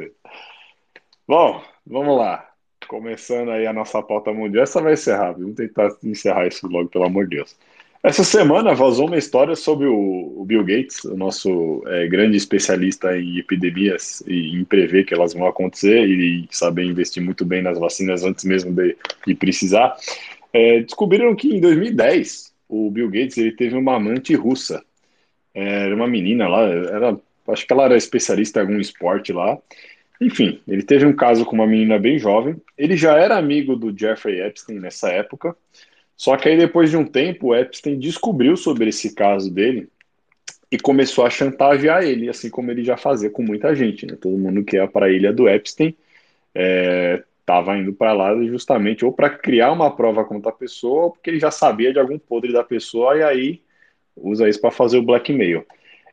[1.28, 2.50] Bom, vamos lá.
[2.88, 4.64] Começando aí a nossa pauta mundial.
[4.64, 5.42] Essa vai rápida.
[5.42, 7.58] Vamos tentar encerrar isso logo, pelo amor de Deus.
[8.02, 13.38] Essa semana vazou uma história sobre o, Bill Gates, o nosso é, grande especialista em
[13.38, 18.24] epidemias e em prever que elas vão acontecer e saber investir muito bem nas vacinas
[18.24, 18.96] antes mesmo de,
[19.28, 19.96] de precisar.
[20.54, 24.82] É, descobriram que em 2010 o Bill Gates ele teve uma amante russa.
[25.54, 27.20] É, era uma menina lá, era,
[27.50, 29.58] acho que ela era especialista em algum esporte lá.
[30.22, 32.56] Enfim, ele teve um caso com uma menina bem jovem.
[32.78, 35.56] Ele já era amigo do Jeffrey Epstein nessa época.
[36.20, 39.88] Só que aí depois de um tempo, o Epstein descobriu sobre esse caso dele
[40.70, 44.18] e começou a chantagear ele, assim como ele já fazia com muita gente, né?
[44.20, 45.96] Todo mundo que ia para a ilha do Epstein
[46.54, 51.12] estava é, indo para lá justamente ou para criar uma prova contra a pessoa, ou
[51.12, 53.62] porque ele já sabia de algum podre da pessoa e aí
[54.14, 55.66] usa isso para fazer o blackmail.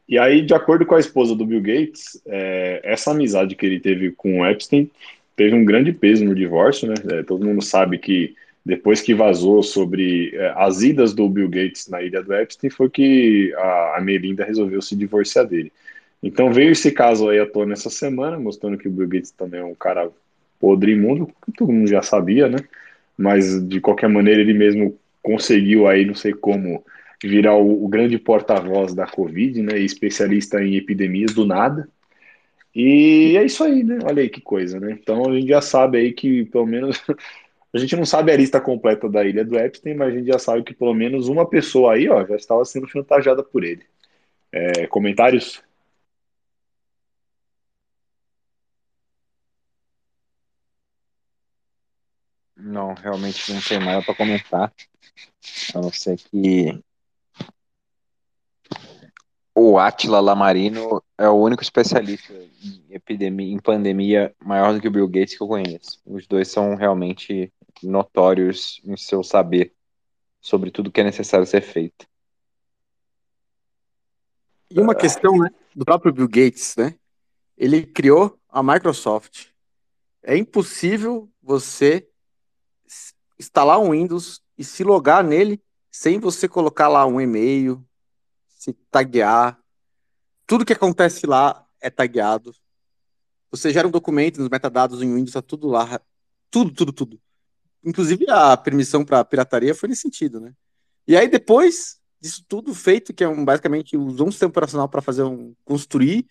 [0.09, 3.81] E aí, de acordo com a esposa do Bill Gates, é, essa amizade que ele
[3.81, 4.89] teve com o Epstein
[5.35, 6.95] teve um grande peso no divórcio, né?
[7.11, 8.37] É, todo mundo sabe que
[8.67, 12.91] depois que vazou sobre é, as idas do Bill Gates na ilha do Epstein, foi
[12.91, 15.73] que a, a Melinda resolveu se divorciar dele.
[16.21, 19.61] Então veio esse caso aí à tona essa semana, mostrando que o Bill Gates também
[19.61, 20.11] é um cara
[20.59, 22.59] podre imundo, que todo mundo já sabia, né?
[23.17, 26.85] Mas de qualquer maneira ele mesmo conseguiu aí, não sei como,
[27.23, 29.79] virar o, o grande porta-voz da Covid, né?
[29.79, 31.89] Especialista em epidemias do nada.
[32.75, 34.01] E é isso aí, né?
[34.05, 34.99] Olha aí que coisa, né?
[35.01, 37.01] Então a gente já sabe aí que pelo menos
[37.77, 40.39] a gente não sabe a lista completa da ilha do Epstein, mas a gente já
[40.39, 43.85] sabe que pelo menos uma pessoa aí, ó, já estava sendo chantageada por ele.
[44.53, 45.63] É, comentários?
[52.57, 54.73] Não, realmente não tem nada para comentar.
[55.75, 56.83] A não ser que
[59.55, 62.33] o Atila Lamarino é o único especialista
[62.63, 66.01] em epidemia, em pandemia maior do que o Bill Gates que eu conheço.
[66.05, 67.51] Os dois são realmente
[67.83, 69.75] notórios em seu saber
[70.41, 72.07] sobre tudo que é necessário ser feito.
[74.71, 76.99] E uma questão, né, do próprio Bill Gates, né?
[77.57, 79.49] Ele criou a Microsoft.
[80.23, 82.09] É impossível você
[83.39, 87.83] instalar um Windows e se logar nele sem você colocar lá um e-mail,
[88.49, 89.59] se taguear.
[90.47, 92.55] Tudo que acontece lá é tagueado.
[93.51, 96.01] Você gera um documento nos metadados em Windows, tá tudo lá.
[96.51, 97.21] Tudo, tudo, tudo.
[97.87, 100.53] Inclusive a permissão para pirataria foi nesse sentido, né?
[101.07, 105.01] E aí depois disso tudo feito, que é um, basicamente usou um sistema operacional para
[105.01, 106.27] fazer um construir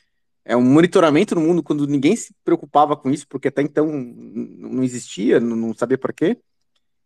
[0.45, 4.83] é um monitoramento no mundo quando ninguém se preocupava com isso, porque até então não
[4.83, 6.39] existia, não sabia por quê.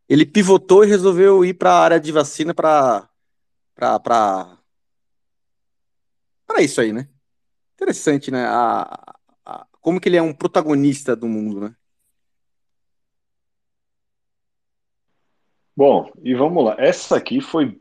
[0.09, 3.09] Ele pivotou e resolveu ir para a área de vacina para
[3.73, 3.99] para
[6.45, 7.07] para isso aí, né?
[7.75, 8.45] Interessante, né?
[8.45, 9.15] A,
[9.45, 11.75] a, como que ele é um protagonista do mundo, né?
[15.79, 16.75] Bom, e vamos lá.
[16.77, 17.79] Essa aqui foi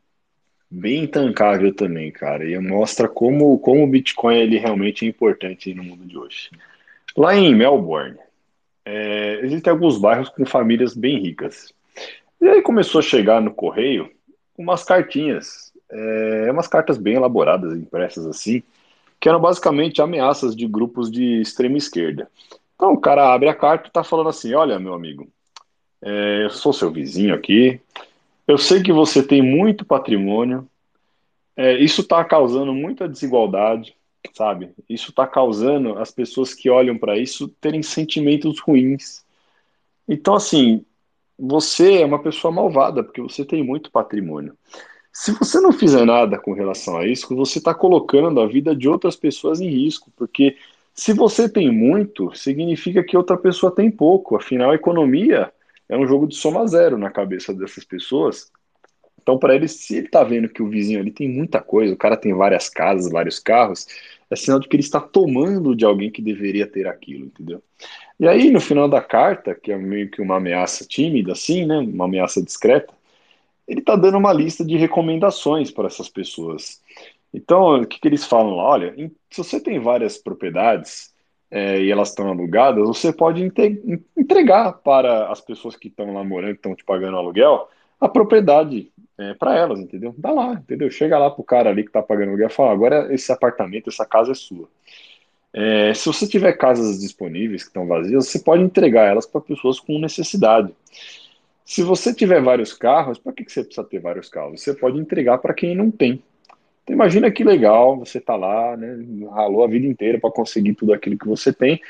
[0.70, 5.82] bem intancável também, cara, e mostra como, como o Bitcoin ele realmente é importante no
[5.82, 6.48] mundo de hoje.
[7.16, 8.16] Lá em Melbourne,
[8.84, 11.74] é, existem alguns bairros com famílias bem ricas.
[12.40, 14.08] E aí começou a chegar no correio
[14.56, 18.62] umas cartinhas é, umas cartas bem elaboradas, impressas assim,
[19.18, 22.30] que eram basicamente ameaças de grupos de extrema esquerda.
[22.76, 25.28] Então o cara abre a carta e está falando assim: Olha, meu amigo,
[26.02, 27.80] é, eu sou seu vizinho aqui,
[28.46, 30.68] eu sei que você tem muito patrimônio,
[31.56, 33.94] é, isso está causando muita desigualdade,
[34.32, 34.70] sabe?
[34.88, 39.24] Isso está causando as pessoas que olham para isso terem sentimentos ruins.
[40.08, 40.84] Então, assim,
[41.38, 44.56] você é uma pessoa malvada porque você tem muito patrimônio.
[45.12, 48.88] Se você não fizer nada com relação a isso, você está colocando a vida de
[48.88, 50.56] outras pessoas em risco, porque
[50.94, 54.36] se você tem muito, significa que outra pessoa tem pouco.
[54.36, 55.52] Afinal, a economia
[55.88, 58.50] é um jogo de soma zero na cabeça dessas pessoas.
[59.22, 61.98] Então, para ele, se ele está vendo que o vizinho ali tem muita coisa, o
[61.98, 63.86] cara tem várias casas, vários carros,
[64.30, 67.62] é sinal de que ele está tomando de alguém que deveria ter aquilo, entendeu?
[68.20, 71.78] E aí, no final da carta, que é meio que uma ameaça tímida, assim, né?
[71.78, 72.92] Uma ameaça discreta,
[73.66, 76.80] ele está dando uma lista de recomendações para essas pessoas.
[77.32, 78.64] Então, o que, que eles falam lá?
[78.64, 78.94] Olha,
[79.30, 81.12] se você tem várias propriedades
[81.50, 83.42] é, e elas estão alugadas, você pode
[84.16, 87.68] entregar para as pessoas que estão lá morando, que estão te pagando aluguel,
[88.00, 90.14] a propriedade é, para elas, entendeu?
[90.16, 90.90] Dá lá, entendeu?
[90.90, 94.06] Chega lá pro cara ali que está pagando aluguel e fala: agora esse apartamento, essa
[94.06, 94.68] casa é sua.
[95.52, 99.80] É, se você tiver casas disponíveis que estão vazias, você pode entregar elas para pessoas
[99.80, 100.72] com necessidade.
[101.64, 104.62] Se você tiver vários carros, para que, que você precisa ter vários carros?
[104.62, 106.22] Você pode entregar para quem não tem.
[106.88, 108.96] Então imagina que legal, você está lá, né,
[109.30, 111.82] ralou a vida inteira para conseguir tudo aquilo que você tem.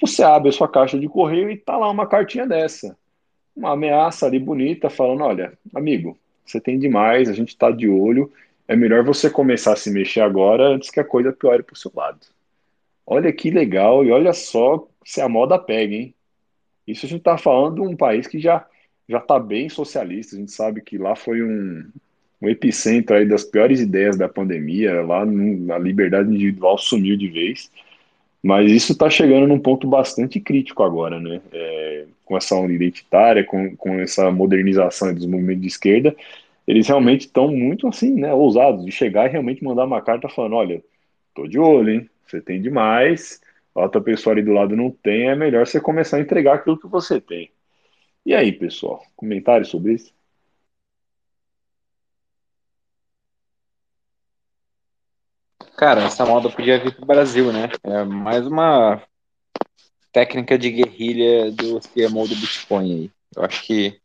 [0.00, 2.96] Você abre a sua caixa de correio e está lá uma cartinha dessa.
[3.56, 6.16] Uma ameaça ali bonita, falando: olha, amigo,
[6.46, 8.30] você tem demais, a gente está de olho,
[8.68, 11.76] é melhor você começar a se mexer agora antes que a coisa piore para o
[11.76, 12.20] seu lado.
[13.04, 16.14] Olha que legal, e olha só se a moda pega, hein?
[16.86, 18.64] Isso a gente está falando de um país que já
[19.08, 20.36] já está bem socialista.
[20.36, 21.90] A gente sabe que lá foi um,
[22.40, 25.02] um epicentro aí das piores ideias da pandemia.
[25.02, 27.70] Lá a liberdade individual sumiu de vez.
[28.42, 31.40] Mas isso está chegando num ponto bastante crítico agora, né?
[31.52, 36.14] É, com essa onda identitária, com, com essa modernização dos movimentos de esquerda,
[36.66, 40.56] eles realmente estão muito assim, né, ousados de chegar e realmente mandar uma carta falando,
[40.56, 40.82] olha,
[41.34, 42.10] tô de olho, hein?
[42.26, 43.40] Você tem demais,
[43.74, 46.78] a outra pessoa ali do lado não tem, é melhor você começar a entregar aquilo
[46.78, 47.50] que você tem.
[48.24, 50.13] E aí, pessoal, comentários sobre isso?
[55.76, 57.68] Cara, essa moda podia vir pro Brasil, né?
[57.82, 59.02] É mais uma
[60.12, 63.10] técnica de guerrilha do CMO do Bitcoin aí.
[63.36, 64.00] Eu acho que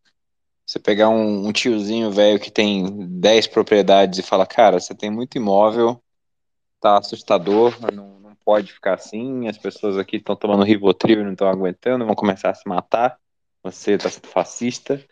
[0.66, 5.12] você pegar um, um tiozinho velho que tem 10 propriedades e fala, cara, você tem
[5.12, 6.02] muito imóvel,
[6.82, 11.34] tá assustador, não, não pode ficar assim, as pessoas aqui estão tomando Rivotril e não
[11.34, 13.20] estão aguentando, vão começar a se matar,
[13.62, 15.06] você tá sendo fascista,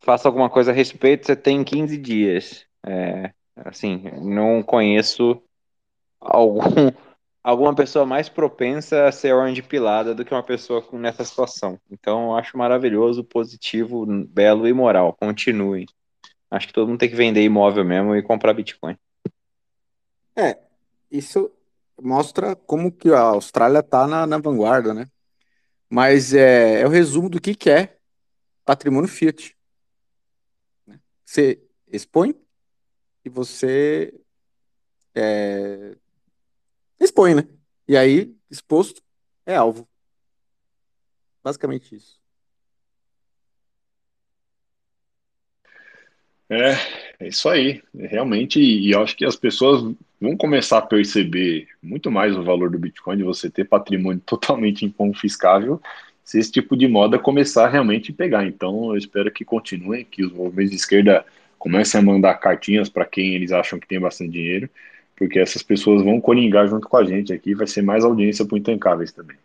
[0.00, 2.64] faça alguma coisa a respeito, você tem 15 dias.
[2.86, 5.42] É, assim, não conheço
[6.28, 6.60] algum,
[7.42, 11.78] alguma pessoa mais propensa a ser orange pilada do que uma pessoa com nessa situação.
[11.90, 15.14] Então, eu acho maravilhoso, positivo, belo e moral.
[15.14, 15.86] Continuem.
[16.50, 18.96] Acho que todo mundo tem que vender imóvel mesmo e comprar Bitcoin.
[20.36, 20.58] É,
[21.10, 21.50] isso
[22.00, 25.08] mostra como que a Austrália está na, na, vanguarda, né?
[25.88, 27.96] Mas é, é, o resumo do que, que é
[28.64, 29.56] patrimônio Fiat.
[31.24, 32.34] Você expõe
[33.24, 34.12] e você
[35.14, 35.96] é,
[37.00, 37.42] expõe, né?
[37.88, 39.02] E aí, exposto
[39.44, 39.88] é alvo.
[41.42, 42.18] Basicamente isso.
[46.48, 46.72] É,
[47.20, 47.82] é isso aí.
[47.94, 52.70] Realmente, e eu acho que as pessoas vão começar a perceber muito mais o valor
[52.70, 55.80] do Bitcoin, de você ter patrimônio totalmente inconfiscável,
[56.24, 58.46] se esse tipo de moda começar realmente a pegar.
[58.46, 61.24] Então, eu espero que continuem, que os movimentos de esquerda
[61.58, 64.68] comecem a mandar cartinhas para quem eles acham que tem bastante dinheiro
[65.16, 68.54] porque essas pessoas vão coringar junto com a gente aqui, vai ser mais audiência para
[68.54, 69.36] o Intancáveis também.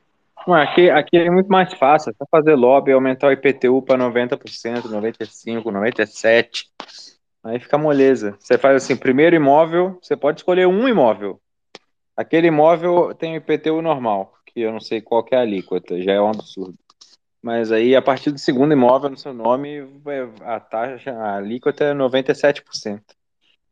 [0.47, 4.83] Aqui, aqui é muito mais fácil, é só fazer lobby, aumentar o IPTU para 90%,
[4.83, 6.65] 95%, 97%,
[7.43, 8.35] aí fica moleza.
[8.39, 11.39] Você faz assim, primeiro imóvel, você pode escolher um imóvel.
[12.17, 16.13] Aquele imóvel tem o IPTU normal, que eu não sei qual é a alíquota, já
[16.13, 16.75] é um absurdo.
[17.41, 19.87] Mas aí, a partir do segundo imóvel no seu nome,
[20.41, 22.99] a taxa, a alíquota é 97%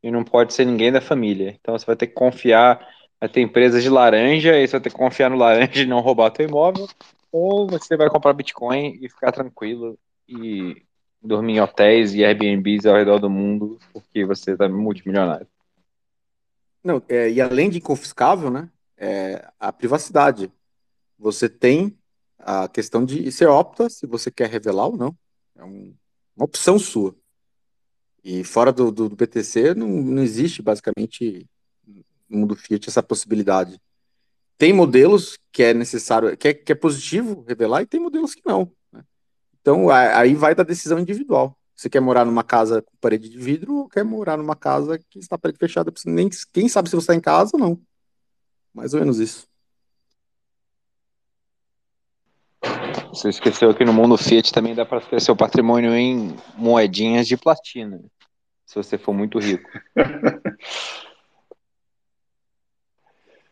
[0.01, 1.55] e não pode ser ninguém da família.
[1.59, 2.80] Então você vai ter que confiar,
[3.19, 5.99] vai ter empresas de laranja, e você vai ter que confiar no laranja e não
[5.99, 6.88] roubar teu imóvel,
[7.31, 9.97] ou você vai comprar Bitcoin e ficar tranquilo
[10.27, 10.84] e
[11.21, 15.47] dormir em hotéis e Airbnbs ao redor do mundo, porque você está multimilionário.
[16.84, 20.51] Não, é, e além de inconfiscável, né, é a privacidade.
[21.17, 21.97] Você tem
[22.38, 25.17] a questão de você opta se você quer revelar ou não.
[25.57, 25.93] É um,
[26.35, 27.13] uma opção sua.
[28.23, 31.47] E fora do, do, do BTC não, não existe basicamente
[32.29, 33.79] no mundo Fiat essa possibilidade.
[34.57, 38.41] Tem modelos que é necessário, que é, que é positivo revelar, e tem modelos que
[38.45, 38.71] não.
[38.91, 39.03] Né?
[39.61, 41.57] Então aí vai da decisão individual.
[41.75, 45.17] Você quer morar numa casa com parede de vidro ou quer morar numa casa que
[45.17, 45.93] está parede fechada?
[46.05, 47.81] Nem, quem sabe se você está em casa ou não.
[48.73, 49.47] Mais ou menos isso.
[53.10, 57.36] Você esqueceu que no mundo Fiat também dá para ter seu patrimônio em moedinhas de
[57.36, 57.99] platina,
[58.65, 59.69] se você for muito rico.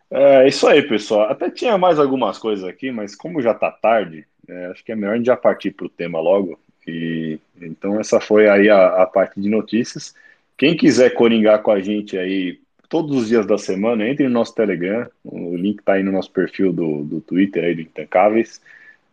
[0.10, 1.30] É isso aí, pessoal.
[1.30, 4.96] Até tinha mais algumas coisas aqui, mas como já está tarde, é, acho que é
[4.96, 6.58] melhor a gente já partir para o tema logo.
[6.88, 10.16] E então essa foi aí a, a, parte de notícias.
[10.58, 14.56] Quem quiser coringar com a gente aí todos os dias da semana, entre no nosso
[14.56, 15.10] Telegram.
[15.26, 18.62] O link está aí no nosso perfil do, do Twitter aí do Intancáveis.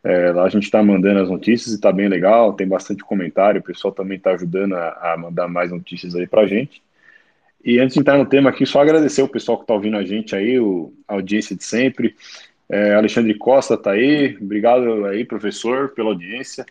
[0.04, 3.62] É, lá a gente está mandando as notícias e está bem legal, tem bastante comentário,
[3.62, 6.82] o pessoal também está ajudando a, a, mandar mais notícias aí para a gente.
[7.64, 10.04] E antes de entrar no tema aqui, só agradecer o pessoal que está ouvindo a
[10.04, 12.14] gente aí, o, a audiência de sempre.
[12.68, 16.66] É, Alexandre Costa está aí, obrigado aí, professor, pela audiência.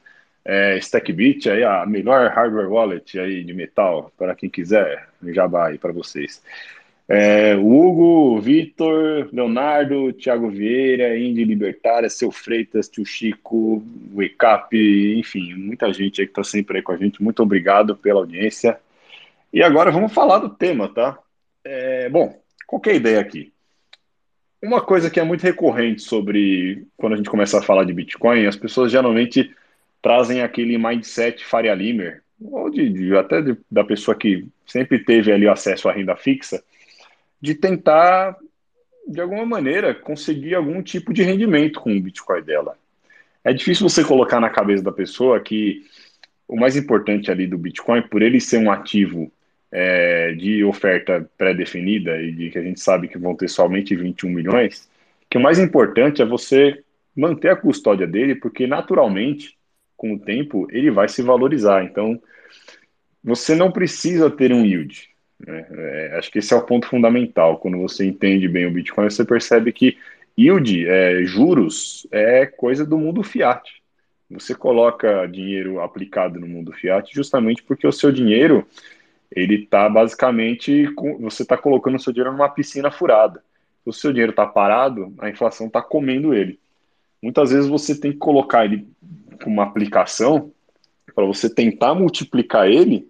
[0.45, 5.80] É, StackBit, aí, a melhor hardware wallet aí de metal, para quem quiser, jabá aí
[5.80, 6.43] para vocês.
[7.07, 15.91] É, Hugo, Vitor, Leonardo, Thiago Vieira, Indy Libertária, Seu Freitas, Tio Chico, Wake enfim, muita
[15.91, 17.21] gente aí que está sempre aí com a gente.
[17.21, 18.80] Muito obrigado pela audiência.
[19.51, 21.19] E agora vamos falar do tema, tá?
[21.63, 23.53] É, bom, qual é a ideia aqui?
[24.61, 28.45] Uma coisa que é muito recorrente sobre quando a gente começa a falar de Bitcoin,
[28.45, 29.53] as pessoas geralmente
[30.01, 35.31] trazem aquele mindset Faria Limer, ou de, de até de, da pessoa que sempre teve
[35.31, 36.63] ali acesso à renda fixa,
[37.44, 38.38] de tentar,
[39.06, 42.78] de alguma maneira, conseguir algum tipo de rendimento com o Bitcoin dela.
[43.44, 45.84] É difícil você colocar na cabeça da pessoa que
[46.48, 49.30] o mais importante ali do Bitcoin, por ele ser um ativo
[49.70, 54.30] é, de oferta pré-definida e de que a gente sabe que vão ter somente 21
[54.30, 54.90] milhões,
[55.30, 56.82] que o mais importante é você
[57.14, 59.57] manter a custódia dele, porque naturalmente,
[59.98, 61.84] com o tempo, ele vai se valorizar.
[61.84, 62.18] Então,
[63.22, 65.12] você não precisa ter um yield.
[65.45, 65.65] Né?
[65.72, 67.57] É, acho que esse é o ponto fundamental.
[67.57, 69.98] Quando você entende bem o Bitcoin, você percebe que
[70.38, 73.82] yield, é, juros, é coisa do mundo fiat.
[74.30, 78.65] Você coloca dinheiro aplicado no mundo fiat justamente porque o seu dinheiro
[79.36, 80.88] ele está basicamente
[81.20, 83.44] você está colocando o seu dinheiro numa piscina furada.
[83.84, 86.60] Se o seu dinheiro está parado, a inflação está comendo ele.
[87.22, 88.88] Muitas vezes você tem que colocar ele
[89.44, 90.52] com uma aplicação
[91.14, 93.07] para você tentar multiplicar ele,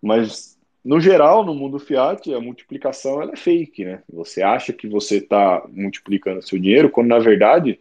[0.00, 0.51] mas
[0.84, 4.02] no geral, no mundo fiat, a multiplicação ela é fake, né?
[4.12, 7.78] Você acha que você está multiplicando seu dinheiro, quando na verdade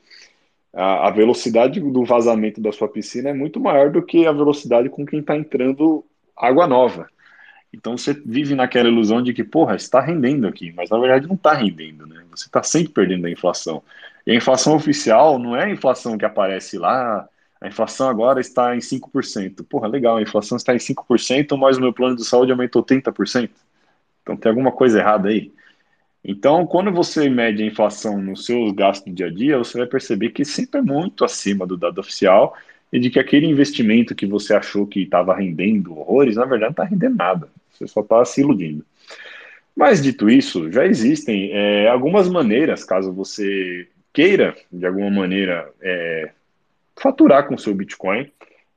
[0.73, 4.89] a, a, velocidade do vazamento da sua piscina é muito maior do que a velocidade
[4.89, 6.05] com quem está entrando
[6.37, 7.07] água nova.
[7.73, 11.35] Então você vive naquela ilusão de que, porra, está rendendo aqui, mas na verdade não
[11.35, 12.23] está rendendo, né?
[12.29, 13.81] Você está sempre perdendo a inflação.
[14.27, 17.27] E a inflação oficial não é a inflação que aparece lá
[17.61, 19.63] a inflação agora está em 5%.
[19.69, 23.51] Porra, legal, a inflação está em 5%, mas o meu plano de saúde aumentou 30%.
[24.23, 25.51] Então tem alguma coisa errada aí.
[26.23, 29.88] Então, quando você mede a inflação nos seus gastos do dia a dia, você vai
[29.88, 32.55] perceber que sempre é muito acima do dado oficial
[32.91, 36.71] e de que aquele investimento que você achou que estava rendendo horrores, na verdade não
[36.71, 37.49] está rendendo nada.
[37.71, 38.83] Você só está se iludindo.
[39.75, 46.31] Mas, dito isso, já existem é, algumas maneiras, caso você queira, de alguma maneira, é,
[47.01, 48.31] faturar com seu Bitcoin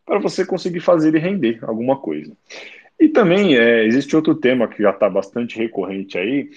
[0.07, 2.37] para você conseguir fazer ele render alguma coisa.
[2.99, 6.51] E também é, existe outro tema que já está bastante recorrente aí,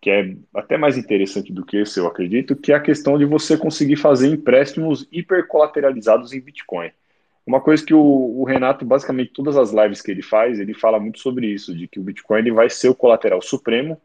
[0.00, 3.24] que é até mais interessante do que esse, eu acredito, que é a questão de
[3.24, 6.90] você conseguir fazer empréstimos hipercolateralizados em Bitcoin.
[7.46, 10.98] Uma coisa que o, o, Renato, basicamente, todas as lives que ele faz, ele fala
[10.98, 14.00] muito sobre isso, de que o Bitcoin ele vai ser o colateral supremo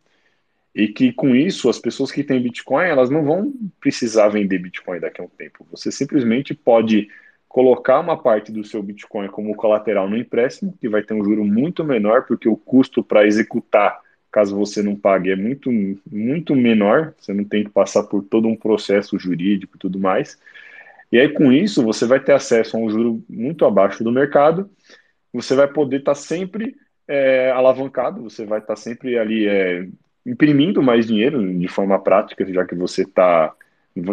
[0.73, 4.99] e que com isso as pessoas que têm Bitcoin elas não vão precisar vender Bitcoin
[4.99, 5.65] daqui a um tempo.
[5.71, 7.07] Você simplesmente pode
[7.49, 11.43] colocar uma parte do seu Bitcoin como colateral no empréstimo, que vai ter um juro
[11.43, 13.99] muito menor, porque o custo para executar,
[14.31, 15.71] caso você não pague, é muito,
[16.09, 17.15] muito menor.
[17.17, 20.37] Você não tem que passar por todo um processo jurídico e tudo mais.
[21.11, 24.69] E aí, com isso, você vai ter acesso a um juro muito abaixo do mercado.
[25.33, 26.75] Você vai poder estar tá sempre
[27.07, 29.87] é, alavancado, você vai estar tá sempre ali é,
[30.29, 33.53] imprimindo mais dinheiro de forma prática, já que você está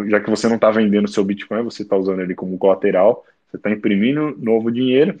[0.09, 3.57] já que você não está vendendo seu Bitcoin, você está usando ele como colateral, você
[3.57, 5.17] está imprimindo novo dinheiro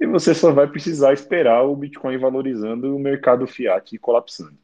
[0.00, 4.58] e você só vai precisar esperar o Bitcoin valorizando e o mercado fiat colapsando.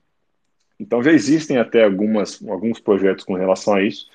[0.81, 4.09] Então já existem até algumas, alguns projetos com relação a isso.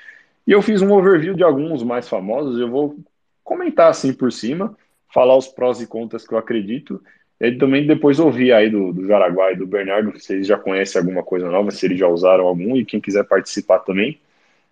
[0.45, 2.97] E eu fiz um overview de alguns mais famosos, eu vou
[3.43, 4.75] comentar assim por cima,
[5.13, 7.01] falar os prós e contras que eu acredito
[7.47, 10.99] e também depois ouvir aí do, do Jaraguá e do Bernardo, se eles já conhecem
[10.99, 14.19] alguma coisa nova, se eles já usaram algum, e quem quiser participar também,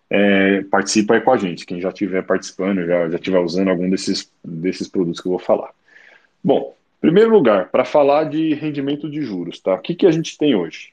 [0.08, 1.66] é, participa aí com a gente.
[1.66, 5.40] Quem já estiver participando, já já estiver usando algum desses, desses produtos que eu vou
[5.40, 5.70] falar.
[6.42, 9.74] Bom, em primeiro lugar, para falar de rendimento de juros, tá?
[9.74, 10.92] O que, que a gente tem hoje?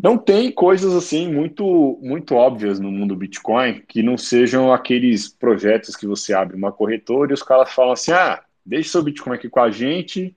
[0.00, 5.96] Não tem coisas assim muito muito óbvias no mundo Bitcoin que não sejam aqueles projetos
[5.96, 9.48] que você abre uma corretora e os caras falam assim: ah, deixe seu Bitcoin aqui
[9.48, 10.36] com a gente.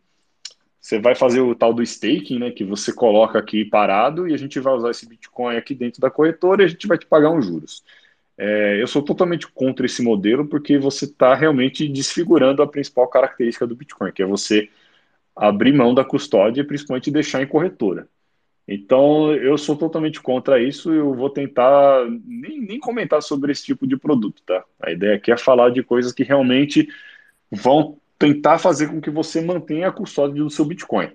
[0.79, 2.51] Você vai fazer o tal do staking, né?
[2.51, 6.09] Que você coloca aqui parado e a gente vai usar esse Bitcoin aqui dentro da
[6.09, 7.83] corretora e a gente vai te pagar uns juros.
[8.37, 13.67] É, eu sou totalmente contra esse modelo porque você está realmente desfigurando a principal característica
[13.67, 14.69] do Bitcoin, que é você
[15.35, 18.07] abrir mão da custódia e principalmente deixar em corretora.
[18.67, 23.85] Então, eu sou totalmente contra isso eu vou tentar nem, nem comentar sobre esse tipo
[23.85, 24.63] de produto, tá?
[24.79, 26.87] A ideia aqui é falar de coisas que realmente
[27.51, 31.11] vão tentar fazer com que você mantenha a custódia do seu Bitcoin.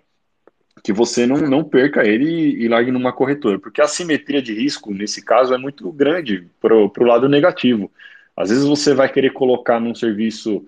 [0.83, 3.61] Que você não, não perca ele e, e largue numa corretora.
[3.61, 7.93] Porque a simetria de risco, nesse caso, é muito grande para o lado negativo.
[8.37, 10.67] Às vezes você vai querer colocar num serviço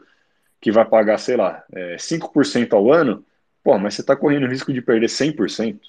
[0.60, 3.24] que vai pagar, sei lá, é, 5% ao ano,
[3.62, 5.80] pô, mas você está correndo o risco de perder 100%.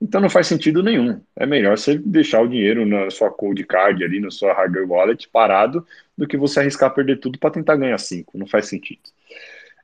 [0.00, 1.20] Então não faz sentido nenhum.
[1.34, 5.28] É melhor você deixar o dinheiro na sua cold card ali, na sua hardware wallet
[5.28, 5.84] parado,
[6.16, 8.38] do que você arriscar perder tudo para tentar ganhar 5.
[8.38, 9.02] Não faz sentido.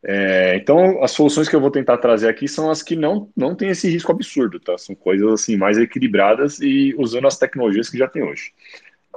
[0.09, 3.57] É, então, as soluções que eu vou tentar trazer aqui são as que não, não
[3.57, 4.79] têm esse risco absurdo, tá?
[4.79, 8.53] São coisas assim mais equilibradas e usando as tecnologias que já tem hoje.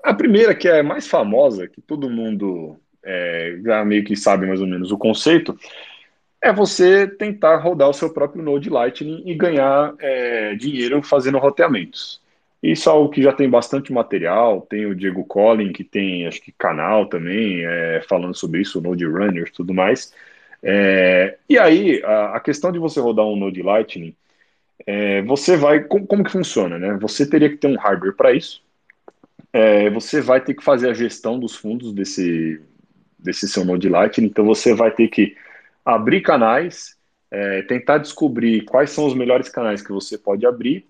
[0.03, 4.61] A primeira, que é mais famosa, que todo mundo é, já meio que sabe mais
[4.61, 5.56] ou menos o conceito,
[6.41, 12.20] é você tentar rodar o seu próprio Node Lightning e ganhar é, dinheiro fazendo roteamentos.
[12.64, 16.41] Isso é algo que já tem bastante material, tem o Diego Collin, que tem, acho
[16.41, 20.11] que, canal também, é, falando sobre isso, Node Runners tudo mais.
[20.61, 24.15] É, e aí, a, a, questão de você rodar um Node Lightning,
[24.86, 25.81] é, você vai.
[25.84, 26.98] Com, como que funciona, né?
[27.02, 28.61] Você teria que ter um hardware para isso.
[29.52, 32.61] É, você vai ter que fazer a gestão dos fundos desse,
[33.18, 34.27] desse seu Node Lightning.
[34.27, 35.36] Então, você vai ter que
[35.86, 36.99] abrir canais
[37.31, 40.86] é, tentar descobrir quais são os melhores canais que você pode abrir,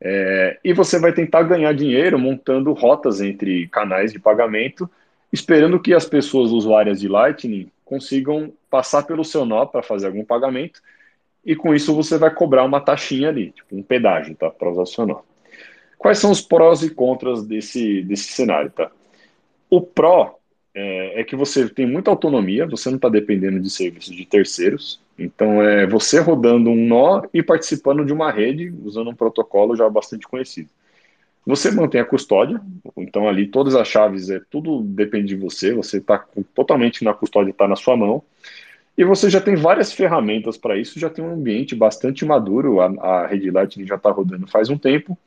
[0.00, 4.90] é, e você vai tentar ganhar dinheiro montando rotas entre canais de pagamento,
[5.34, 10.24] esperando que as pessoas usuárias de Lightning consigam passar pelo seu nó para fazer algum
[10.24, 10.80] pagamento,
[11.44, 14.82] e com isso você vai cobrar uma taxinha ali, tipo um pedágio, tá, para usar
[14.82, 15.20] o seu nó.
[15.98, 18.90] Quais são os prós e contras desse, desse cenário, tá?
[19.68, 20.38] O pró
[20.72, 25.00] é, é que você tem muita autonomia, você não está dependendo de serviços de terceiros,
[25.18, 29.88] então, é você rodando um nó e participando de uma rede usando um protocolo já
[29.88, 30.68] bastante conhecido.
[31.46, 32.60] Você mantém a custódia,
[32.96, 37.50] então ali todas as chaves, é tudo depende de você, você está totalmente na custódia,
[37.50, 38.22] está na sua mão.
[38.96, 42.86] E você já tem várias ferramentas para isso, já tem um ambiente bastante maduro, a,
[42.86, 45.18] a rede Lightning já está rodando faz um tempo,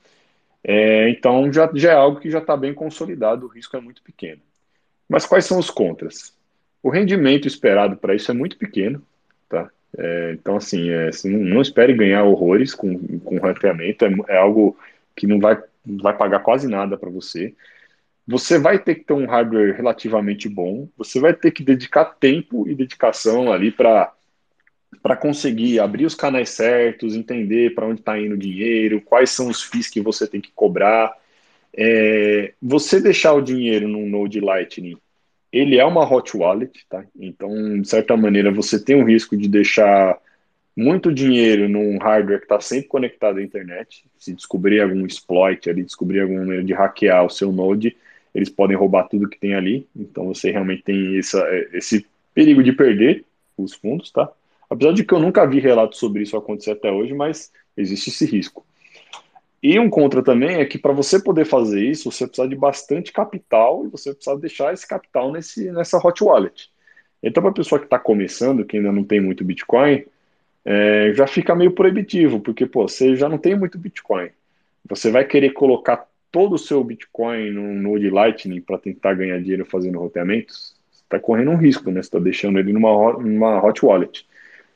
[0.64, 4.02] é, então já, já é algo que já está bem consolidado, o risco é muito
[4.02, 4.42] pequeno.
[5.08, 6.34] Mas quais são os contras?
[6.82, 9.02] O rendimento esperado para isso é muito pequeno,
[9.50, 9.70] tá?
[9.98, 14.78] É, então, assim, é, assim, não espere ganhar horrores com, com ranqueamento, é, é algo
[15.16, 15.62] que não vai,
[16.02, 17.56] vai pagar quase nada para você.
[18.28, 22.68] Você vai ter que ter um hardware relativamente bom, você vai ter que dedicar tempo
[22.68, 24.14] e dedicação ali para
[25.04, 29.50] para conseguir abrir os canais certos, entender para onde está indo o dinheiro, quais são
[29.50, 31.14] os FIIs que você tem que cobrar.
[31.74, 34.98] É, você deixar o dinheiro num Node Lightning
[35.52, 37.06] ele é uma hot wallet, tá?
[37.16, 40.18] Então, de certa maneira, você tem o risco de deixar
[40.78, 44.06] muito dinheiro num hardware que está sempre conectado à internet.
[44.20, 47.98] Se descobrir algum exploit ali, descobrir alguma maneira de hackear o seu node,
[48.34, 49.88] eles podem roubar tudo que tem ali.
[49.96, 51.44] Então, você realmente tem essa,
[51.74, 53.26] esse perigo de perder
[53.58, 54.32] os fundos, tá?
[54.70, 58.26] Apesar de que eu nunca vi relatos sobre isso acontecer até hoje, mas existe esse
[58.28, 58.64] risco.
[59.64, 63.12] E um contra também é que para você poder fazer isso, você precisa de bastante
[63.12, 66.70] capital e você precisa deixar esse capital nesse, nessa hot wallet.
[67.24, 70.06] Então, para a pessoa que está começando, que ainda não tem muito Bitcoin,
[70.70, 74.30] é, já fica meio proibitivo, porque pô, você já não tem muito Bitcoin.
[74.90, 79.66] Você vai querer colocar todo o seu Bitcoin no Node Lightning para tentar ganhar dinheiro
[79.66, 82.02] fazendo roteamentos, você está correndo um risco, né?
[82.02, 84.28] Você está deixando ele numa, numa hot wallet.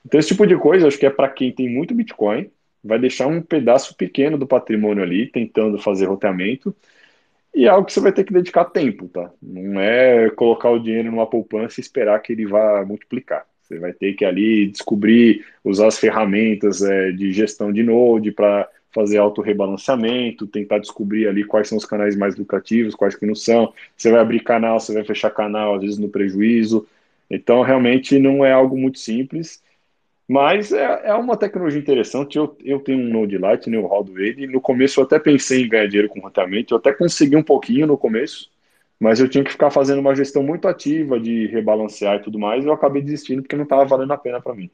[0.06, 2.50] Então, esse tipo de coisa, acho que é para quem tem muito Bitcoin,
[2.82, 6.74] vai deixar um pedaço pequeno do patrimônio ali, tentando fazer roteamento,
[7.54, 9.30] e é algo que você vai ter que dedicar tempo, tá?
[9.42, 13.46] Não é colocar o dinheiro numa poupança e esperar que ele vá multiplicar.
[13.72, 18.68] Você vai ter que ali descobrir, usar as ferramentas é, de gestão de node para
[18.94, 23.74] fazer auto-rebalanceamento, tentar descobrir ali quais são os canais mais lucrativos, quais que não são.
[23.96, 26.86] Você vai abrir canal, você vai fechar canal, às vezes no prejuízo.
[27.30, 29.64] Então, realmente não é algo muito simples.
[30.28, 32.38] Mas é, é uma tecnologia interessante.
[32.38, 34.48] Eu, eu tenho um Node Lite, eu rodo ele.
[34.48, 36.74] No começo eu até pensei em ganhar dinheiro com roteamento.
[36.74, 38.50] Eu até consegui um pouquinho no começo,
[39.02, 42.64] mas eu tinha que ficar fazendo uma gestão muito ativa de rebalancear e tudo mais.
[42.64, 44.70] E eu acabei desistindo porque não estava valendo a pena para mim.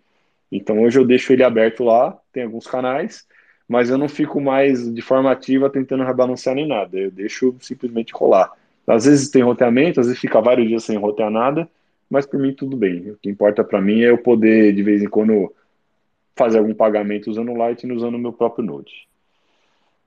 [0.51, 3.25] Então hoje eu deixo ele aberto lá, tem alguns canais,
[3.67, 6.97] mas eu não fico mais de forma ativa tentando rebalancear nem nada.
[6.97, 8.51] Eu deixo simplesmente rolar.
[8.85, 11.69] Às vezes tem roteamento, às vezes fica vários dias sem rotear nada
[12.09, 13.11] mas por mim tudo bem.
[13.11, 15.53] O que importa para mim é eu poder, de vez em quando,
[16.35, 19.06] fazer algum pagamento usando o Lightning, usando o meu próprio Node.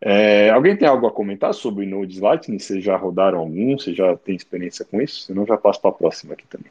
[0.00, 2.58] É, alguém tem algo a comentar sobre Nodes Lightning?
[2.58, 3.78] Vocês já rodaram algum?
[3.78, 5.22] Você já tem experiência com isso?
[5.22, 6.70] Senão já passo para a próxima aqui também.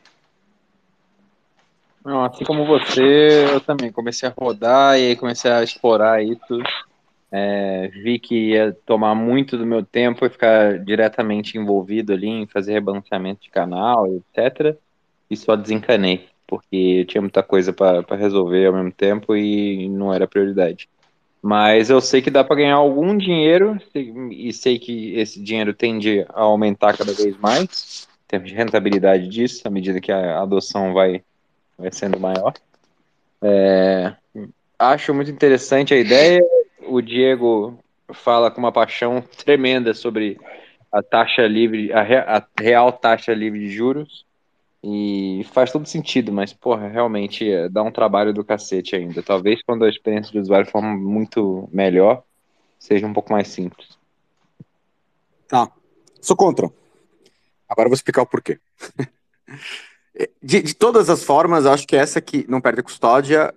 [2.03, 6.61] Não, assim como você, eu também comecei a rodar e aí comecei a explorar isso.
[7.31, 12.47] É, vi que ia tomar muito do meu tempo e ficar diretamente envolvido ali em
[12.47, 14.75] fazer rebalanceamento de canal, etc
[15.29, 20.27] e só desencanei, porque tinha muita coisa para resolver ao mesmo tempo e não era
[20.27, 20.89] prioridade.
[21.41, 26.25] Mas eu sei que dá para ganhar algum dinheiro e sei que esse dinheiro tende
[26.29, 30.93] a aumentar cada vez mais, em termos de rentabilidade disso, à medida que a adoção
[30.93, 31.23] vai,
[31.77, 32.53] vai sendo maior.
[33.41, 34.13] É,
[34.77, 36.41] acho muito interessante a ideia.
[36.85, 37.79] O Diego
[38.13, 40.37] fala com uma paixão tremenda sobre
[40.91, 44.25] a taxa livre, a, a real taxa livre de juros.
[44.81, 49.21] E faz todo sentido, mas, porra, realmente é, dá um trabalho do cacete ainda.
[49.21, 52.23] Talvez quando a experiência de usuário for muito melhor,
[52.79, 53.97] seja um pouco mais simples.
[55.47, 55.69] Tá.
[56.21, 56.71] Sou contra.
[57.67, 58.59] Agora eu vou explicar o porquê.
[60.41, 63.53] de, de todas as formas, acho que essa que não perde custódia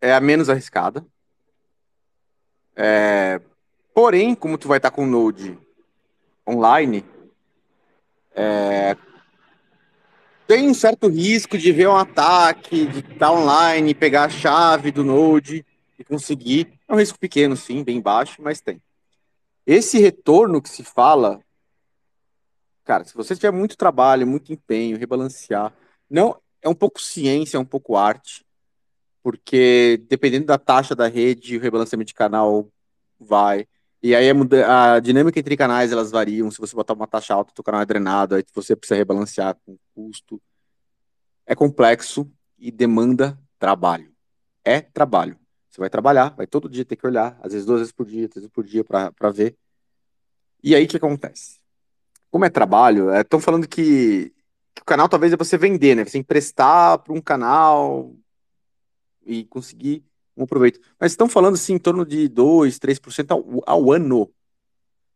[0.00, 1.04] é a menos arriscada.
[2.76, 3.40] É,
[3.92, 5.58] porém, como tu vai estar com o Node
[6.48, 7.04] online,
[8.34, 8.96] é,
[10.50, 15.04] tem um certo risco de ver um ataque, de estar online, pegar a chave do
[15.04, 15.64] Node
[15.96, 16.76] e conseguir.
[16.88, 18.82] É um risco pequeno, sim, bem baixo, mas tem.
[19.64, 21.40] Esse retorno que se fala,
[22.82, 25.72] cara, se você tiver muito trabalho, muito empenho, rebalancear,
[26.10, 28.44] não é um pouco ciência, é um pouco arte.
[29.22, 32.66] porque dependendo da taxa da rede, o rebalanceamento de canal
[33.20, 33.68] vai.
[34.02, 36.50] E aí a, dinâmica entre canais elas variam.
[36.50, 39.76] Se você botar uma taxa alta, o canal é drenado, aí você precisa rebalancear com
[39.94, 40.40] custo.
[41.46, 44.12] É complexo e demanda trabalho.
[44.64, 45.38] É trabalho.
[45.70, 48.28] Você vai trabalhar, vai todo dia ter que olhar, às vezes duas vezes por dia,
[48.28, 49.56] três vezes por dia para ver.
[50.62, 51.60] E aí o que acontece?
[52.30, 54.32] Como é trabalho, estão é, falando que,
[54.74, 56.04] que, o canal talvez é você vender, né?
[56.04, 58.14] Você emprestar para um canal
[59.24, 60.04] e conseguir
[60.44, 60.80] um proveito.
[60.98, 64.32] Mas estão falando assim em torno de 2, 3% ao, ao ano.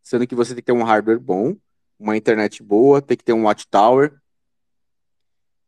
[0.02, 1.56] Sendo que você tem que ter um hardware bom,
[1.98, 4.20] uma internet boa, tem que ter um watchtower.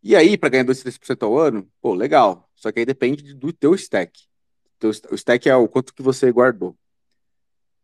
[0.02, 2.48] E aí, para ganhar 2, 3% ao ano, pô, legal.
[2.54, 4.24] Só que aí depende do teu stack.
[5.10, 6.76] O stack é o quanto que você guardou.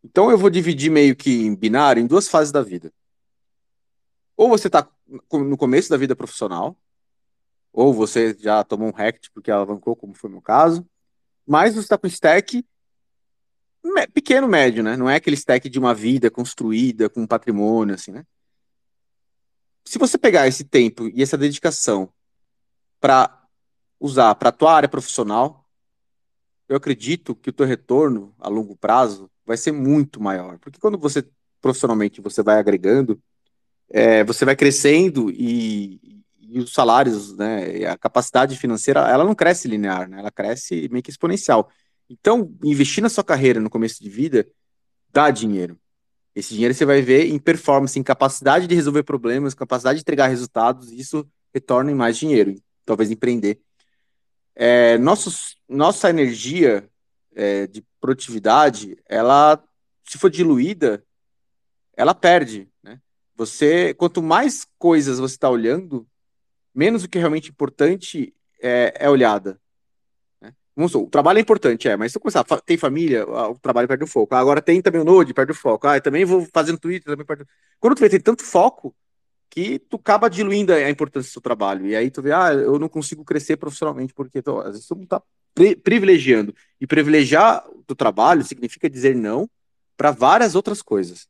[0.03, 2.93] Então eu vou dividir meio que em binário em duas fases da vida.
[4.35, 4.87] Ou você está
[5.31, 6.77] no começo da vida profissional,
[7.71, 10.85] ou você já tomou um rect porque alavancou, como foi o meu caso,
[11.45, 12.65] mas você está com stack
[14.13, 14.95] pequeno, médio, né?
[14.95, 18.25] Não é aquele stack de uma vida construída com patrimônio, assim, né?
[19.85, 22.09] Se você pegar esse tempo e essa dedicação
[22.99, 23.45] para
[23.99, 25.67] usar para a tua área profissional,
[26.69, 30.57] eu acredito que o teu retorno a longo prazo vai ser muito maior.
[30.59, 31.27] Porque quando você,
[31.61, 33.21] profissionalmente, você vai agregando,
[33.89, 39.67] é, você vai crescendo e, e, os salários, né, a capacidade financeira, ela não cresce
[39.67, 41.69] linear, né, ela cresce meio que exponencial.
[42.09, 44.47] Então, investir na sua carreira no começo de vida
[45.11, 45.77] dá dinheiro.
[46.35, 50.27] Esse dinheiro você vai ver em performance, em capacidade de resolver problemas, capacidade de entregar
[50.27, 53.59] resultados, e isso retorna em mais dinheiro, talvez empreender.
[54.55, 56.89] É, nossos, nossa energia
[57.35, 59.63] é, de produtividade, ela,
[60.03, 61.03] se for diluída,
[61.95, 62.67] ela perde.
[62.81, 62.99] Né?
[63.35, 66.07] Você, quanto mais coisas você está olhando,
[66.73, 69.59] menos o que é realmente importante é, é olhada.
[70.41, 70.53] Né?
[70.75, 74.07] O trabalho é importante, é, mas se eu começar, tem família, o trabalho perde o
[74.07, 74.33] foco.
[74.35, 75.87] Agora tem também o Node, perde o foco.
[75.87, 77.45] Ah, também vou fazendo Twitter, também perde...
[77.79, 78.95] Quando tu vê, tem tanto foco
[79.49, 81.85] que tu acaba diluindo a importância do seu trabalho.
[81.85, 84.95] E aí tu vê, ah, eu não consigo crescer profissionalmente, porque tô, às vezes tu
[84.95, 85.21] não tá
[85.53, 86.55] pri privilegiando.
[86.81, 89.47] E privilegiar o trabalho significa dizer não
[89.95, 91.27] para várias outras coisas.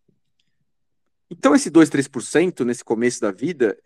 [1.30, 3.78] Então esse 2, 3% nesse começo da vida,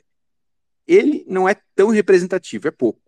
[0.88, 3.02] ele não é tão representativo, é pouco.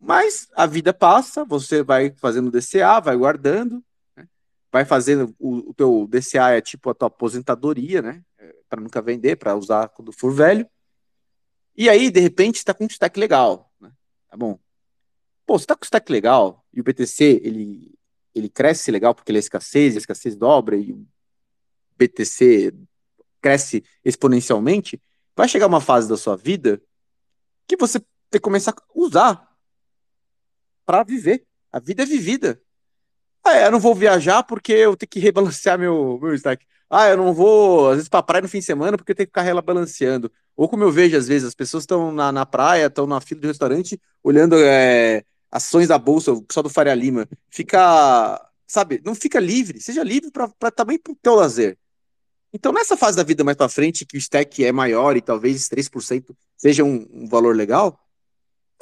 [0.00, 3.84] Mas a vida passa, você vai fazendo DCA, vai guardando,
[4.16, 4.26] né?
[4.72, 8.24] vai fazendo o, o teu DCA é tipo a tua aposentadoria, né?
[8.70, 10.66] para nunca vender, para usar quando for velho.
[11.76, 13.70] E aí, de repente, está com um stack legal.
[13.80, 13.90] Né?
[14.28, 14.58] Tá bom.
[15.44, 17.92] Pô, você está com um stack legal e o BTC ele,
[18.32, 21.04] ele cresce legal porque ele é escassez, a escassez dobra e o
[21.98, 22.72] BTC
[23.40, 25.02] cresce exponencialmente,
[25.40, 26.82] vai chegar uma fase da sua vida
[27.66, 29.48] que você tem que começar a usar
[30.84, 31.46] para viver.
[31.72, 32.60] A vida é vivida.
[33.42, 36.66] Ah, é, eu não vou viajar porque eu tenho que rebalancear meu, meu stack.
[36.90, 39.26] Ah, eu não vou, às vezes, pra praia no fim de semana porque eu tenho
[39.28, 40.30] que ficar rebalanceando.
[40.54, 43.40] Ou como eu vejo, às vezes, as pessoas estão na, na praia, estão na fila
[43.40, 47.26] do restaurante, olhando é, ações da Bolsa, só do Faria Lima.
[47.48, 49.80] Fica, sabe, não fica livre.
[49.80, 51.78] Seja livre para também pro teu lazer.
[52.52, 55.68] Então, nessa fase da vida mais para frente, que o stack é maior e talvez
[55.68, 57.98] 3% seja um, um valor legal,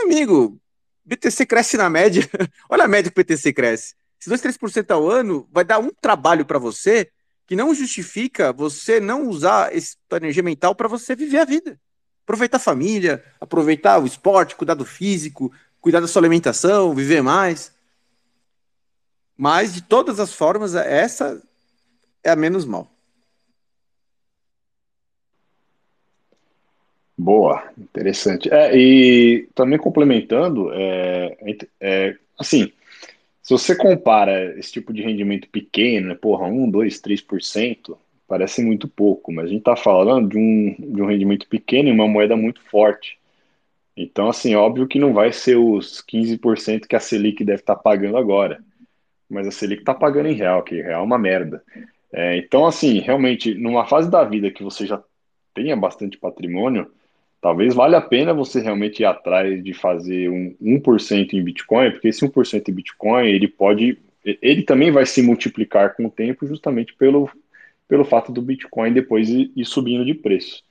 [0.01, 0.59] amigo,
[1.05, 2.29] BTC cresce na média.
[2.69, 3.95] Olha a média que o BTC cresce.
[4.19, 7.11] Se 2, 3% ao ano vai dar um trabalho para você
[7.47, 11.81] que não justifica você não usar essa energia mental para você viver a vida.
[12.25, 15.51] Aproveitar a família, aproveitar o esporte, cuidar do físico,
[15.81, 17.73] cuidar da sua alimentação, viver mais.
[19.35, 21.41] Mas, de todas as formas, essa
[22.23, 22.91] é a menos mal.
[27.19, 28.49] Boa, interessante.
[28.49, 31.37] É, e também complementando, é,
[31.81, 32.71] é, assim,
[33.43, 38.87] se você compara esse tipo de rendimento pequeno, né, porra, 1, 2, 3%, parece muito
[38.87, 42.37] pouco, mas a gente está falando de um, de um rendimento pequeno e uma moeda
[42.37, 43.19] muito forte.
[43.97, 47.83] Então, assim, óbvio que não vai ser os 15% que a Selic deve estar tá
[47.83, 48.63] pagando agora,
[49.29, 51.65] mas a Selic está pagando em real, que real é uma merda.
[52.13, 55.03] É, então, assim, realmente, numa fase da vida que você já
[55.53, 56.89] tenha bastante patrimônio,
[57.41, 62.09] talvez valha a pena você realmente ir atrás de fazer um 1% em Bitcoin, porque
[62.09, 66.95] esse 1% em Bitcoin, ele pode, ele também vai se multiplicar com o tempo justamente
[66.95, 67.31] pelo,
[67.87, 70.63] pelo fato do Bitcoin depois ir, ir subindo de preço.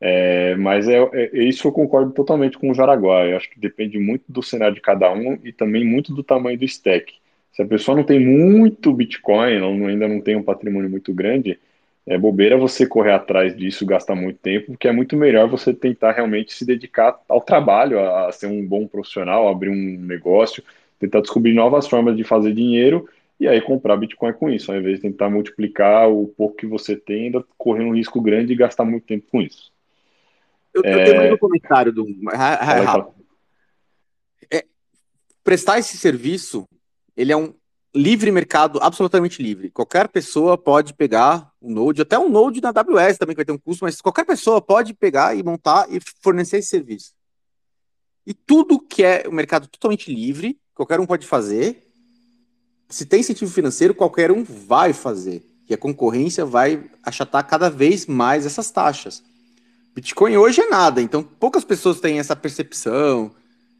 [0.00, 3.24] É, mas é, é, isso eu concordo totalmente com o Jaraguá.
[3.24, 6.58] Eu acho que depende muito do cenário de cada um e também muito do tamanho
[6.58, 7.14] do stack.
[7.52, 11.58] Se a pessoa não tem muito Bitcoin, ainda não tem um patrimônio muito grande,
[12.06, 16.12] é bobeira você correr atrás disso, gastar muito tempo, porque é muito melhor você tentar
[16.12, 20.62] realmente se dedicar ao trabalho, a, ser um bom profissional, abrir um negócio,
[21.00, 23.08] tentar descobrir novas formas de fazer dinheiro
[23.40, 26.94] e aí comprar Bitcoin com isso, ao invés de tentar multiplicar o pouco que você
[26.94, 29.72] tem, ainda correr um risco grande e gastar muito tempo com isso.
[30.72, 30.92] Eu, é...
[30.92, 32.06] eu tenho mais um comentário do
[34.50, 34.64] é,
[35.42, 36.68] prestar esse serviço,
[37.16, 37.52] ele é um
[37.96, 39.70] livre mercado, absolutamente livre.
[39.70, 43.52] Qualquer pessoa pode pegar um Node, até um Node na AWS também que vai ter
[43.52, 47.12] um custo, mas qualquer pessoa pode pegar e montar e fornecer esse serviço.
[48.26, 51.86] E tudo que é o um mercado totalmente livre, qualquer um pode fazer,
[52.88, 55.42] se tem incentivo financeiro, qualquer um vai fazer.
[55.68, 59.22] E a concorrência vai achatar cada vez mais essas taxas.
[59.94, 63.34] Bitcoin hoje é nada, então poucas pessoas têm essa percepção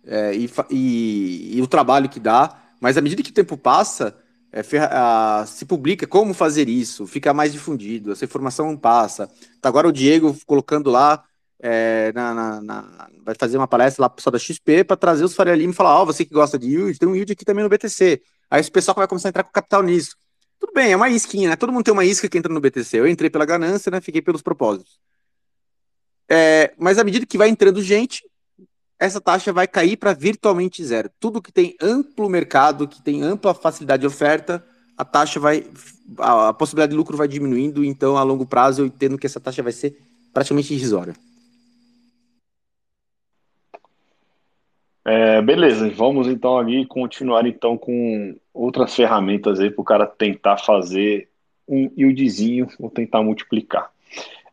[0.07, 4.17] é, e, e, e, o trabalho que dá, mas à medida que o tempo passa,
[4.53, 9.29] é, a, se publica como fazer isso, fica mais difundido, essa informação passa.
[9.61, 11.25] Tá agora o Diego colocando lá,
[11.61, 15.35] é, na, na, na, vai fazer uma palestra lá pessoal da XP para trazer os
[15.35, 17.45] Faria Lima e falar: Ó, oh, você que gosta de yield, tem um yield aqui
[17.45, 18.23] também no BTC.
[18.51, 20.17] Aí esse pessoal vai começar a entrar com capital nisso.
[20.59, 21.57] Tudo bem, é uma isquinha, né?
[21.57, 22.99] Todo mundo tem uma isca que entra no BTC.
[22.99, 24.01] Eu entrei pela ganância, né?
[24.01, 24.99] Fiquei pelos propósitos.
[26.29, 28.25] É, mas à medida que vai entrando gente,
[28.99, 31.11] essa taxa vai cair para virtualmente zero.
[31.21, 34.65] Tudo que tem amplo mercado, que tem ampla facilidade de oferta,
[34.97, 35.65] a taxa vai.
[36.19, 39.63] A, possibilidade de lucro vai diminuindo, então a longo prazo eu entendo que essa taxa
[39.63, 39.99] vai ser
[40.33, 41.15] praticamente irrisória.
[45.05, 50.57] É, beleza, vamos então ali continuar então com outras ferramentas aí para o cara tentar
[50.57, 51.29] fazer
[51.69, 53.93] um yieldzinho ou tentar multiplicar.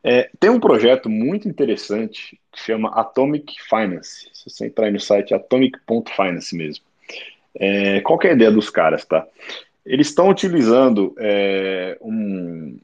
[0.03, 4.29] É, tem um projeto muito interessante que chama Atomic Finance.
[4.33, 6.83] Se você entrar no site atomic.finance mesmo.
[7.55, 9.25] É, qual é a ideia dos caras, tá?
[9.85, 12.77] Eles estão utilizando é, um,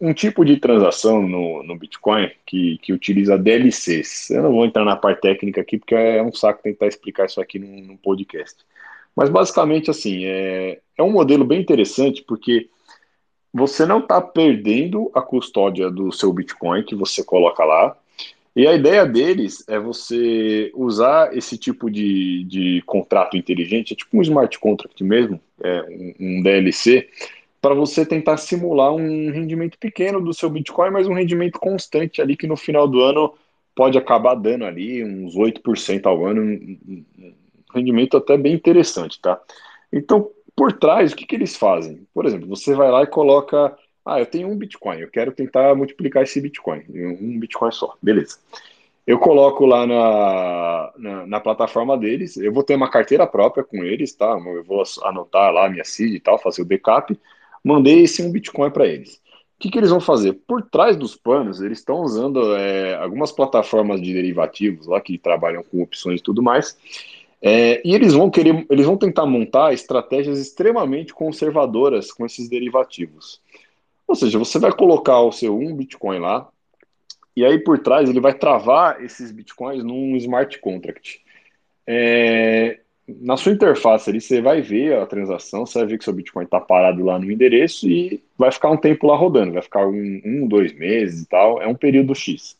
[0.00, 4.30] um, tipo de transação no, no Bitcoin que, que utiliza DLCs.
[4.30, 7.40] Eu não vou entrar na parte técnica aqui, porque é um saco tentar explicar isso
[7.40, 8.56] aqui num, num podcast.
[9.16, 12.68] Mas basicamente, assim, é, é um modelo bem interessante, porque
[13.52, 17.96] você não está perdendo a custódia do seu Bitcoin que você coloca lá.
[18.54, 24.18] E a ideia deles é você usar esse tipo de, de contrato inteligente, é tipo
[24.18, 27.08] um smart contract mesmo, é um, um DLC,
[27.60, 32.36] para você tentar simular um rendimento pequeno do seu Bitcoin, mas um rendimento constante ali
[32.36, 33.34] que no final do ano
[33.74, 37.04] pode acabar dando ali uns 8% ao ano, um
[37.72, 39.40] rendimento até bem interessante, tá?
[39.92, 40.30] Então,
[40.60, 42.06] por trás, o que, que eles fazem?
[42.12, 43.74] Por exemplo, você vai lá e coloca,
[44.04, 48.36] ah, eu tenho um Bitcoin, eu quero tentar multiplicar esse Bitcoin, um Bitcoin só, beleza.
[49.06, 53.82] Eu coloco lá na, na, na, plataforma deles, eu vou ter uma carteira própria com
[53.82, 54.38] eles, tá?
[54.54, 57.18] Eu vou anotar lá minha seed e tal, fazer o backup,
[57.64, 59.14] mandei esse um Bitcoin para eles.
[59.14, 60.34] O que, que eles vão fazer?
[60.46, 65.62] Por trás dos panos, eles estão usando é, algumas plataformas de derivativos lá que trabalham
[65.62, 66.76] com opções e tudo mais.
[67.42, 73.40] É, e eles vão querer, eles vão tentar montar estratégias extremamente conservadoras com esses derivativos.
[74.06, 76.48] Ou seja, você vai colocar o seu um Bitcoin lá,
[77.34, 81.22] e aí por trás ele vai travar esses Bitcoins num smart contract.
[81.86, 86.12] É, na sua interface ali, você vai ver a transação, você vai ver que seu
[86.12, 89.86] Bitcoin está parado lá no endereço e vai ficar um tempo lá rodando, vai ficar
[89.86, 92.56] um, um dois meses e tal, é um período X.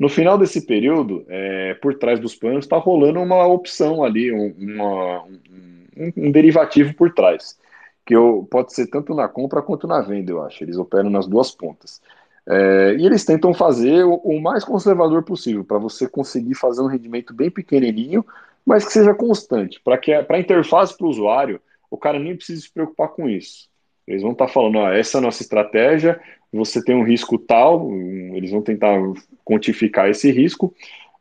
[0.00, 4.54] No final desse período, é, por trás dos planos, está rolando uma opção ali, um,
[4.58, 7.58] uma, um, um, derivativo por trás,
[8.06, 10.64] que eu, pode ser tanto na compra quanto na venda, eu acho.
[10.64, 12.00] Eles operam nas duas pontas.
[12.48, 16.86] É, e eles tentam fazer o, o mais conservador possível, para você conseguir fazer um
[16.86, 18.24] rendimento bem pequenininho,
[18.64, 21.60] mas que seja constante, para que para a interface para o usuário,
[21.90, 23.68] o cara nem precise se preocupar com isso.
[24.06, 26.18] Eles vão estar tá falando, ó, essa é a nossa estratégia,
[26.52, 27.92] você tem um risco tal,
[28.34, 28.98] eles vão tentar
[29.44, 30.74] quantificar esse risco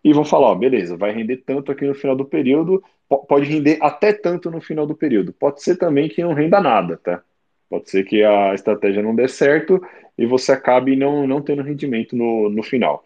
[0.04, 2.84] e vão falar, ó, beleza, vai render tanto aqui no final do período,
[3.28, 5.34] pode render até tanto no final do período.
[5.34, 7.22] Pode ser também que não renda nada, tá?
[7.70, 9.82] Pode ser que a estratégia não dê certo
[10.18, 13.04] e você acabe não, não tendo rendimento no, no final.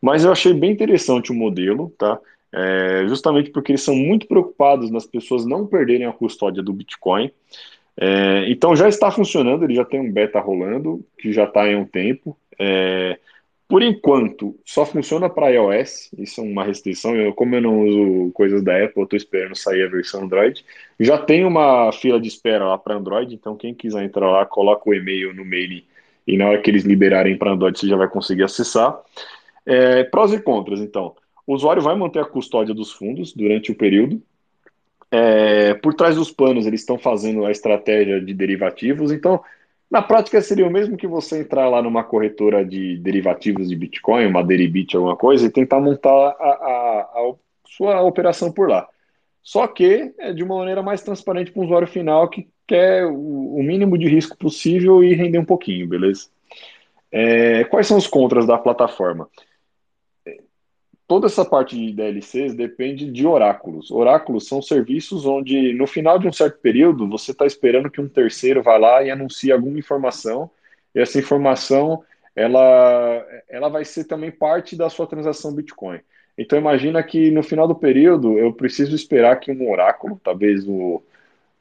[0.00, 2.18] Mas eu achei bem interessante o modelo, tá?
[2.52, 7.30] É, justamente porque eles são muito preocupados nas pessoas não perderem a custódia do Bitcoin.
[7.98, 11.76] É, então já está funcionando, ele já tem um beta rolando, que já está em
[11.76, 12.36] um tempo.
[12.58, 13.18] É,
[13.68, 17.16] por enquanto, só funciona para iOS, isso é uma restrição.
[17.16, 20.64] Eu, como eu não uso coisas da Apple, estou esperando sair a versão Android.
[21.00, 24.88] Já tem uma fila de espera lá para Android, então quem quiser entrar lá, coloca
[24.88, 25.82] o e-mail no mail
[26.26, 29.00] e na hora que eles liberarem para Android você já vai conseguir acessar.
[29.64, 31.14] É, prós e contras, então.
[31.46, 34.22] O usuário vai manter a custódia dos fundos durante o período.
[35.10, 39.12] É, por trás dos panos, eles estão fazendo a estratégia de derivativos.
[39.12, 39.42] Então,
[39.90, 44.26] na prática, seria o mesmo que você entrar lá numa corretora de derivativos de Bitcoin,
[44.26, 47.34] uma Deribit, alguma coisa, e tentar montar a, a, a
[47.66, 48.88] sua operação por lá.
[49.42, 53.62] só que é de uma maneira mais transparente para o usuário final que quer o,
[53.62, 56.28] mínimo de risco possível e render um pouquinho, beleza?
[57.12, 59.28] É, quais são os contras da plataforma?
[61.06, 63.90] Toda essa parte de DLCs depende de oráculos.
[63.92, 68.08] Oráculos são serviços onde, no final de um certo período, você está esperando que um
[68.08, 70.50] terceiro vá lá e anuncie alguma informação,
[70.94, 72.02] e essa informação
[72.34, 76.00] ela, ela vai ser também parte da sua transação Bitcoin.
[76.36, 81.02] Então imagina que no final do período eu preciso esperar que um oráculo, talvez o,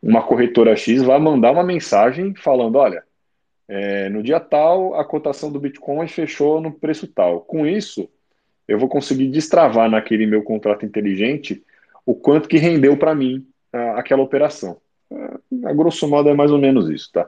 [0.01, 3.03] uma corretora X, vá mandar uma mensagem falando, olha,
[3.67, 7.41] é, no dia tal, a cotação do Bitcoin fechou no preço tal.
[7.41, 8.09] Com isso,
[8.68, 11.64] eu vou conseguir destravar naquele meu contrato inteligente
[12.06, 13.46] o quanto que rendeu para mim
[13.96, 14.78] aquela operação.
[15.12, 17.28] A, a grosso modo é mais ou menos isso, tá?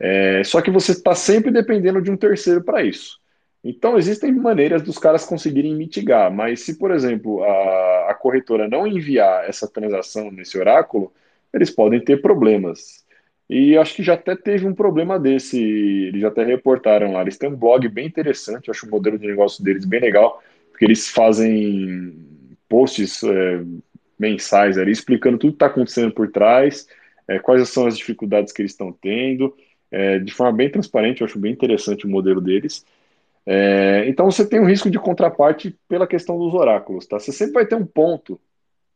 [0.00, 3.18] É, só que você está sempre dependendo de um terceiro para isso.
[3.62, 8.86] Então, existem maneiras dos caras conseguirem mitigar, mas se, por exemplo, a, a corretora não
[8.86, 11.12] enviar essa transação nesse oráculo,
[11.52, 13.04] eles podem ter problemas.
[13.50, 17.22] E acho que já até teve um problema desse, eles até reportaram lá.
[17.22, 20.42] Eles têm um blog bem interessante, acho o modelo de negócio deles bem legal,
[20.78, 22.14] porque eles fazem
[22.68, 23.64] posts é,
[24.16, 26.86] mensais ali, explicando tudo que está acontecendo por trás,
[27.26, 29.56] é, quais são as dificuldades que eles estão tendo,
[29.90, 32.86] é, de forma bem transparente, eu acho bem interessante o modelo deles.
[33.44, 37.18] É, então você tem um risco de contraparte pela questão dos oráculos, tá?
[37.18, 38.40] Você sempre vai ter um ponto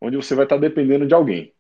[0.01, 1.53] onde você vai estar dependendo de alguém.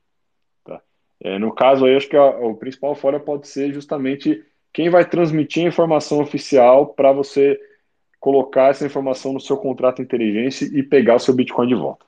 [1.20, 5.04] É, no caso aí, acho que a, o principal fora pode ser justamente quem vai
[5.04, 7.58] transmitir a informação oficial para você
[8.22, 12.06] colocar essa informação no seu contrato inteligência e pegar o seu Bitcoin de volta.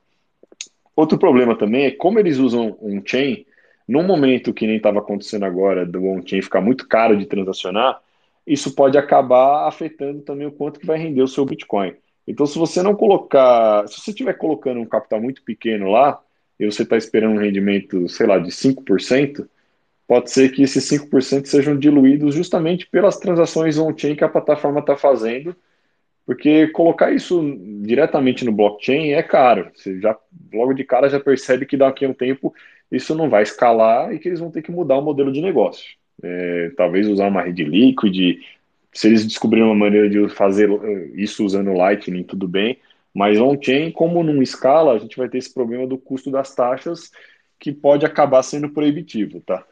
[0.95, 3.45] Outro problema também é como eles usam um chain,
[3.87, 8.01] num momento que nem estava acontecendo agora, do on-chain ficar muito caro de transacionar,
[8.47, 11.95] isso pode acabar afetando também o quanto que vai render o seu Bitcoin.
[12.29, 16.23] Então, se você não colocar, se você estiver colocando um capital muito pequeno lá,
[16.61, 19.49] e você está esperando um rendimento, sei lá, de 5%,
[20.07, 24.97] pode ser que esses 5% sejam diluídos justamente pelas transações on-chain que a plataforma está
[24.97, 25.57] fazendo,
[26.27, 27.43] porque colocar isso
[27.83, 29.71] diretamente no blockchain é caro.
[29.75, 30.17] Você já
[30.53, 32.55] logo de cara já percebe que daqui a um tempo
[32.91, 35.97] isso não vai escalar e que eles vão ter que mudar o modelo de negócio.
[36.23, 38.41] É, talvez usar uma rede liquid.
[38.93, 40.71] Se eles descobrirem uma maneira de fazer
[41.15, 42.79] isso usando Lightning, tudo bem.
[43.13, 47.11] Mas on-chain, como não escala, a gente vai ter esse problema do custo das taxas
[47.59, 49.65] que pode acabar sendo proibitivo, tá?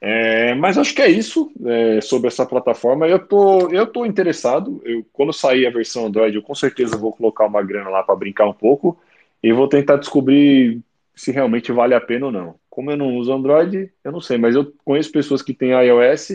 [0.00, 3.08] É, mas acho que é isso é, sobre essa plataforma.
[3.08, 4.80] Eu tô, eu tô interessado.
[4.84, 8.16] Eu, quando sair a versão Android, eu com certeza vou colocar uma grana lá para
[8.16, 8.98] brincar um pouco
[9.42, 10.80] e vou tentar descobrir
[11.14, 12.54] se realmente vale a pena ou não.
[12.68, 16.32] Como eu não uso Android, eu não sei, mas eu conheço pessoas que têm iOS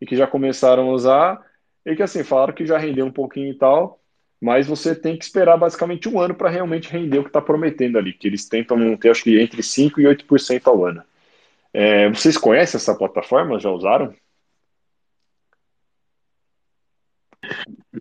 [0.00, 1.44] e que já começaram a usar
[1.84, 4.00] e que assim falaram que já rendeu um pouquinho e tal
[4.40, 7.98] mas você tem que esperar basicamente um ano para realmente render o que está prometendo
[7.98, 11.02] ali, que eles tentam manter, acho que entre 5% e 8% ao ano.
[11.72, 13.58] É, vocês conhecem essa plataforma?
[13.58, 14.14] Já usaram?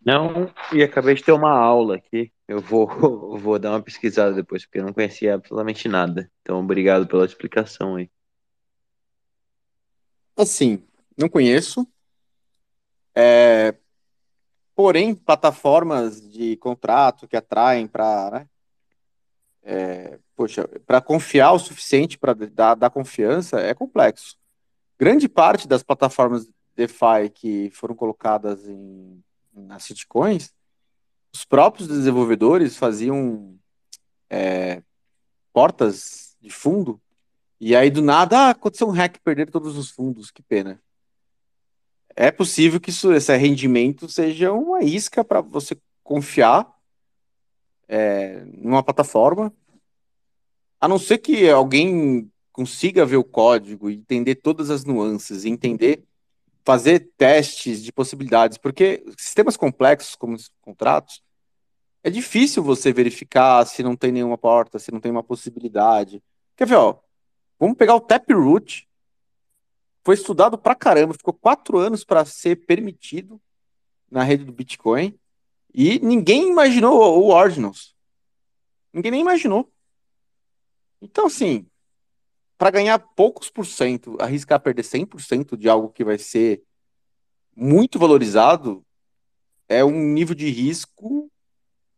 [0.05, 2.31] Não, e acabei de ter uma aula aqui.
[2.47, 2.87] Eu vou,
[3.37, 6.29] vou dar uma pesquisada depois, porque eu não conhecia absolutamente nada.
[6.41, 8.09] Então, obrigado pela explicação aí.
[10.35, 10.83] Assim,
[11.17, 11.87] não conheço.
[13.15, 13.75] É,
[14.79, 18.47] Porém, plataformas de contrato que atraem para né,
[19.71, 24.37] é, poxa, para confiar o suficiente para dar, dar confiança é complexo.
[24.97, 29.23] Grande parte das plataformas DeFi que foram colocadas em,
[29.53, 30.53] nas sitcoins,
[31.33, 33.55] os próprios desenvolvedores faziam
[34.29, 34.81] é,
[35.53, 36.99] portas de fundo
[37.59, 40.81] e aí do nada ah, aconteceu um hack, perder todos os fundos, que pena
[42.19, 46.69] é possível que isso, esse rendimento seja uma isca para você confiar
[47.87, 49.53] é, numa plataforma,
[50.79, 56.03] a não ser que alguém consiga ver o código entender todas as nuances, entender,
[56.63, 61.23] fazer testes de possibilidades, porque sistemas complexos como os contratos,
[62.03, 66.23] é difícil você verificar se não tem nenhuma porta, se não tem uma possibilidade.
[66.55, 66.99] Quer ver, ó?
[67.59, 68.87] Vamos pegar o Taproot,
[70.03, 73.39] foi estudado pra caramba, ficou quatro anos para ser permitido
[74.09, 75.17] na rede do Bitcoin
[75.73, 77.95] e ninguém imaginou o Ordinals.
[78.93, 79.71] Ninguém nem imaginou.
[81.01, 81.65] Então, assim,
[82.57, 86.61] para ganhar poucos por cento, arriscar perder 100% de algo que vai ser
[87.55, 88.85] muito valorizado,
[89.67, 91.31] é um nível de risco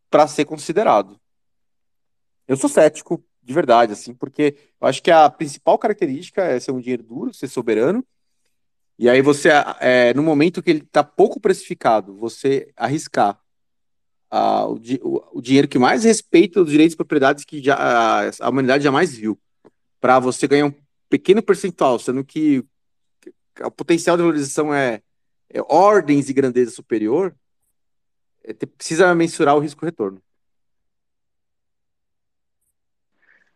[0.10, 1.20] para ser considerado.
[2.48, 6.72] Eu sou cético, de verdade, assim, porque eu acho que a principal característica é ser
[6.72, 8.06] um dinheiro duro, ser soberano,
[9.00, 9.50] e aí você,
[9.80, 13.41] é, no momento que ele está pouco precificado, você arriscar
[14.32, 14.80] o,
[15.34, 19.38] o, dinheiro que mais respeita os direitos e propriedades que já, a, humanidade jamais viu.
[20.00, 20.74] para você ganhar um
[21.10, 22.64] pequeno percentual, sendo que
[23.62, 25.02] o potencial de valorização é,
[25.50, 27.36] é ordens de grandeza superior,
[28.44, 30.22] é, precisa mensurar o risco-retorno.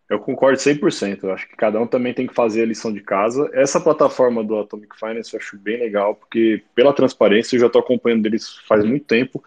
[0.07, 1.23] Eu concordo 100%.
[1.23, 3.49] Eu acho que cada um também tem que fazer a lição de casa.
[3.53, 7.81] Essa plataforma do Atomic Finance eu acho bem legal, porque pela transparência eu já estou
[7.81, 9.43] acompanhando eles faz muito tempo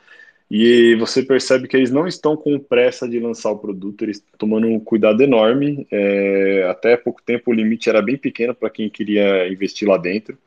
[0.51, 4.39] e você percebe que eles não estão com pressa de lançar o produto, eles estão
[4.39, 5.87] tomando um cuidado enorme.
[5.91, 10.39] É, até pouco tempo o limite era bem pequeno para quem queria investir lá dentro.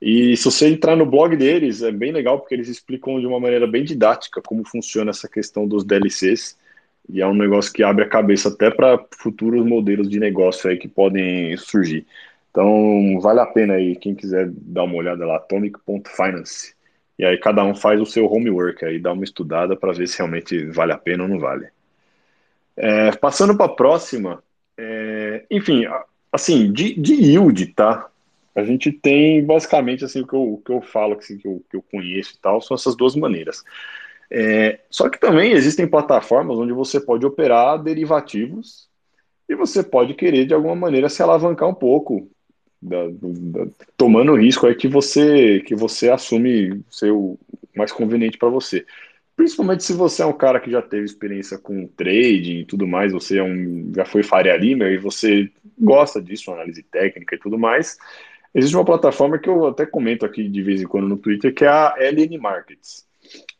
[0.00, 3.40] E se você entrar no blog deles, é bem legal porque eles explicam de uma
[3.40, 6.56] maneira bem didática como funciona essa questão dos DLCs.
[7.08, 10.76] E é um negócio que abre a cabeça até para futuros modelos de negócio aí
[10.76, 12.06] que podem surgir.
[12.50, 16.74] Então, vale a pena aí, quem quiser dar uma olhada lá, atomic.finance.
[17.18, 20.18] E aí cada um faz o seu homework aí, dá uma estudada para ver se
[20.18, 21.68] realmente vale a pena ou não vale.
[22.76, 24.42] É, passando para a próxima,
[24.76, 25.84] é, enfim,
[26.32, 28.08] assim, de, de yield, tá?
[28.54, 31.62] A gente tem basicamente assim o que eu, o que eu falo, assim, que, eu,
[31.68, 33.64] que eu conheço e tal, são essas duas maneiras.
[34.30, 38.88] É, só que também existem plataformas onde você pode operar derivativos
[39.48, 42.30] e você pode querer de alguma maneira se alavancar um pouco,
[42.80, 47.38] da, da, tomando risco aí que você que você assume ser o
[47.76, 48.84] mais conveniente para você.
[49.36, 53.12] Principalmente se você é um cara que já teve experiência com trading e tudo mais,
[53.12, 55.48] você é um, já foi Faria Lima e você
[55.78, 57.96] gosta disso, análise técnica e tudo mais.
[58.52, 61.64] Existe uma plataforma que eu até comento aqui de vez em quando no Twitter, que
[61.64, 63.06] é a LN Markets.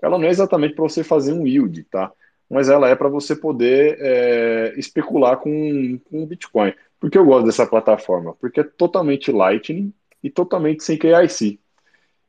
[0.03, 2.11] Ela não é exatamente para você fazer um yield, tá?
[2.51, 6.73] Mas ela é para você poder é, especular com, com Bitcoin.
[7.01, 8.35] Por que eu gosto dessa plataforma?
[8.41, 9.93] Porque é totalmente Lightning
[10.23, 11.61] e totalmente sem KIC.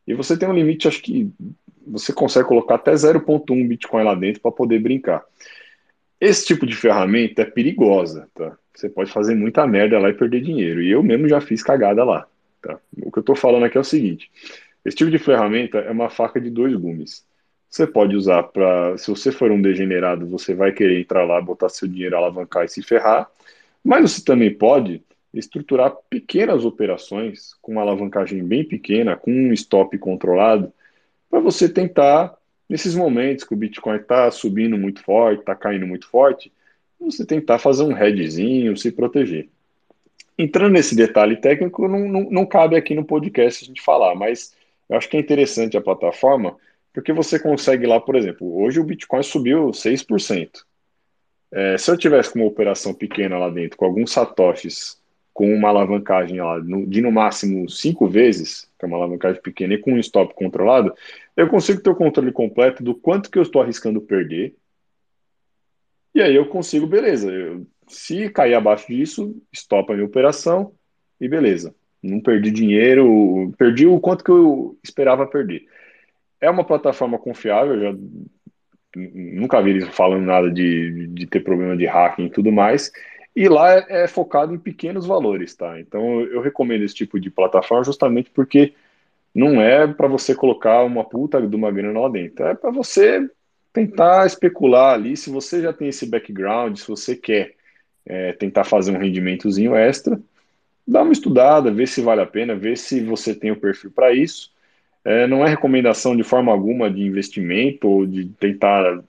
[0.07, 1.31] E você tem um limite, acho que
[1.85, 5.23] você consegue colocar até 0.1 Bitcoin lá dentro para poder brincar.
[6.19, 8.57] Esse tipo de ferramenta é perigosa, tá?
[8.75, 10.81] Você pode fazer muita merda lá e perder dinheiro.
[10.81, 12.27] E eu mesmo já fiz cagada lá.
[12.61, 12.79] Tá?
[13.01, 14.31] O que eu estou falando aqui é o seguinte:
[14.85, 17.25] esse tipo de ferramenta é uma faca de dois gumes.
[17.69, 21.69] Você pode usar para, se você for um degenerado, você vai querer entrar lá, botar
[21.69, 23.29] seu dinheiro, alavancar e se ferrar.
[23.83, 25.03] Mas você também pode
[25.33, 30.73] estruturar pequenas operações com uma alavancagem bem pequena, com um stop controlado,
[31.29, 32.35] para você tentar,
[32.67, 36.51] nesses momentos que o Bitcoin está subindo muito forte, está caindo muito forte,
[36.99, 39.47] você tentar fazer um hedgezinho, se proteger.
[40.37, 44.53] Entrando nesse detalhe técnico, não, não, não cabe aqui no podcast a gente falar, mas
[44.89, 46.57] eu acho que é interessante a plataforma,
[46.93, 50.65] porque você consegue lá, por exemplo, hoje o Bitcoin subiu 6%.
[51.51, 54.99] É, se eu tivesse uma operação pequena lá dentro, com alguns satoshis,
[55.33, 59.77] com uma alavancagem lá de no máximo cinco vezes, que é uma alavancagem pequena, e
[59.77, 60.93] com um stop controlado,
[61.35, 64.55] eu consigo ter o controle completo do quanto que eu estou arriscando perder.
[66.13, 70.73] E aí eu consigo, beleza, eu, se cair abaixo disso, stop a minha operação
[71.19, 71.73] e beleza.
[72.01, 75.65] Não perdi dinheiro, perdi o quanto que eu esperava perder.
[76.41, 77.97] É uma plataforma confiável, já
[78.95, 82.91] nunca vi eles falando nada de, de ter problema de hacking e tudo mais.
[83.35, 85.79] E lá é, é focado em pequenos valores, tá?
[85.79, 88.73] Então eu recomendo esse tipo de plataforma justamente porque
[89.33, 93.29] não é para você colocar uma puta de uma grana lá dentro, é para você
[93.71, 95.15] tentar especular ali.
[95.15, 97.55] Se você já tem esse background, se você quer
[98.05, 100.19] é, tentar fazer um rendimentozinho extra,
[100.87, 104.11] dá uma estudada, vê se vale a pena, vê se você tem o perfil para
[104.11, 104.51] isso.
[105.09, 108.83] É, não é recomendação de forma alguma de investimento ou de tentar.
[108.83, 109.03] Eu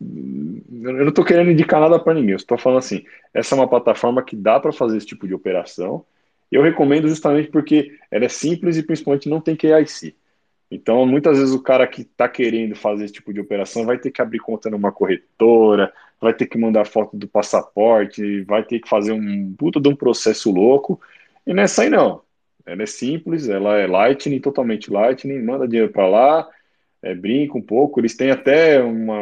[0.00, 4.34] não estou querendo indicar nada para ninguém, estou falando assim: essa é uma plataforma que
[4.34, 6.04] dá para fazer esse tipo de operação.
[6.50, 10.16] Eu recomendo justamente porque ela é simples e principalmente não tem KIC.
[10.68, 14.10] Então, muitas vezes o cara que está querendo fazer esse tipo de operação vai ter
[14.10, 18.88] que abrir conta numa corretora, vai ter que mandar foto do passaporte, vai ter que
[18.88, 21.00] fazer um puta de um processo louco.
[21.46, 22.25] E nessa aí não.
[22.66, 26.48] Ela é simples, ela é Lightning, totalmente Lightning, manda dinheiro para lá,
[27.02, 28.00] é, brinca um pouco.
[28.00, 29.20] Eles têm até uma,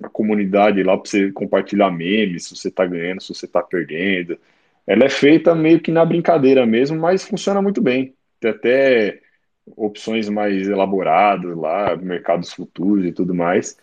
[0.00, 4.38] uma comunidade lá para você compartilhar memes, se você está ganhando, se você está perdendo.
[4.86, 8.14] Ela é feita meio que na brincadeira mesmo, mas funciona muito bem.
[8.40, 9.20] Tem até
[9.76, 13.76] opções mais elaboradas lá, mercados futuros e tudo mais.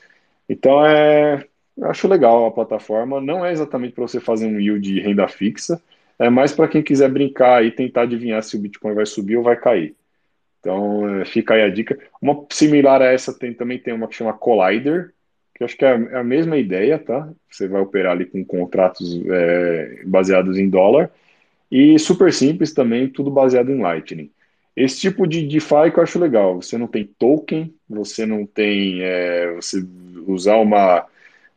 [0.48, 1.45] Então é,
[1.77, 3.19] eu acho legal a plataforma.
[3.22, 5.81] Não é exatamente para você fazer um yield de renda fixa,
[6.19, 9.44] é mais para quem quiser brincar e tentar adivinhar se o Bitcoin vai subir ou
[9.44, 9.95] vai cair.
[10.60, 11.98] Então, é, fica aí a dica.
[12.22, 15.14] Uma similar a essa tem também tem uma que chama Collider,
[15.53, 17.30] que acho que é a, é a mesma ideia, tá?
[17.49, 21.11] Você vai operar ali com contratos é, baseados em dólar.
[21.69, 24.31] E super simples também, tudo baseado em Lightning.
[24.76, 26.61] Esse tipo de DeFi que eu acho legal.
[26.61, 29.02] Você não tem token, você não tem.
[29.02, 29.85] É, você
[30.26, 31.06] usar uma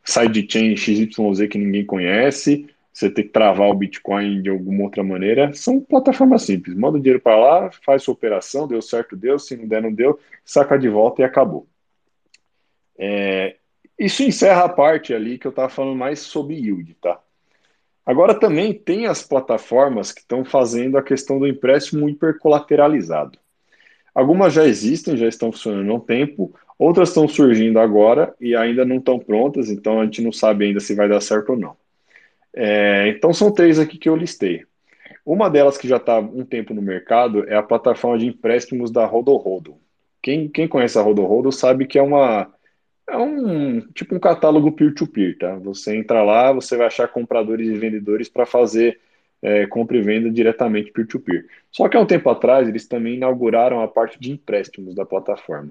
[0.05, 2.67] sidechain XYZ que ninguém conhece,
[2.97, 6.75] você ter que travar o Bitcoin de alguma outra maneira, são plataformas simples.
[6.75, 9.93] Manda o dinheiro para lá, faz sua operação, deu certo, deu, se não der, não
[9.93, 11.67] deu, saca de volta e acabou.
[12.99, 13.57] É,
[13.99, 17.21] isso encerra a parte ali que eu estava falando mais sobre yield, tá?
[18.07, 23.39] Agora também tem as plataformas que estão fazendo a questão do empréstimo hipercolateralizado.
[24.15, 28.87] Algumas já existem, já estão funcionando há um tempo, outras estão surgindo agora e ainda
[28.87, 31.77] não estão prontas, então a gente não sabe ainda se vai dar certo ou não.
[32.57, 34.65] É, então são três aqui que eu listei.
[35.25, 39.05] Uma delas que já está um tempo no mercado é a plataforma de empréstimos da
[39.05, 39.77] RodoRodo.
[40.23, 42.51] Quem, quem conhece a RodoRodo sabe que é uma
[43.09, 45.55] é um tipo um catálogo peer-to-peer, tá?
[45.57, 48.99] Você entra lá, você vai achar compradores e vendedores para fazer
[49.43, 51.47] é, compra e venda diretamente peer-to-peer.
[51.71, 55.71] Só que há um tempo atrás eles também inauguraram a parte de empréstimos da plataforma.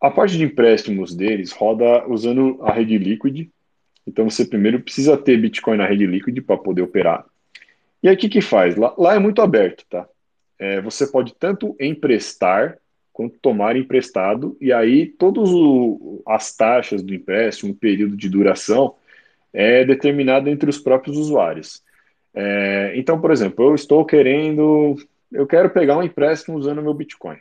[0.00, 3.50] A parte de empréstimos deles roda usando a rede Liquid.
[4.06, 7.24] Então você primeiro precisa ter Bitcoin na rede Liquid para poder operar.
[8.02, 8.76] E aí o que, que faz?
[8.76, 10.08] Lá, lá é muito aberto, tá?
[10.58, 12.78] É, você pode tanto emprestar
[13.12, 15.50] quanto tomar emprestado, e aí todas
[16.26, 18.94] as taxas do empréstimo, o período de duração,
[19.52, 21.82] é determinado entre os próprios usuários.
[22.32, 24.96] É, então, por exemplo, eu estou querendo,
[25.30, 27.36] eu quero pegar um empréstimo usando meu Bitcoin.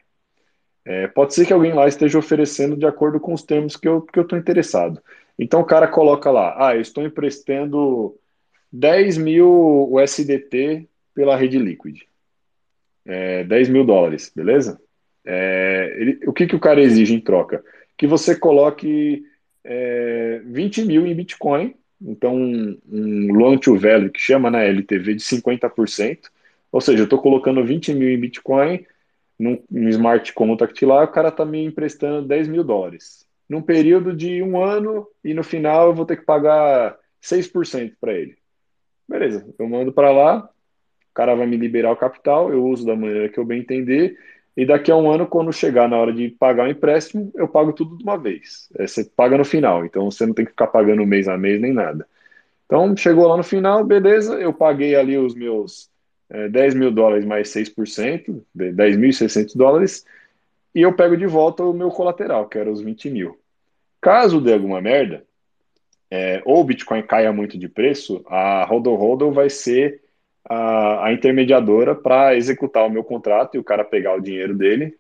[0.84, 4.06] É, pode ser que alguém lá esteja oferecendo de acordo com os termos que eu
[4.18, 5.02] estou interessado.
[5.40, 8.14] Então o cara coloca lá, ah, eu estou emprestando
[8.74, 10.86] 10 mil USDT
[11.16, 12.02] pela rede Liquid.
[13.06, 14.80] É, 10 mil dólares, beleza?
[15.26, 17.64] É, ele, o que, que o cara exige em troca?
[17.98, 19.24] Que você coloque
[19.64, 24.68] é, 20 mil em Bitcoin, então um, um loan to value que chama na né,
[24.68, 26.20] LTV de 50%,
[26.72, 28.86] ou seja, eu estou colocando 20 mil em Bitcoin
[29.40, 33.28] num, num smart contract lá, o cara está me emprestando 10 mil dólares.
[33.49, 38.13] Num período de um ano e no final eu vou ter que pagar 6% para
[38.13, 38.38] ele.
[39.07, 42.95] Beleza, eu mando para lá, o cara vai me liberar o capital, eu uso da
[42.95, 44.15] maneira que eu bem entender
[44.59, 47.71] e daqui a um ano, quando chegar na hora de pagar o empréstimo, eu pago
[47.71, 48.67] tudo de uma vez.
[48.77, 51.61] É, você paga no final, então você não tem que ficar pagando mês a mês
[51.61, 52.05] nem nada.
[52.65, 55.89] Então, chegou lá no final, beleza, eu paguei ali os meus
[56.30, 60.05] é, 10 mil dólares mais 6%, 10.600 dólares,
[60.74, 63.40] e eu pego de volta o meu colateral, que era os 20 mil.
[64.02, 65.26] Caso dê alguma merda,
[66.10, 70.02] é, ou o Bitcoin caia muito de preço, a Hodl Hodl vai ser
[70.44, 74.98] a, a intermediadora para executar o meu contrato e o cara pegar o dinheiro dele.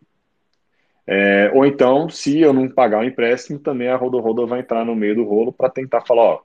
[1.07, 4.85] É, ou então, se eu não pagar o empréstimo, também a Rodo Rodo vai entrar
[4.85, 6.41] no meio do rolo para tentar falar, ó,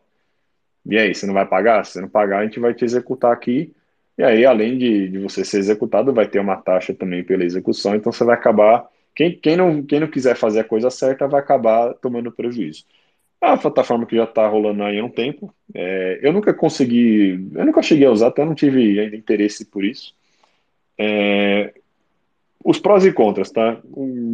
[0.87, 1.85] e aí, você não vai pagar?
[1.85, 3.75] Se você não pagar, a gente vai te executar aqui.
[4.19, 7.95] E aí, além de, de você ser executado, vai ter uma taxa também pela execução,
[7.95, 8.87] então você vai acabar.
[9.15, 12.85] Quem, quem, não, quem não quiser fazer a coisa certa vai acabar tomando prejuízo.
[13.41, 15.55] É uma plataforma que já está rolando aí há um tempo.
[15.75, 19.85] É, eu nunca consegui, eu nunca cheguei a usar, até não tive ainda interesse por
[19.85, 20.15] isso.
[20.99, 21.75] É,
[22.65, 23.81] os prós e contras, tá?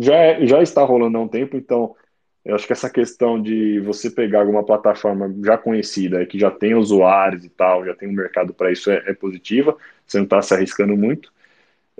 [0.00, 1.96] Já, já está rolando há um tempo, então
[2.44, 6.74] eu acho que essa questão de você pegar alguma plataforma já conhecida, que já tem
[6.74, 9.76] usuários e tal, já tem um mercado para isso, é, é, positiva,
[10.06, 11.32] você não está se arriscando muito.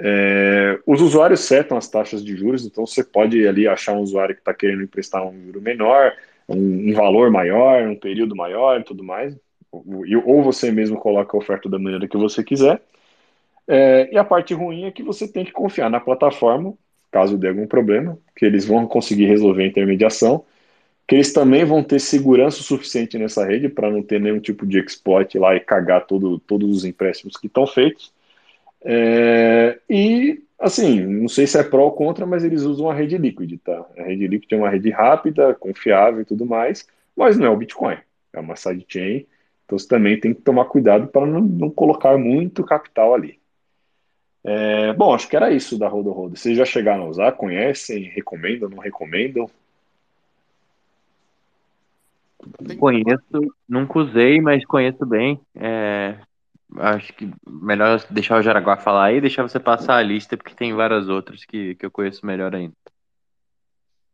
[0.03, 4.35] É, os usuários setam as taxas de juros, então você pode ali achar um usuário
[4.35, 6.15] que está querendo emprestar um juro menor,
[6.49, 9.37] um, um, valor maior, um período maior e tudo mais.
[9.71, 9.85] Ou,
[10.25, 12.81] ou você mesmo coloca a oferta da maneira que você quiser.
[13.69, 16.75] É, e a parte ruim é que você tem que confiar na plataforma,
[17.11, 20.45] caso dê algum problema, que eles vão conseguir resolver a intermediação,
[21.07, 24.79] que eles também vão ter segurança suficiente nessa rede para não ter nenhum tipo de
[24.79, 28.13] exploit lá e cagar todo, todos os empréstimos que estão feitos.
[28.85, 33.17] É, e Assim, não sei se é pró ou contra, mas eles usam a rede
[33.17, 33.87] Liquid, tá?
[33.97, 36.87] A rede Liquid é uma rede rápida, confiável e tudo mais,
[37.17, 37.97] mas não é o Bitcoin,
[38.31, 39.27] é uma sidechain,
[39.65, 43.41] então você também tem que tomar cuidado para não, não colocar muito capital ali.
[44.45, 46.37] É, bom, acho que era isso da Rodo Rodo.
[46.37, 49.49] Vocês já chegaram a usar, conhecem, recomendam, não recomendam?
[52.79, 55.41] Conheço, nunca usei, mas conheço bem.
[55.55, 56.19] É,
[56.77, 60.55] acho que melhor deixar o Jaraguá falar aí e deixar você passar a lista, porque
[60.55, 62.75] tem várias outras que, que eu conheço melhor ainda.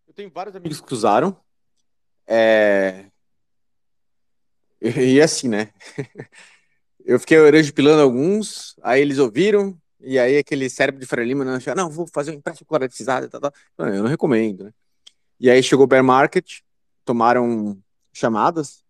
[0.06, 1.36] Eu tenho vários amigos que usaram.
[2.26, 3.06] É...
[4.80, 5.72] E, assim, né?
[7.04, 11.44] eu fiquei orelha pilando alguns, aí eles ouviram, e aí aquele cérebro de Freire Lima,
[11.44, 13.52] não, vou fazer um empréstimo colateralizado, tal, tal.
[13.78, 14.72] eu não recomendo, né?
[15.38, 16.60] E aí chegou o bear market,
[17.04, 17.78] tomaram
[18.12, 18.84] chamadas,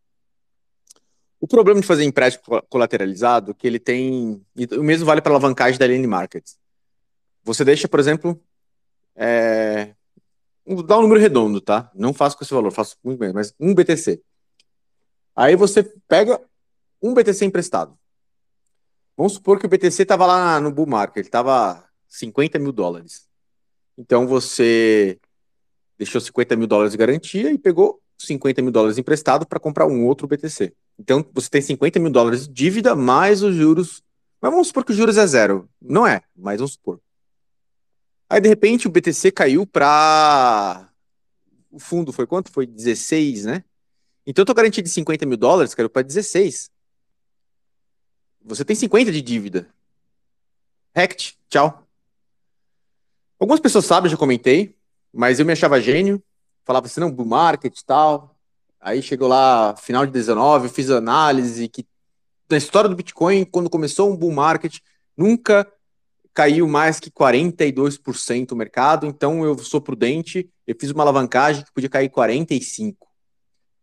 [1.41, 4.43] o problema de fazer empréstimo colateralizado é que ele tem.
[4.73, 6.59] O mesmo vale para alavancagem da Lane Markets.
[7.45, 8.41] Você deixa, por exemplo.
[9.15, 9.95] É,
[10.87, 11.91] dá um número redondo, tá?
[11.95, 14.21] Não faço com esse valor, faço muito bem, mas um BTC.
[15.35, 16.41] Aí você pega
[17.01, 17.97] um BTC emprestado.
[19.17, 23.27] Vamos supor que o BTC estava lá no bull market, ele estava 50 mil dólares.
[23.97, 25.19] Então você
[25.97, 30.05] deixou 50 mil dólares de garantia e pegou 50 mil dólares emprestado para comprar um
[30.05, 30.75] outro BTC.
[30.99, 34.03] Então você tem 50 mil dólares de dívida mais os juros.
[34.41, 35.69] Mas vamos supor que os juros é zero.
[35.81, 37.01] Não é, mas vamos supor.
[38.29, 40.89] Aí de repente o BTC caiu para.
[41.71, 42.51] O fundo foi quanto?
[42.51, 43.65] Foi 16, né?
[44.27, 46.71] Então eu tô garantido de 50 mil dólares, caiu para 16.
[48.45, 49.69] Você tem 50 de dívida.
[50.95, 51.87] Rect, tchau.
[53.39, 54.75] Algumas pessoas sabem, já comentei,
[55.13, 56.23] mas eu me achava gênio,
[56.65, 58.36] falava assim, não, bull market e tal.
[58.87, 61.85] Aí chegou lá, final de 19, eu fiz análise que
[62.49, 64.79] na história do Bitcoin, quando começou um bull market,
[65.17, 65.69] nunca
[66.33, 71.73] caiu mais que 42% o mercado, então eu sou prudente, eu fiz uma alavancagem que
[71.73, 73.09] podia cair 45.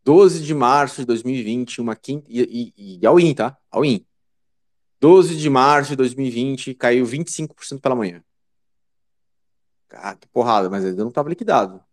[0.05, 3.57] 12 de março de 2020, uma quinta, e, e, e all-in, tá?
[3.69, 4.05] All-in.
[5.01, 8.23] 12 de março de 2020, caiu 25% pela manhã.
[9.91, 11.83] Ah, que porrada, mas ainda não estava liquidado.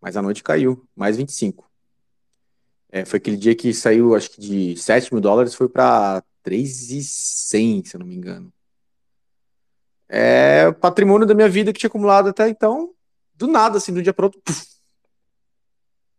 [0.00, 1.67] Mas a noite caiu, mais 25.
[2.90, 7.84] É, foi aquele dia que saiu, acho que de 7 mil dólares, foi para 3,100,
[7.84, 8.52] se eu não me engano.
[10.08, 12.94] É o patrimônio da minha vida que tinha acumulado até então,
[13.34, 14.40] do nada, assim, do dia para outro.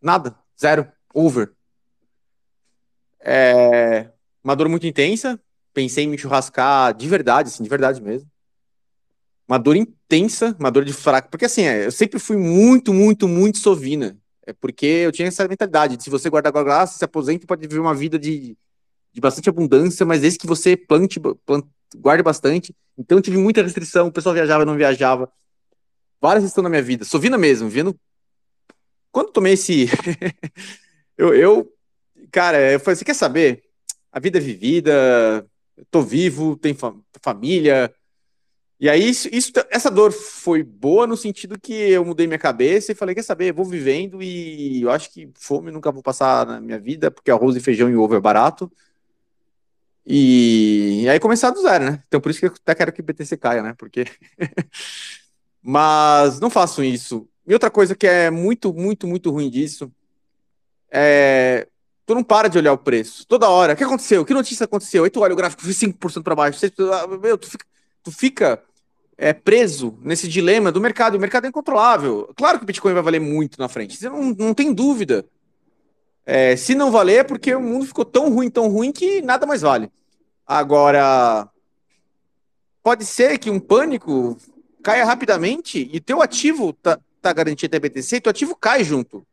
[0.01, 1.51] Nada, zero, over.
[3.19, 4.11] É,
[4.43, 5.39] uma dor muito intensa,
[5.73, 8.29] pensei em me churrascar de verdade, assim, de verdade mesmo
[9.49, 11.27] uma dor intensa, uma dor de fraco.
[11.31, 14.15] Porque assim, é, eu sempre fui muito, muito, muito sovina.
[14.49, 17.79] É porque eu tinha essa mentalidade de se você guardar guardar, se aposenta, pode viver
[17.79, 18.57] uma vida de,
[19.13, 22.75] de bastante abundância, mas desde que você plante, plante, guarde bastante.
[22.97, 25.31] Então eu tive muita restrição, o pessoal viajava, não viajava.
[26.19, 27.95] Várias restrições na minha vida, sovina mesmo, vendo.
[29.11, 29.85] Quando tomei esse.
[31.15, 31.71] eu, eu,
[32.31, 33.63] cara, eu falei, você quer saber?
[34.11, 35.47] A vida é vivida,
[35.91, 36.75] tô vivo, tenho
[37.21, 37.93] família,
[38.79, 42.91] e aí, isso, isso, essa dor foi boa no sentido que eu mudei minha cabeça
[42.91, 46.45] e falei: quer saber, eu vou vivendo e eu acho que fome nunca vou passar
[46.45, 48.71] na minha vida, porque arroz e feijão e ovo é barato.
[50.05, 52.03] E, e aí começar do zero, né?
[52.07, 53.75] Então por isso que eu até quero que o BTC caia, né?
[53.77, 54.05] Porque.
[55.61, 57.27] Mas não façam isso.
[57.45, 59.91] E outra coisa que é muito, muito, muito ruim disso
[60.89, 61.67] é.
[62.05, 63.27] Tu não para de olhar o preço.
[63.27, 63.73] Toda hora.
[63.73, 64.25] O que aconteceu?
[64.25, 65.03] Que notícia aconteceu?
[65.03, 66.59] Aí tu olha o gráfico, foi 5% para baixo.
[67.21, 67.65] Meu, tu fica,
[68.01, 68.63] tu fica
[69.19, 71.15] é, preso nesse dilema do mercado.
[71.15, 72.33] O mercado é incontrolável.
[72.37, 75.25] Claro que o Bitcoin vai valer muito na frente, você não, não tem dúvida.
[76.25, 79.45] É, se não valer, é porque o mundo ficou tão ruim, tão ruim que nada
[79.45, 79.91] mais vale.
[80.45, 81.49] Agora,
[82.81, 84.37] pode ser que um pânico
[84.81, 89.25] caia rapidamente e teu ativo tá, tá garantido até BTC e teu ativo cai junto.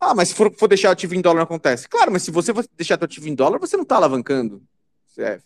[0.00, 1.88] Ah, mas se for, for deixar ativo em dólar não acontece.
[1.88, 4.62] Claro, mas se você deixar teu ativo em dólar, você não está alavancando.
[5.16, 5.40] É.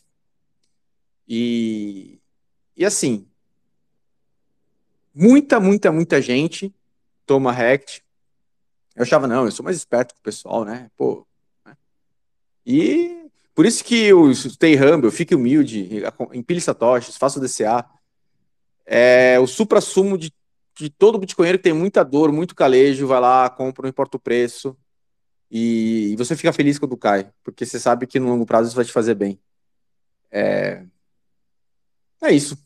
[1.28, 2.20] E,
[2.77, 3.27] e assim,
[5.15, 6.74] muita, muita, muita gente
[7.24, 8.05] toma Rect.
[8.94, 10.90] Eu achava, não, eu sou mais esperto que o pessoal, né?
[10.97, 11.27] Pô.
[11.65, 11.77] Né?
[12.65, 16.03] E por isso que eu stay humble, eu fique humilde,
[16.35, 17.85] empilhe satoshis, faço DCA.
[18.85, 20.32] É o supra-sumo de,
[20.77, 24.20] de todo bitcoinheiro que tem muita dor, muito calejo, vai lá, compra, não importa o
[24.20, 24.77] preço.
[25.51, 28.77] E, e você fica feliz quando cai, porque você sabe que no longo prazo isso
[28.77, 29.40] vai te fazer bem.
[30.31, 30.85] É,
[32.23, 32.65] é isso.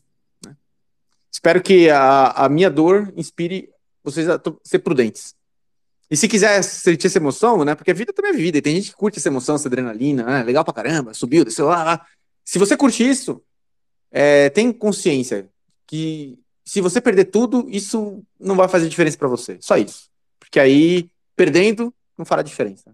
[1.41, 3.67] Espero que a, a minha dor inspire
[4.03, 5.33] vocês a ser prudentes.
[6.07, 7.73] E se quiser sentir essa emoção, né?
[7.73, 10.23] Porque a vida também é vida, e tem gente que curte essa emoção, essa adrenalina,
[10.23, 12.05] né, legal pra caramba, subiu, desceu lá, lá.
[12.45, 13.41] Se você curte isso,
[14.11, 15.49] é, tem consciência
[15.87, 19.57] que se você perder tudo, isso não vai fazer diferença para você.
[19.61, 20.11] Só isso.
[20.39, 22.93] Porque aí, perdendo, não fará diferença.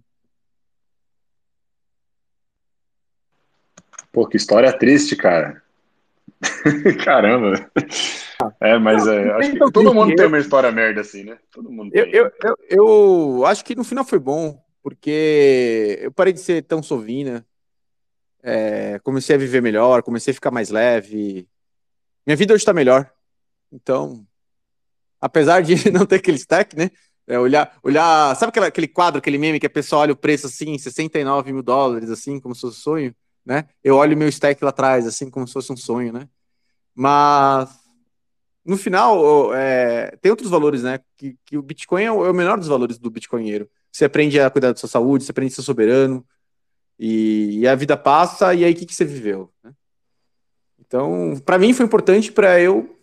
[4.10, 5.62] Pô, que história triste, cara.
[7.04, 7.70] Caramba.
[8.60, 11.38] É, mas é, acho que todo mundo tem uma história merda assim, né?
[11.52, 16.34] Todo mundo eu, eu, eu, eu, acho que no final foi bom, porque eu parei
[16.34, 17.46] de ser tão sovina,
[18.44, 21.48] é, comecei a viver melhor, comecei a ficar mais leve.
[22.26, 23.12] Minha vida hoje está melhor.
[23.72, 24.26] Então,
[25.20, 26.92] apesar de não ter aquele stack, né?
[27.26, 30.48] É, olhar, olhar, sabe aquele, aquele quadro, aquele meme que a pessoa olha o preço
[30.48, 33.16] assim, 69 mil dólares, assim, como se fosse um sonho?
[33.48, 33.66] Né?
[33.82, 36.28] Eu olho meu stack lá atrás, assim, como se fosse um sonho, né?
[36.94, 37.70] Mas
[38.66, 41.00] no final, é, tem outros valores, né?
[41.16, 43.70] Que, que o Bitcoin é o, é o, menor dos valores do Bitcoinheiro.
[43.90, 46.26] Você aprende a cuidar da sua saúde, você aprende a ser soberano,
[47.00, 49.50] e, e a vida passa, e aí o que, que você viveu?
[49.64, 49.72] Né?
[50.78, 52.94] Então, para mim foi importante para eu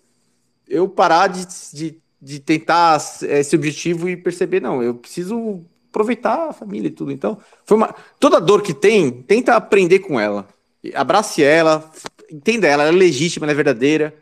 [0.67, 5.63] eu parar de, de, de tentar esse objetivo e perceber, não, eu preciso
[5.95, 7.13] aproveitar a família e tudo.
[7.13, 10.49] Então, foi uma toda dor que tem, tenta aprender com ela.
[10.93, 11.89] Abrace ela,
[12.29, 14.13] entenda ela, ela é legítima, ela é verdadeira.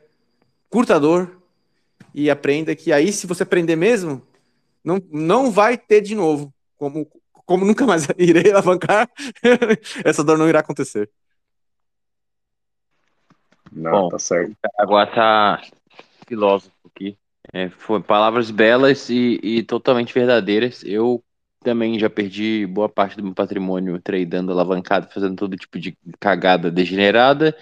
[0.69, 1.43] Curta a dor
[2.15, 4.23] e aprenda que aí, se você aprender mesmo,
[4.85, 6.53] não, não vai ter de novo.
[6.77, 7.09] Como,
[7.47, 9.09] como nunca mais irei alavancar,
[10.05, 11.11] essa dor não irá acontecer.
[13.73, 14.55] Não, Bom, tá certo.
[14.78, 15.62] Agora tá
[16.27, 17.16] filósofo aqui.
[17.51, 20.85] É, foi palavras belas e, e, totalmente verdadeiras.
[20.85, 21.23] Eu
[21.62, 26.70] também já perdi boa parte do meu patrimônio tradando alavancado, fazendo todo tipo de cagada
[26.70, 27.56] degenerada.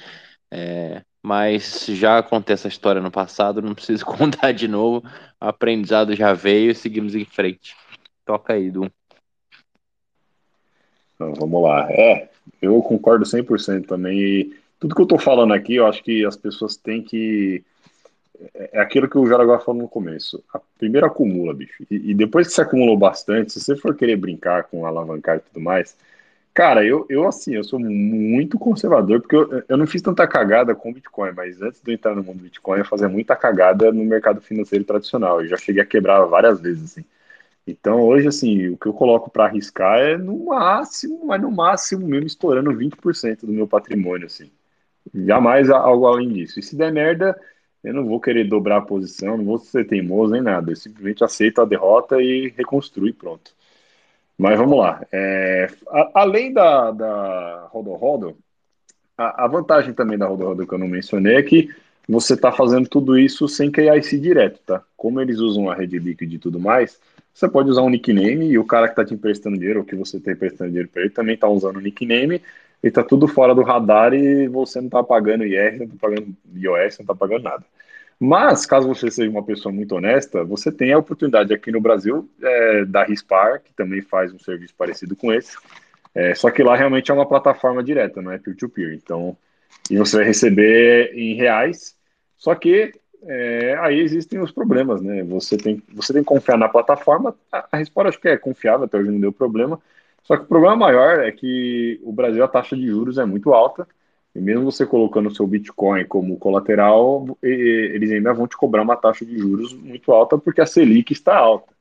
[0.50, 5.06] É, mas já acontece a história no passado, não preciso contar de novo.
[5.40, 7.76] O aprendizado já veio, seguimos em frente.
[8.24, 8.90] Toca aí, Du.
[11.14, 11.90] Então, vamos lá.
[11.92, 12.30] É,
[12.62, 14.18] eu concordo 100% também.
[14.18, 17.62] E tudo que eu tô falando aqui, eu acho que as pessoas têm que
[18.54, 20.42] é, é aquilo que o Jaraguá falou no começo.
[20.52, 21.84] A primeiro acumula, bicho.
[21.90, 25.40] E, e, depois que você acumulou bastante, se você for querer brincar com alavancar e
[25.40, 25.96] tudo mais,
[26.54, 30.74] cara, eu, eu assim, eu sou muito conservador, porque eu, eu não fiz tanta cagada
[30.74, 33.92] com Bitcoin, mas antes de eu entrar no mundo do Bitcoin, eu fazia muita cagada
[33.92, 35.42] no mercado financeiro tradicional.
[35.42, 37.04] Eu já cheguei a quebrar várias vezes, assim.
[37.66, 42.06] Então, hoje, assim, o que eu coloco para arriscar é no máximo, mas no máximo
[42.06, 44.50] mesmo estourando 20% do meu patrimônio, assim.
[45.14, 46.58] Jamais algo além disso.
[46.60, 47.38] E se der merda,
[47.82, 50.70] eu não vou querer dobrar a posição, não vou ser teimoso nem nada.
[50.70, 53.52] Eu simplesmente aceito a derrota e reconstruo pronto.
[54.36, 55.04] Mas vamos lá.
[55.12, 58.36] É, a, além da, da Rodo Rodo,
[59.16, 61.68] a, a, vantagem também da Rodo Rodo que eu não mencionei é que
[62.08, 64.82] você está fazendo tudo isso sem KIC direto, tá?
[64.96, 66.98] Como eles usam a rede líquida e tudo mais,
[67.32, 69.94] você pode usar um nickname e o cara que está te emprestando dinheiro, ou que
[69.94, 72.42] você está emprestando dinheiro para ele, também está usando o nickname
[72.82, 76.36] e está tudo fora do radar e você não está pagando IR, não está pagando
[76.54, 77.64] iOS, não está pagando nada.
[78.18, 82.28] Mas, caso você seja uma pessoa muito honesta, você tem a oportunidade aqui no Brasil
[82.42, 85.56] é, da Rispar, que também faz um serviço parecido com esse,
[86.14, 88.88] é, só que lá realmente é uma plataforma direta, não é peer-to-peer.
[88.88, 89.00] -peer.
[89.02, 89.36] Então,
[89.90, 91.96] e você vai receber em reais,
[92.36, 92.92] só que
[93.22, 95.22] é, aí existem os problemas, né?
[95.24, 98.84] Você tem, você tem que confiar na plataforma, a, a Rispar acho que é confiável,
[98.84, 99.80] até hoje não deu problema,
[100.22, 103.52] só que o problema maior é que o Brasil a taxa de juros é muito
[103.52, 103.86] alta,
[104.34, 108.96] e mesmo você colocando o seu Bitcoin como colateral, eles ainda vão te cobrar uma
[108.96, 111.72] taxa de juros muito alta porque a Selic está alta.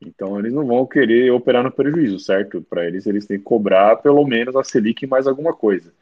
[0.00, 2.62] Então eles não vão querer operar no prejuízo, certo?
[2.62, 5.92] Para eles, eles têm que cobrar pelo menos a Selic mais alguma coisa.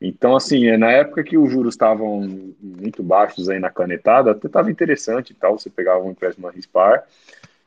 [0.00, 2.28] Então, assim, é, na época que os juros estavam
[2.60, 6.50] muito baixos aí na canetada, até estava interessante e tal, você pegava um empréstimo a
[6.50, 7.04] Rispar,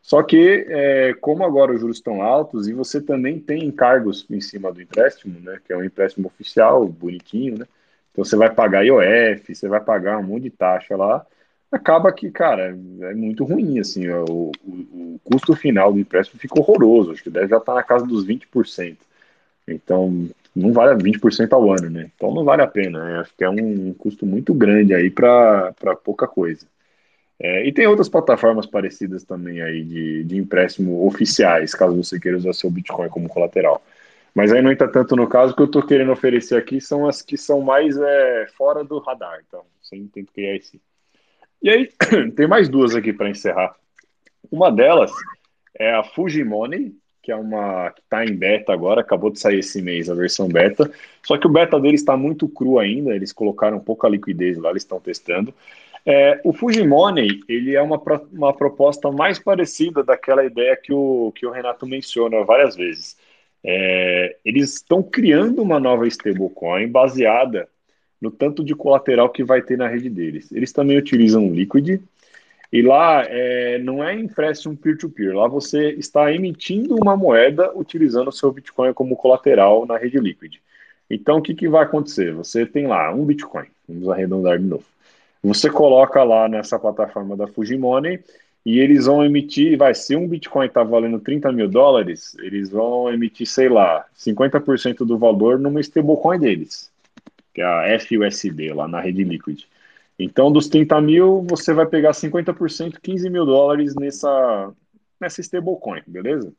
[0.06, 4.40] só que, é, como agora os juros estão altos e você também tem encargos em
[4.40, 7.66] cima do empréstimo, né, que é um empréstimo oficial, bonitinho, né,
[8.12, 11.26] então você vai pagar IOF, você vai pagar um monte de taxa lá,
[11.72, 12.68] acaba que, cara,
[13.02, 17.32] é muito ruim, assim, o, o, o custo final do empréstimo fica horroroso, acho que
[17.32, 18.98] deve já estar tá na casa dos 20%.
[19.68, 22.12] Então, não vale 20% ao ano, né?
[22.16, 23.20] Então não vale a pena, né?
[23.22, 25.74] acho que é um custo muito grande aí para
[26.04, 26.68] pouca coisa.
[27.40, 32.38] É, e tem outras plataformas parecidas também aí de, de empréstimo oficiais, caso você queira
[32.38, 33.84] usar seu Bitcoin como colateral.
[34.34, 37.08] Mas aí não entra tanto no caso, o que eu estou querendo oferecer aqui são
[37.08, 40.82] as que são mais é, fora do radar, então, sem tentar criar esse.
[41.62, 41.90] E aí,
[42.36, 43.76] tem mais duas aqui para encerrar.
[44.52, 45.12] Uma delas
[45.78, 49.82] é a Fujimone, que é uma que está em beta agora, acabou de sair esse
[49.82, 50.92] mês a versão beta.
[51.24, 54.84] Só que o beta deles está muito cru ainda, eles colocaram pouca liquidez lá, eles
[54.84, 55.54] estão testando.
[56.06, 58.00] É, o Fujimone, ele é uma,
[58.32, 63.18] uma proposta mais parecida daquela ideia que o, que o Renato menciona várias vezes.
[63.64, 67.68] É, eles estão criando uma nova stablecoin baseada
[68.22, 70.52] no tanto de colateral que vai ter na rede deles.
[70.52, 72.00] Eles também utilizam o Liquid,
[72.72, 78.34] e lá é, não é empréstimo peer-to-peer, lá você está emitindo uma moeda utilizando o
[78.34, 80.58] seu Bitcoin como colateral na rede Liquid.
[81.10, 82.34] Então, o que, que vai acontecer?
[82.34, 84.95] Você tem lá um Bitcoin, vamos arredondar de novo.
[85.46, 88.20] Você coloca lá nessa plataforma da Fujimone
[88.66, 93.14] e eles vão emitir, vai, se um Bitcoin está valendo 30 mil dólares, eles vão
[93.14, 96.92] emitir, sei lá, 50% do valor numa stablecoin deles,
[97.54, 99.66] que é a FUSD, lá na rede Liquid.
[100.18, 104.74] Então, dos 30 mil, você vai pegar 50%, 15 mil dólares nessa,
[105.22, 106.52] nessa stablecoin, beleza?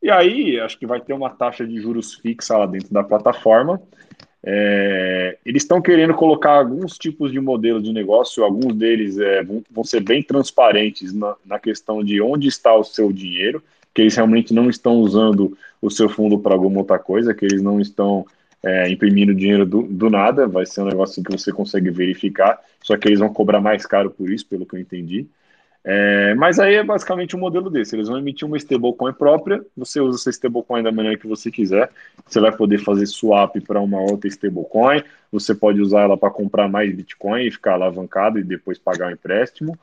[0.00, 3.82] E aí, acho que vai ter uma taxa de juros fixa lá dentro da plataforma,
[4.48, 9.60] é, eles estão querendo colocar alguns tipos de modelo de negócio, alguns deles é, vão,
[9.68, 13.60] vão, ser bem transparentes na, na, questão de onde está o seu dinheiro,
[13.92, 17.60] que eles realmente não estão usando o seu fundo para alguma outra coisa, que eles
[17.60, 18.24] não estão
[18.62, 22.96] é, imprimindo dinheiro do, do, nada, vai ser um negócio que você consegue verificar, só
[22.96, 25.26] que eles vão cobrar mais caro por isso, pelo que eu entendi.
[25.88, 27.94] É, mas aí é basicamente um modelo desse.
[27.94, 31.88] Eles vão emitir uma stablecoin própria, você usa essa stablecoin da maneira que você quiser.
[32.26, 36.68] Você vai poder fazer swap para uma outra stablecoin, você pode usar ela para comprar
[36.68, 39.78] mais Bitcoin e ficar alavancado e depois pagar o empréstimo.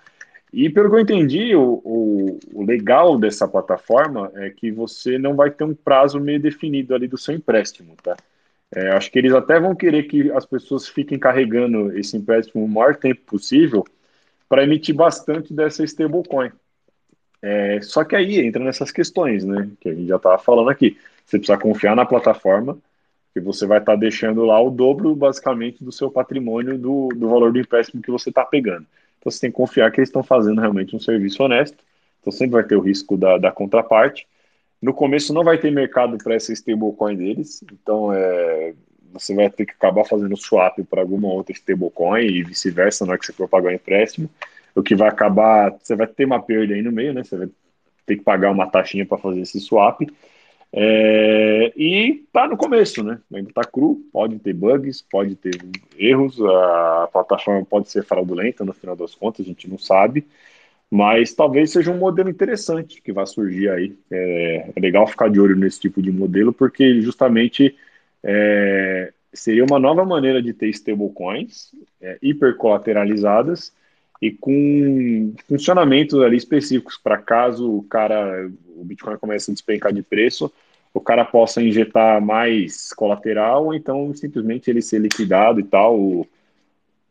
[0.52, 5.36] E pelo que eu entendi, o, o, o, legal dessa plataforma é que você não
[5.38, 8.18] vai ter um prazo meio definido ali do seu empréstimo, tá?
[8.76, 12.68] É, acho que eles até vão querer que as pessoas fiquem carregando esse empréstimo o
[12.68, 13.86] maior tempo possível
[14.54, 16.52] para emitir bastante dessa stablecoin.
[17.42, 19.68] É, só que aí entra nessas questões, né?
[19.80, 20.96] Que a gente já estava falando aqui.
[21.26, 22.78] Você precisa confiar na plataforma,
[23.34, 27.30] que você vai estar tá deixando lá o dobro, basicamente, do seu patrimônio, do, do
[27.30, 28.86] valor do empréstimo que você está pegando.
[29.18, 31.84] Então você tem que confiar que eles estão fazendo realmente um serviço honesto.
[32.22, 34.28] Então sempre vai ter o risco da, da contraparte.
[34.80, 38.76] No começo não vai ter mercado para essa stablecoin deles, então é,
[39.14, 43.20] você vai ter que acabar fazendo swap para alguma outra stablecoin e vice-versa na hora
[43.20, 44.30] que você for pagar o empréstimo.
[44.76, 47.24] O que vai acabar, você vai ter uma perda aí no meio, né?
[47.24, 47.50] Você vai
[48.06, 50.02] ter que pagar uma taxinha para fazer esse swap.
[50.76, 53.20] É, e tá no começo, né?
[53.32, 55.56] Ainda tá cru, pode ter bugs, pode ter
[55.96, 60.26] erros, a plataforma pode ser fraudulenta no final das contas, a gente não sabe,
[60.90, 63.96] mas talvez seja um modelo interessante que vai surgir aí.
[64.12, 67.76] É, é legal ficar de olho nesse tipo de modelo, porque justamente
[68.24, 71.72] é, seria uma nova maneira de ter stablecoins
[72.02, 73.74] é, hipercolateralizadas
[74.22, 80.02] e com funcionamentos ali específicos para caso o cara, o Bitcoin comece a despencar de
[80.02, 80.52] preço,
[80.94, 86.28] o cara possa injetar mais colateral, ou então simplesmente ele ser liquidado e tal, o,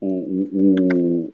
[0.01, 1.33] o, o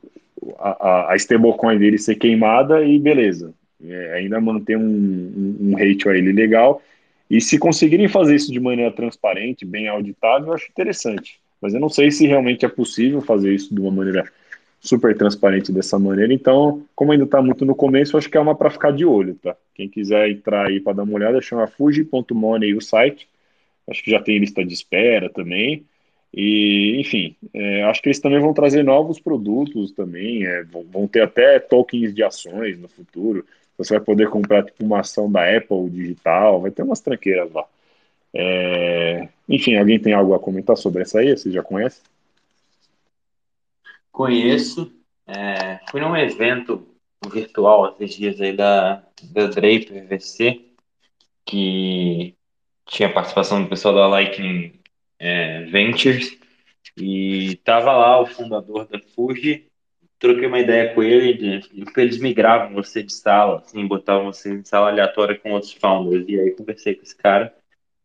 [0.59, 3.53] a, a stablecoin dele ser queimada e beleza.
[3.85, 6.83] É, ainda manter um, um, um rate a ele legal.
[7.31, 11.39] E se conseguirem fazer isso de maneira transparente, bem auditável, eu acho interessante.
[11.61, 14.31] Mas eu não sei se realmente é possível fazer isso de uma maneira
[14.81, 16.33] super transparente dessa maneira.
[16.33, 19.35] Então, como ainda está muito no começo, acho que é uma para ficar de olho,
[19.35, 19.57] tá?
[19.75, 23.29] Quem quiser entrar aí para dar uma olhada, chama fuji.money o site.
[23.89, 25.85] Acho que já tem lista de espera também.
[26.33, 30.45] E, enfim, é, acho que eles também vão trazer novos produtos também.
[30.47, 33.45] É, vão, vão, ter até tokens de ações no futuro.
[33.79, 36.61] Você vai poder comprar tipo uma ação da Apple digital.
[36.61, 37.65] Vai ter umas tranqueiras lá.
[38.35, 41.31] É, enfim, alguém tem algo a comentar sobre essa aí?
[41.31, 42.03] Você já conhece?
[44.11, 44.93] Conheço.
[45.27, 46.87] É, fui num evento
[47.33, 50.61] virtual esses dias aí da, da Drape VC,
[51.45, 52.35] que
[52.87, 54.73] tinha participação do pessoal da Lightning
[55.19, 56.39] é, Ventures,
[56.97, 59.68] e tava lá o fundador da Fuji,
[60.19, 61.63] troquei uma ideia com ele,
[61.97, 66.39] eles migravam você de sala, assim, botavam você em sala aleatória com outros founders, e
[66.39, 67.55] aí conversei com esse cara,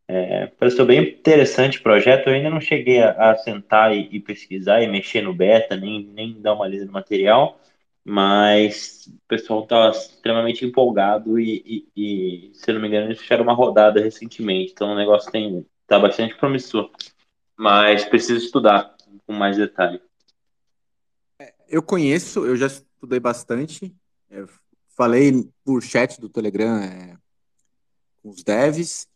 [0.07, 2.27] é, pareceu bem interessante o projeto.
[2.27, 6.05] Eu ainda não cheguei a, a sentar e, e, pesquisar e mexer no beta, nem,
[6.05, 7.59] nem dar uma lida no material,
[8.03, 13.43] mas o pessoal está extremamente empolgado e, e, e, se não me engano, eles fecharam
[13.43, 16.91] uma rodada recentemente, então o negócio tem tá bastante promissor,
[17.57, 20.01] mas preciso estudar com mais detalhe.
[21.73, 23.93] É, eu conheço, eu já estudei bastante,
[24.95, 27.17] falei por chat do Telegram é,
[28.21, 29.07] com os devs,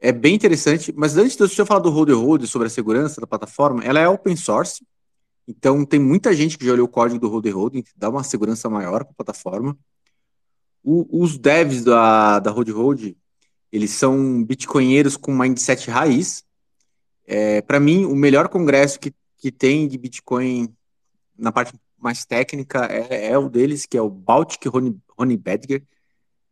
[0.00, 3.26] é bem interessante, mas antes de eu falar do Hold Hold sobre a segurança da
[3.26, 4.84] plataforma, ela é open source,
[5.46, 8.68] então tem muita gente que já olhou o código do Hold Hold, dá uma segurança
[8.68, 9.76] maior para a plataforma.
[10.84, 13.12] O, os devs da, da Hold Hold,
[13.72, 16.44] eles são bitcoinheiros com mindset raiz.
[17.26, 20.72] É, para mim, o melhor congresso que, que tem de Bitcoin
[21.38, 25.82] na parte mais técnica é, é o deles, que é o Baltic Ronnie Badger.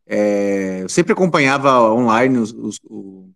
[0.06, 3.26] É, eu sempre acompanhava online os, os, os,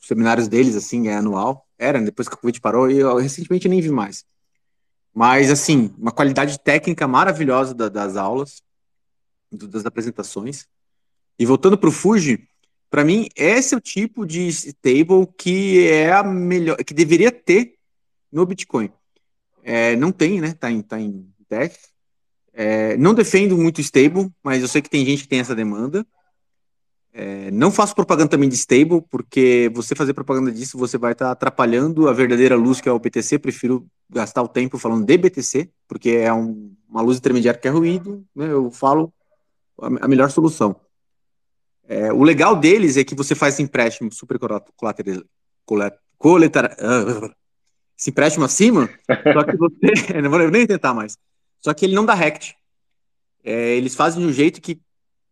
[0.00, 1.66] seminários deles, assim, é anual.
[1.78, 4.24] Era, depois que o Covid parou, e eu recentemente nem vi mais.
[5.14, 8.62] Mas, assim, uma qualidade técnica maravilhosa da, das aulas,
[9.50, 10.66] do, das apresentações.
[11.38, 12.48] E voltando para o Fuji,
[12.90, 17.76] para mim, esse é o tipo de stable que é a melhor, que deveria ter
[18.32, 18.92] no Bitcoin.
[19.62, 20.52] É, não tem, né?
[20.52, 21.88] Tá em, tá em teste.
[22.52, 26.06] É, não defendo muito stable, mas eu sei que tem gente que tem essa demanda.
[27.12, 31.26] É, não faço propaganda também de stable, porque você fazer propaganda disso, você vai estar
[31.26, 33.38] tá atrapalhando a verdadeira luz que é o BTC.
[33.38, 37.70] Prefiro gastar o tempo falando de BTC, porque é um, uma luz intermediária que é
[37.70, 38.24] ruído.
[38.34, 39.12] Né, eu falo
[39.80, 40.76] a, a melhor solução.
[41.88, 45.24] É, o legal deles é que você faz empréstimo super colateral,
[46.16, 47.34] coletar, uh,
[48.00, 50.16] esse empréstimo acima, só que você.
[50.22, 51.18] não vou nem tentar mais.
[51.60, 52.56] Só que ele não dá rect.
[53.44, 54.80] É, eles fazem de um jeito que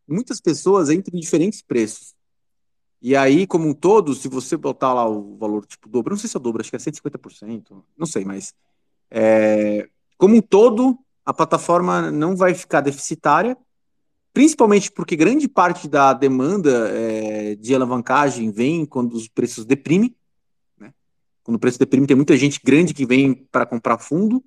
[0.07, 2.15] muitas pessoas entram em diferentes preços.
[3.01, 6.29] E aí, como um todo, se você botar lá o valor tipo dobro, não sei
[6.29, 8.53] se é dobro, acho que é 150%, não sei, mas
[9.11, 9.89] é,
[10.19, 13.57] como um todo, a plataforma não vai ficar deficitária,
[14.35, 20.15] principalmente porque grande parte da demanda é, de alavancagem vem quando os preços deprimem.
[21.49, 24.45] Quando o preço deprime, tem muita gente grande que vem para comprar fundo,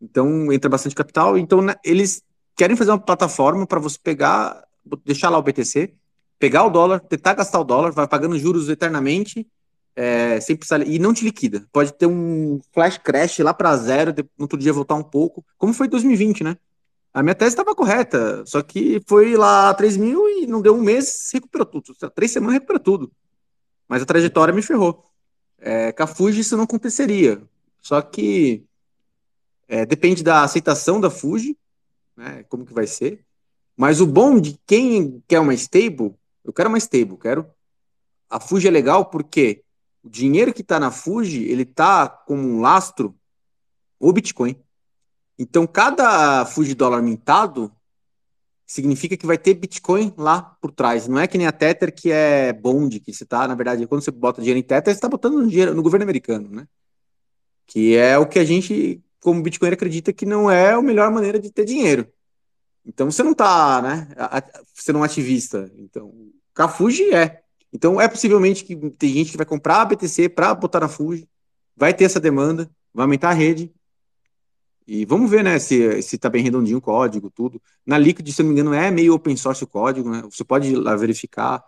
[0.00, 1.36] então entra bastante capital.
[1.36, 2.22] Então, né, eles
[2.56, 4.64] querem fazer uma plataforma para você pegar,
[5.04, 5.92] deixar lá o BTC,
[6.38, 9.46] pegar o dólar, tentar gastar o dólar, vai pagando juros eternamente,
[9.94, 11.66] é, sem precisar, e não te liquida.
[11.70, 15.74] Pode ter um flash crash lá para zero, no outro dia voltar um pouco, como
[15.74, 16.56] foi em 2020, né?
[17.12, 20.80] A minha tese estava correta, só que foi lá 3 mil e não deu um
[20.80, 21.94] mês, recuperou tudo.
[22.14, 23.12] Três semanas recuperou tudo.
[23.86, 25.11] Mas a trajetória me ferrou.
[25.64, 27.40] É, com a Fuji isso não aconteceria.
[27.80, 28.64] Só que
[29.68, 31.56] é, depende da aceitação da Fuji,
[32.16, 33.24] né, como que vai ser.
[33.76, 37.46] Mas o bom de quem quer uma stable, eu quero uma stable, quero.
[38.28, 39.62] A Fuji é legal porque
[40.02, 43.16] o dinheiro que está na Fuji, ele está como um lastro
[44.00, 44.56] o Bitcoin.
[45.38, 47.72] Então, cada Fuji dólar mintado
[48.72, 51.06] significa que vai ter Bitcoin lá por trás.
[51.06, 54.02] Não é que nem a Tether, que é bond, que você está, na verdade, quando
[54.02, 56.66] você bota dinheiro em Tether, você está botando dinheiro no governo americano, né?
[57.66, 61.38] Que é o que a gente, como Bitcoin, acredita que não é a melhor maneira
[61.38, 62.08] de ter dinheiro.
[62.86, 64.08] Então, você não está, né,
[64.74, 65.70] sendo um ativista.
[65.76, 66.10] Então,
[66.56, 67.42] a Fuji é.
[67.74, 71.28] Então, é possivelmente que tem gente que vai comprar a BTC para botar na Fuji,
[71.76, 73.70] vai ter essa demanda, vai aumentar a rede,
[74.86, 77.60] e vamos ver, né, se, se tá bem redondinho o código, tudo.
[77.86, 80.22] Na Liquid, se não me engano, é meio open source o código, né?
[80.22, 81.64] Você pode ir lá verificar.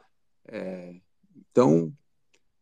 [0.46, 0.94] É...
[1.50, 1.92] Então,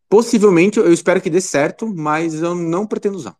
[0.07, 3.35] possivelmente, eu espero que dê certo, mas eu não pretendo usar.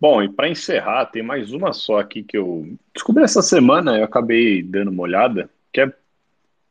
[0.00, 4.04] Bom, e para encerrar, tem mais uma só aqui que eu descobri essa semana, eu
[4.04, 5.92] acabei dando uma olhada, que é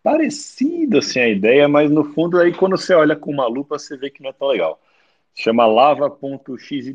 [0.02, 3.98] parecida assim a ideia, mas no fundo aí quando você olha com uma lupa você
[3.98, 4.82] vê que não é tão legal
[5.38, 6.88] chama lava.xyz.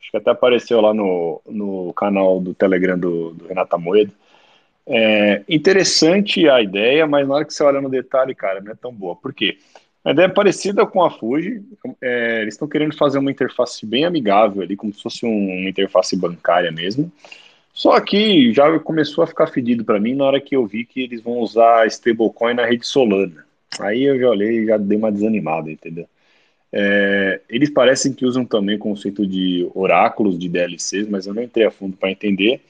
[0.00, 4.12] Acho que até apareceu lá no, no canal do Telegram do, do Renata Moedo.
[4.84, 8.74] É interessante a ideia, mas na hora que você olha no detalhe, cara, não é
[8.74, 9.14] tão boa.
[9.14, 9.58] Por quê?
[10.04, 11.62] A ideia é parecida com a Fuji.
[12.00, 15.70] É, eles estão querendo fazer uma interface bem amigável ali, como se fosse um, uma
[15.70, 17.10] interface bancária mesmo.
[17.72, 21.02] Só que já começou a ficar fedido para mim na hora que eu vi que
[21.02, 23.46] eles vão usar stablecoin na rede Solana.
[23.80, 26.06] Aí eu já olhei e já dei uma desanimada, entendeu?
[26.72, 31.42] É, eles parecem que usam também o conceito de oráculos de DLCs, mas eu não
[31.42, 32.62] entrei a fundo para entender.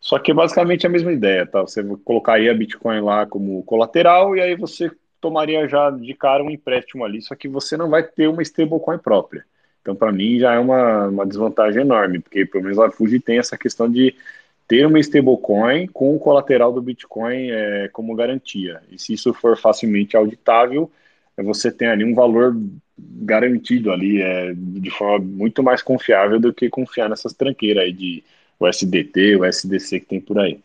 [0.00, 1.60] Só que é basicamente a mesma ideia, tá?
[1.60, 4.90] Você colocaria Bitcoin lá como colateral e aí você
[5.20, 8.98] tomaria já de cara um empréstimo ali, só que você não vai ter uma stablecoin
[8.98, 9.44] própria.
[9.80, 13.38] Então, para mim, já é uma, uma desvantagem enorme, porque pelo menos a Fuji tem
[13.38, 14.14] essa questão de
[14.66, 18.82] ter uma stablecoin com o colateral do Bitcoin é, como garantia.
[18.90, 20.90] E se isso for facilmente auditável,
[21.36, 22.56] você tem ali um valor
[23.22, 28.22] garantido ali, é, de forma muito mais confiável do que confiar nessas tranqueiras aí de
[28.58, 30.60] USDT, USDC que tem por aí.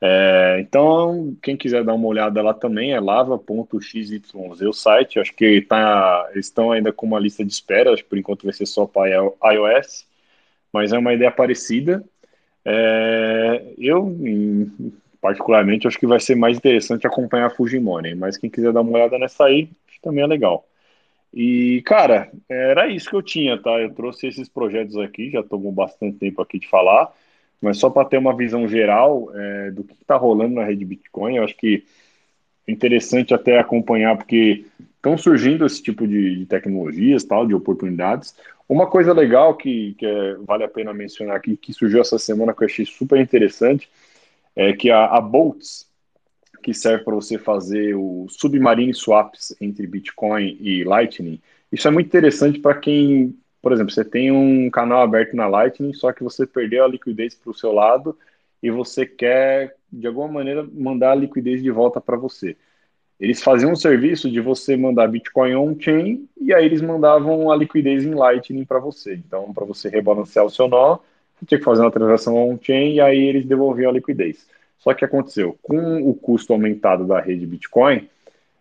[0.00, 5.20] É, então, quem quiser dar uma olhada lá também é lava.xyz o site.
[5.20, 8.66] Acho que tá, eles estão ainda com uma lista de espera, por enquanto vai ser
[8.66, 10.04] só para iOS,
[10.72, 12.04] mas é uma ideia parecida.
[12.64, 14.16] É, eu,
[15.20, 18.92] particularmente, acho que vai ser mais interessante acompanhar a Fujimori, mas quem quiser dar uma
[18.92, 19.68] olhada nessa aí,
[20.02, 20.66] também é legal.
[21.32, 23.70] E, cara, era isso que eu tinha, tá?
[23.80, 27.10] Eu trouxe esses projetos aqui, já tomou bastante tempo aqui de falar,
[27.60, 31.36] mas só para ter uma visão geral é, do que está rolando na rede Bitcoin,
[31.36, 31.84] eu acho que
[32.66, 38.36] é interessante até acompanhar, porque estão surgindo esse tipo de, de, tecnologias, tal, de oportunidades.
[38.68, 42.54] Uma coisa legal que, que é, vale a pena mencionar aqui, que surgiu essa semana,
[42.54, 43.88] que eu achei super interessante,
[44.54, 45.20] é que a, a
[46.62, 51.40] que serve para você fazer o submarine swaps entre Bitcoin e Lightning.
[51.70, 55.92] Isso é muito interessante para quem, por exemplo, você tem um canal aberto na Lightning,
[55.92, 58.16] só que você perdeu a liquidez para o seu lado
[58.62, 62.56] e você quer, de alguma maneira, mandar a liquidez de volta para você.
[63.18, 68.04] Eles faziam um serviço de você mandar Bitcoin on-chain e aí eles mandavam a liquidez
[68.04, 69.14] em Lightning para você.
[69.14, 70.98] Então, para você rebalancear o seu nó,
[71.34, 74.46] você tinha que fazer uma transação on-chain e aí eles devolviam a liquidez.
[74.82, 78.08] Só que aconteceu, com o custo aumentado da rede Bitcoin,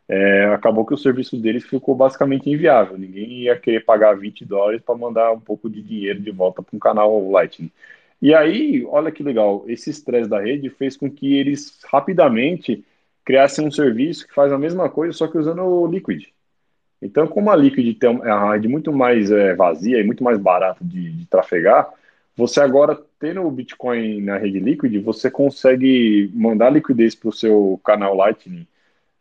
[0.07, 2.95] é, acabou que o serviço deles ficou basicamente inviável.
[2.95, 6.75] Ninguém ia querer pagar 20 dólares para mandar um pouco de dinheiro de volta para
[6.75, 7.71] um canal Lightning.
[8.21, 12.85] E aí, olha que legal, esse estresse da rede fez com que eles rapidamente
[13.25, 16.27] criassem um serviço que faz a mesma coisa, só que usando o Liquid.
[17.01, 20.85] Então, como a Liquid tem uma rede muito mais é, vazia e muito mais barata
[20.85, 21.91] de, de trafegar,
[22.35, 27.79] você agora, tendo o Bitcoin na rede Liquid, você consegue mandar liquidez para o seu
[27.83, 28.65] canal Lightning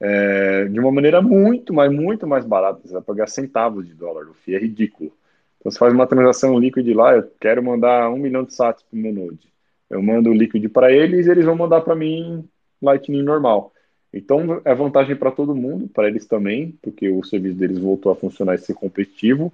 [0.01, 2.81] é, de uma maneira muito, mas muito mais barata.
[2.85, 4.29] Você vai pagar centavos de dólar.
[4.29, 5.13] O FII é ridículo.
[5.59, 8.97] Então, você faz uma transação líquida lá, eu quero mandar um milhão de sats para
[8.97, 9.53] o meu Node.
[9.91, 12.49] Eu mando o líquido para eles e eles vão mandar para mim
[12.81, 13.73] Lightning normal.
[14.13, 18.17] Então, é vantagem para todo mundo, para eles também, porque o serviço deles voltou a
[18.17, 19.53] funcionar e ser competitivo.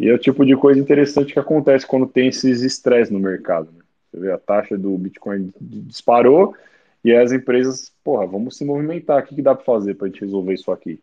[0.00, 3.68] E é o tipo de coisa interessante que acontece quando tem esses estresses no mercado.
[3.70, 3.82] Né?
[4.10, 6.56] Você vê a taxa do Bitcoin disparou
[7.04, 10.10] e as empresas, porra, vamos se movimentar, o que, que dá para fazer para a
[10.10, 10.98] gente resolver isso aqui?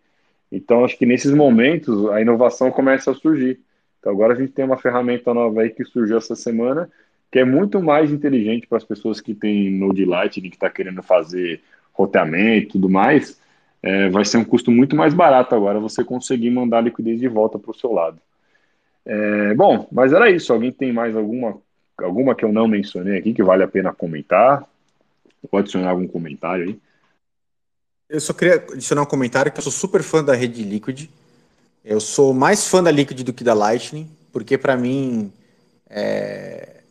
[0.52, 3.60] Então, acho que nesses momentos a inovação começa a surgir.
[4.00, 6.90] Então, agora a gente tem uma ferramenta nova aí que surgiu essa semana,
[7.32, 11.04] que é muito mais inteligente para as pessoas que têm Node Lightning, que está querendo
[11.04, 11.62] fazer
[11.94, 13.40] roteamento e tudo mais.
[13.84, 17.60] É, vai ser um custo muito mais barato agora você conseguir mandar liquidez de volta
[17.60, 18.20] para o seu lado.
[19.10, 20.52] É, bom, mas era isso.
[20.52, 21.58] Alguém tem mais alguma,
[21.98, 24.68] alguma que eu não mencionei aqui que vale a pena comentar?
[25.50, 26.80] Pode adicionar algum comentário aí?
[28.10, 31.10] Eu só queria adicionar um comentário que eu sou super fã da rede Liquid.
[31.86, 35.32] Eu sou mais fã da Liquid do que da Lightning, porque para mim,
[35.90, 36.82] é,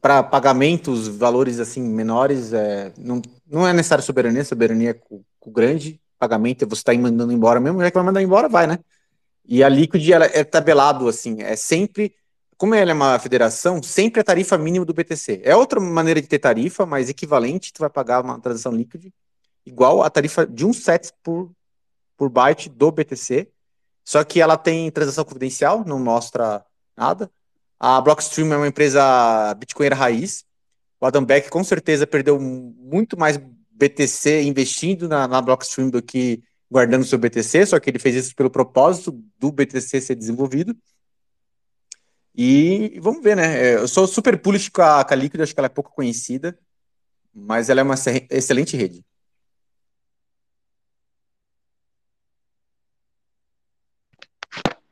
[0.00, 6.00] para pagamentos, valores assim menores, é, não, não é necessário soberania, soberania é com, grande
[6.18, 8.78] pagamento, você está mandando embora mesmo, já que vai mandar embora, vai, né?
[9.44, 12.14] E a Liquid ela é tabelado assim, é sempre,
[12.56, 15.40] como ela é uma federação, sempre a tarifa mínima do BTC.
[15.44, 19.12] É outra maneira de ter tarifa, mas equivalente, tu vai pagar uma transação Liquid
[19.64, 21.50] igual a tarifa de um set por,
[22.16, 23.48] por byte do BTC.
[24.04, 26.64] Só que ela tem transação confidencial, não mostra
[26.96, 27.30] nada.
[27.78, 30.44] A Blockstream é uma empresa bitcoinera raiz.
[31.00, 33.36] O Adam Beck com certeza perdeu muito mais
[33.70, 38.34] BTC investindo na, na Blockstream do que guardando seu BTC, só que ele fez isso
[38.34, 40.74] pelo propósito do BTC ser desenvolvido.
[42.34, 43.72] E vamos ver, né?
[43.72, 45.92] É, eu sou super bullish com a, com a Liquid, acho que ela é pouco
[45.92, 46.58] conhecida,
[47.34, 47.94] mas ela é uma
[48.30, 49.04] excelente rede.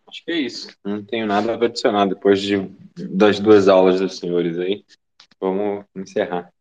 [0.07, 0.69] Acho que é isso.
[0.85, 2.59] Não tenho nada a adicionar depois de,
[3.09, 4.85] das duas aulas dos senhores aí.
[5.41, 6.53] Vamos encerrar.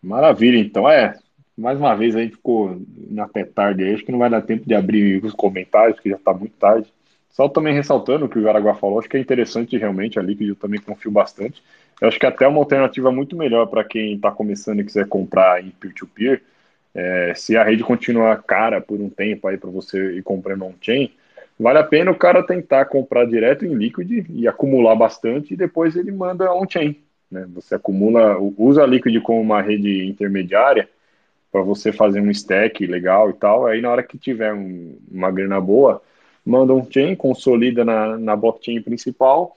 [0.00, 0.88] Maravilha, então.
[0.88, 1.18] É,
[1.56, 4.42] mais uma vez a gente ficou na pé tarde aí, acho que não vai dar
[4.42, 6.92] tempo de abrir os comentários, porque já está muito tarde.
[7.30, 10.48] Só também ressaltando o que o Jaraguá falou, acho que é interessante realmente a Liquid,
[10.48, 11.62] eu também confio bastante.
[12.00, 15.64] Eu acho que até uma alternativa muito melhor para quem está começando e quiser comprar
[15.64, 16.42] em peer-to-peer,
[16.94, 21.10] é, se a rede continuar cara por um tempo aí para você ir comprando on-chain,
[21.58, 25.96] vale a pena o cara tentar comprar direto em Liquid e acumular bastante e depois
[25.96, 26.96] ele manda on-chain.
[27.30, 27.46] Né?
[27.54, 30.88] Você acumula, usa a Liquid como uma rede intermediária,
[31.54, 33.64] para você fazer um stack legal e tal.
[33.64, 36.02] Aí na hora que tiver um, uma grana boa,
[36.44, 39.54] manda um chain, consolida na, na blockchain principal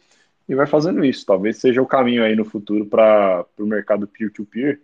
[0.47, 1.25] e vai fazendo isso.
[1.25, 4.79] Talvez seja o caminho aí no futuro para o mercado peer-to-peer,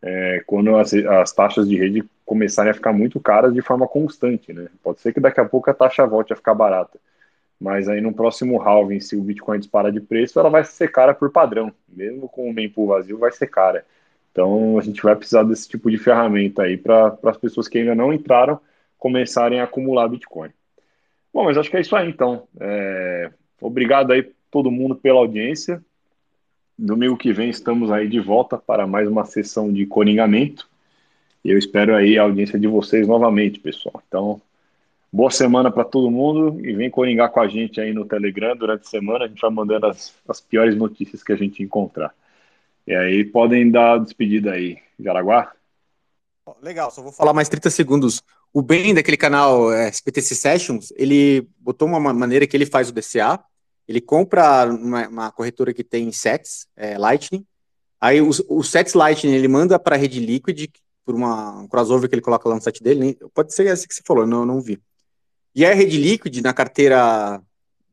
[0.00, 4.52] é, quando as, as taxas de rede começarem a ficar muito caras de forma constante,
[4.52, 4.68] né?
[4.84, 6.96] Pode ser que daqui a pouco a taxa volte a ficar barata.
[7.60, 11.12] Mas aí no próximo halving, se o Bitcoin dispara de preço, ela vai ser cara
[11.12, 11.72] por padrão.
[11.88, 13.84] Mesmo com o mempool vazio, vai ser cara.
[14.32, 17.94] Então, a gente vai precisar desse tipo de ferramenta aí para as pessoas que ainda
[17.94, 18.58] não entraram
[18.98, 20.50] começarem a acumular Bitcoin.
[21.32, 22.48] Bom, mas acho que é isso aí, então.
[22.58, 23.30] É...
[23.60, 25.82] Obrigado aí todo mundo pela audiência.
[26.78, 30.68] Domingo que vem estamos aí de volta para mais uma sessão de coringamento.
[31.44, 34.02] E eu espero aí a audiência de vocês novamente, pessoal.
[34.06, 34.40] Então,
[35.12, 38.82] boa semana para todo mundo e vem coringar com a gente aí no Telegram durante
[38.82, 39.26] a semana.
[39.26, 42.14] A gente vai mandando as, as piores notícias que a gente encontrar.
[42.86, 45.52] E aí podem dar despedida aí, Jaraguá.
[46.60, 48.22] Legal, só vou falar mais 30 segundos.
[48.52, 52.92] O Ben daquele canal é, SPTC Sessions, ele botou uma maneira que ele faz o
[52.92, 53.38] DCA,
[53.86, 57.46] ele compra uma, uma corretora que tem sets, é, Lightning,
[58.00, 60.68] aí os, os sets Lightning ele manda para a rede Liquid
[61.04, 63.94] por uma um crossover que ele coloca lá no site dele, pode ser esse que
[63.94, 64.80] você falou, não, não vi.
[65.54, 67.40] E a rede Liquid, na carteira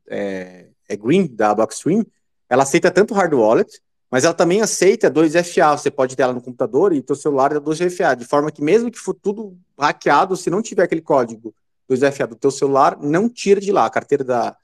[0.08, 2.04] é, é Green, da Blockstream,
[2.48, 3.80] ela aceita tanto hard wallet,
[4.10, 5.78] mas ela também aceita 2FA.
[5.78, 8.90] Você pode ter ela no computador e teu celular é 2FA, de forma que mesmo
[8.90, 11.54] que for tudo hackeado, se não tiver aquele código
[11.88, 13.86] 2FA do teu celular, não tira de lá.
[13.86, 14.56] A carteira da,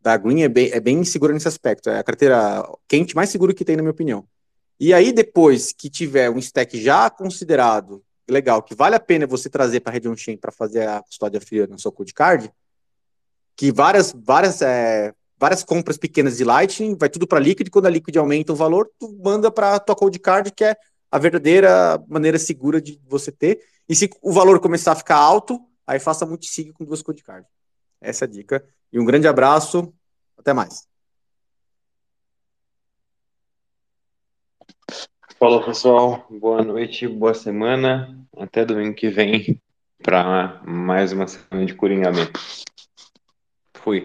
[0.00, 1.88] da Green é bem, é bem segura nesse aspecto.
[1.88, 4.26] É a carteira quente mais segura que tem, na minha opinião.
[4.78, 9.48] E aí, depois que tiver um stack já considerado legal, que vale a pena você
[9.48, 12.52] trazer para a rede on-chain para fazer a custódia fria na sua code card,
[13.56, 17.90] que várias, várias é, várias compras pequenas de Lightning, vai tudo para Liquid, quando a
[17.90, 20.76] Liquid aumenta o valor, tu manda para a tua cold card, que é
[21.10, 23.60] a verdadeira maneira segura de você ter.
[23.88, 27.20] E se o valor começar a ficar alto, aí faça multisig com duas cold.
[28.00, 28.64] Essa é a dica.
[28.92, 29.92] E um grande abraço,
[30.38, 30.86] até mais.
[35.40, 36.24] Falou, pessoal.
[36.30, 38.16] Boa noite, boa semana.
[38.36, 39.60] Até domingo que vem
[40.00, 42.38] para mais uma semana de coringamento.
[43.74, 44.04] Fui.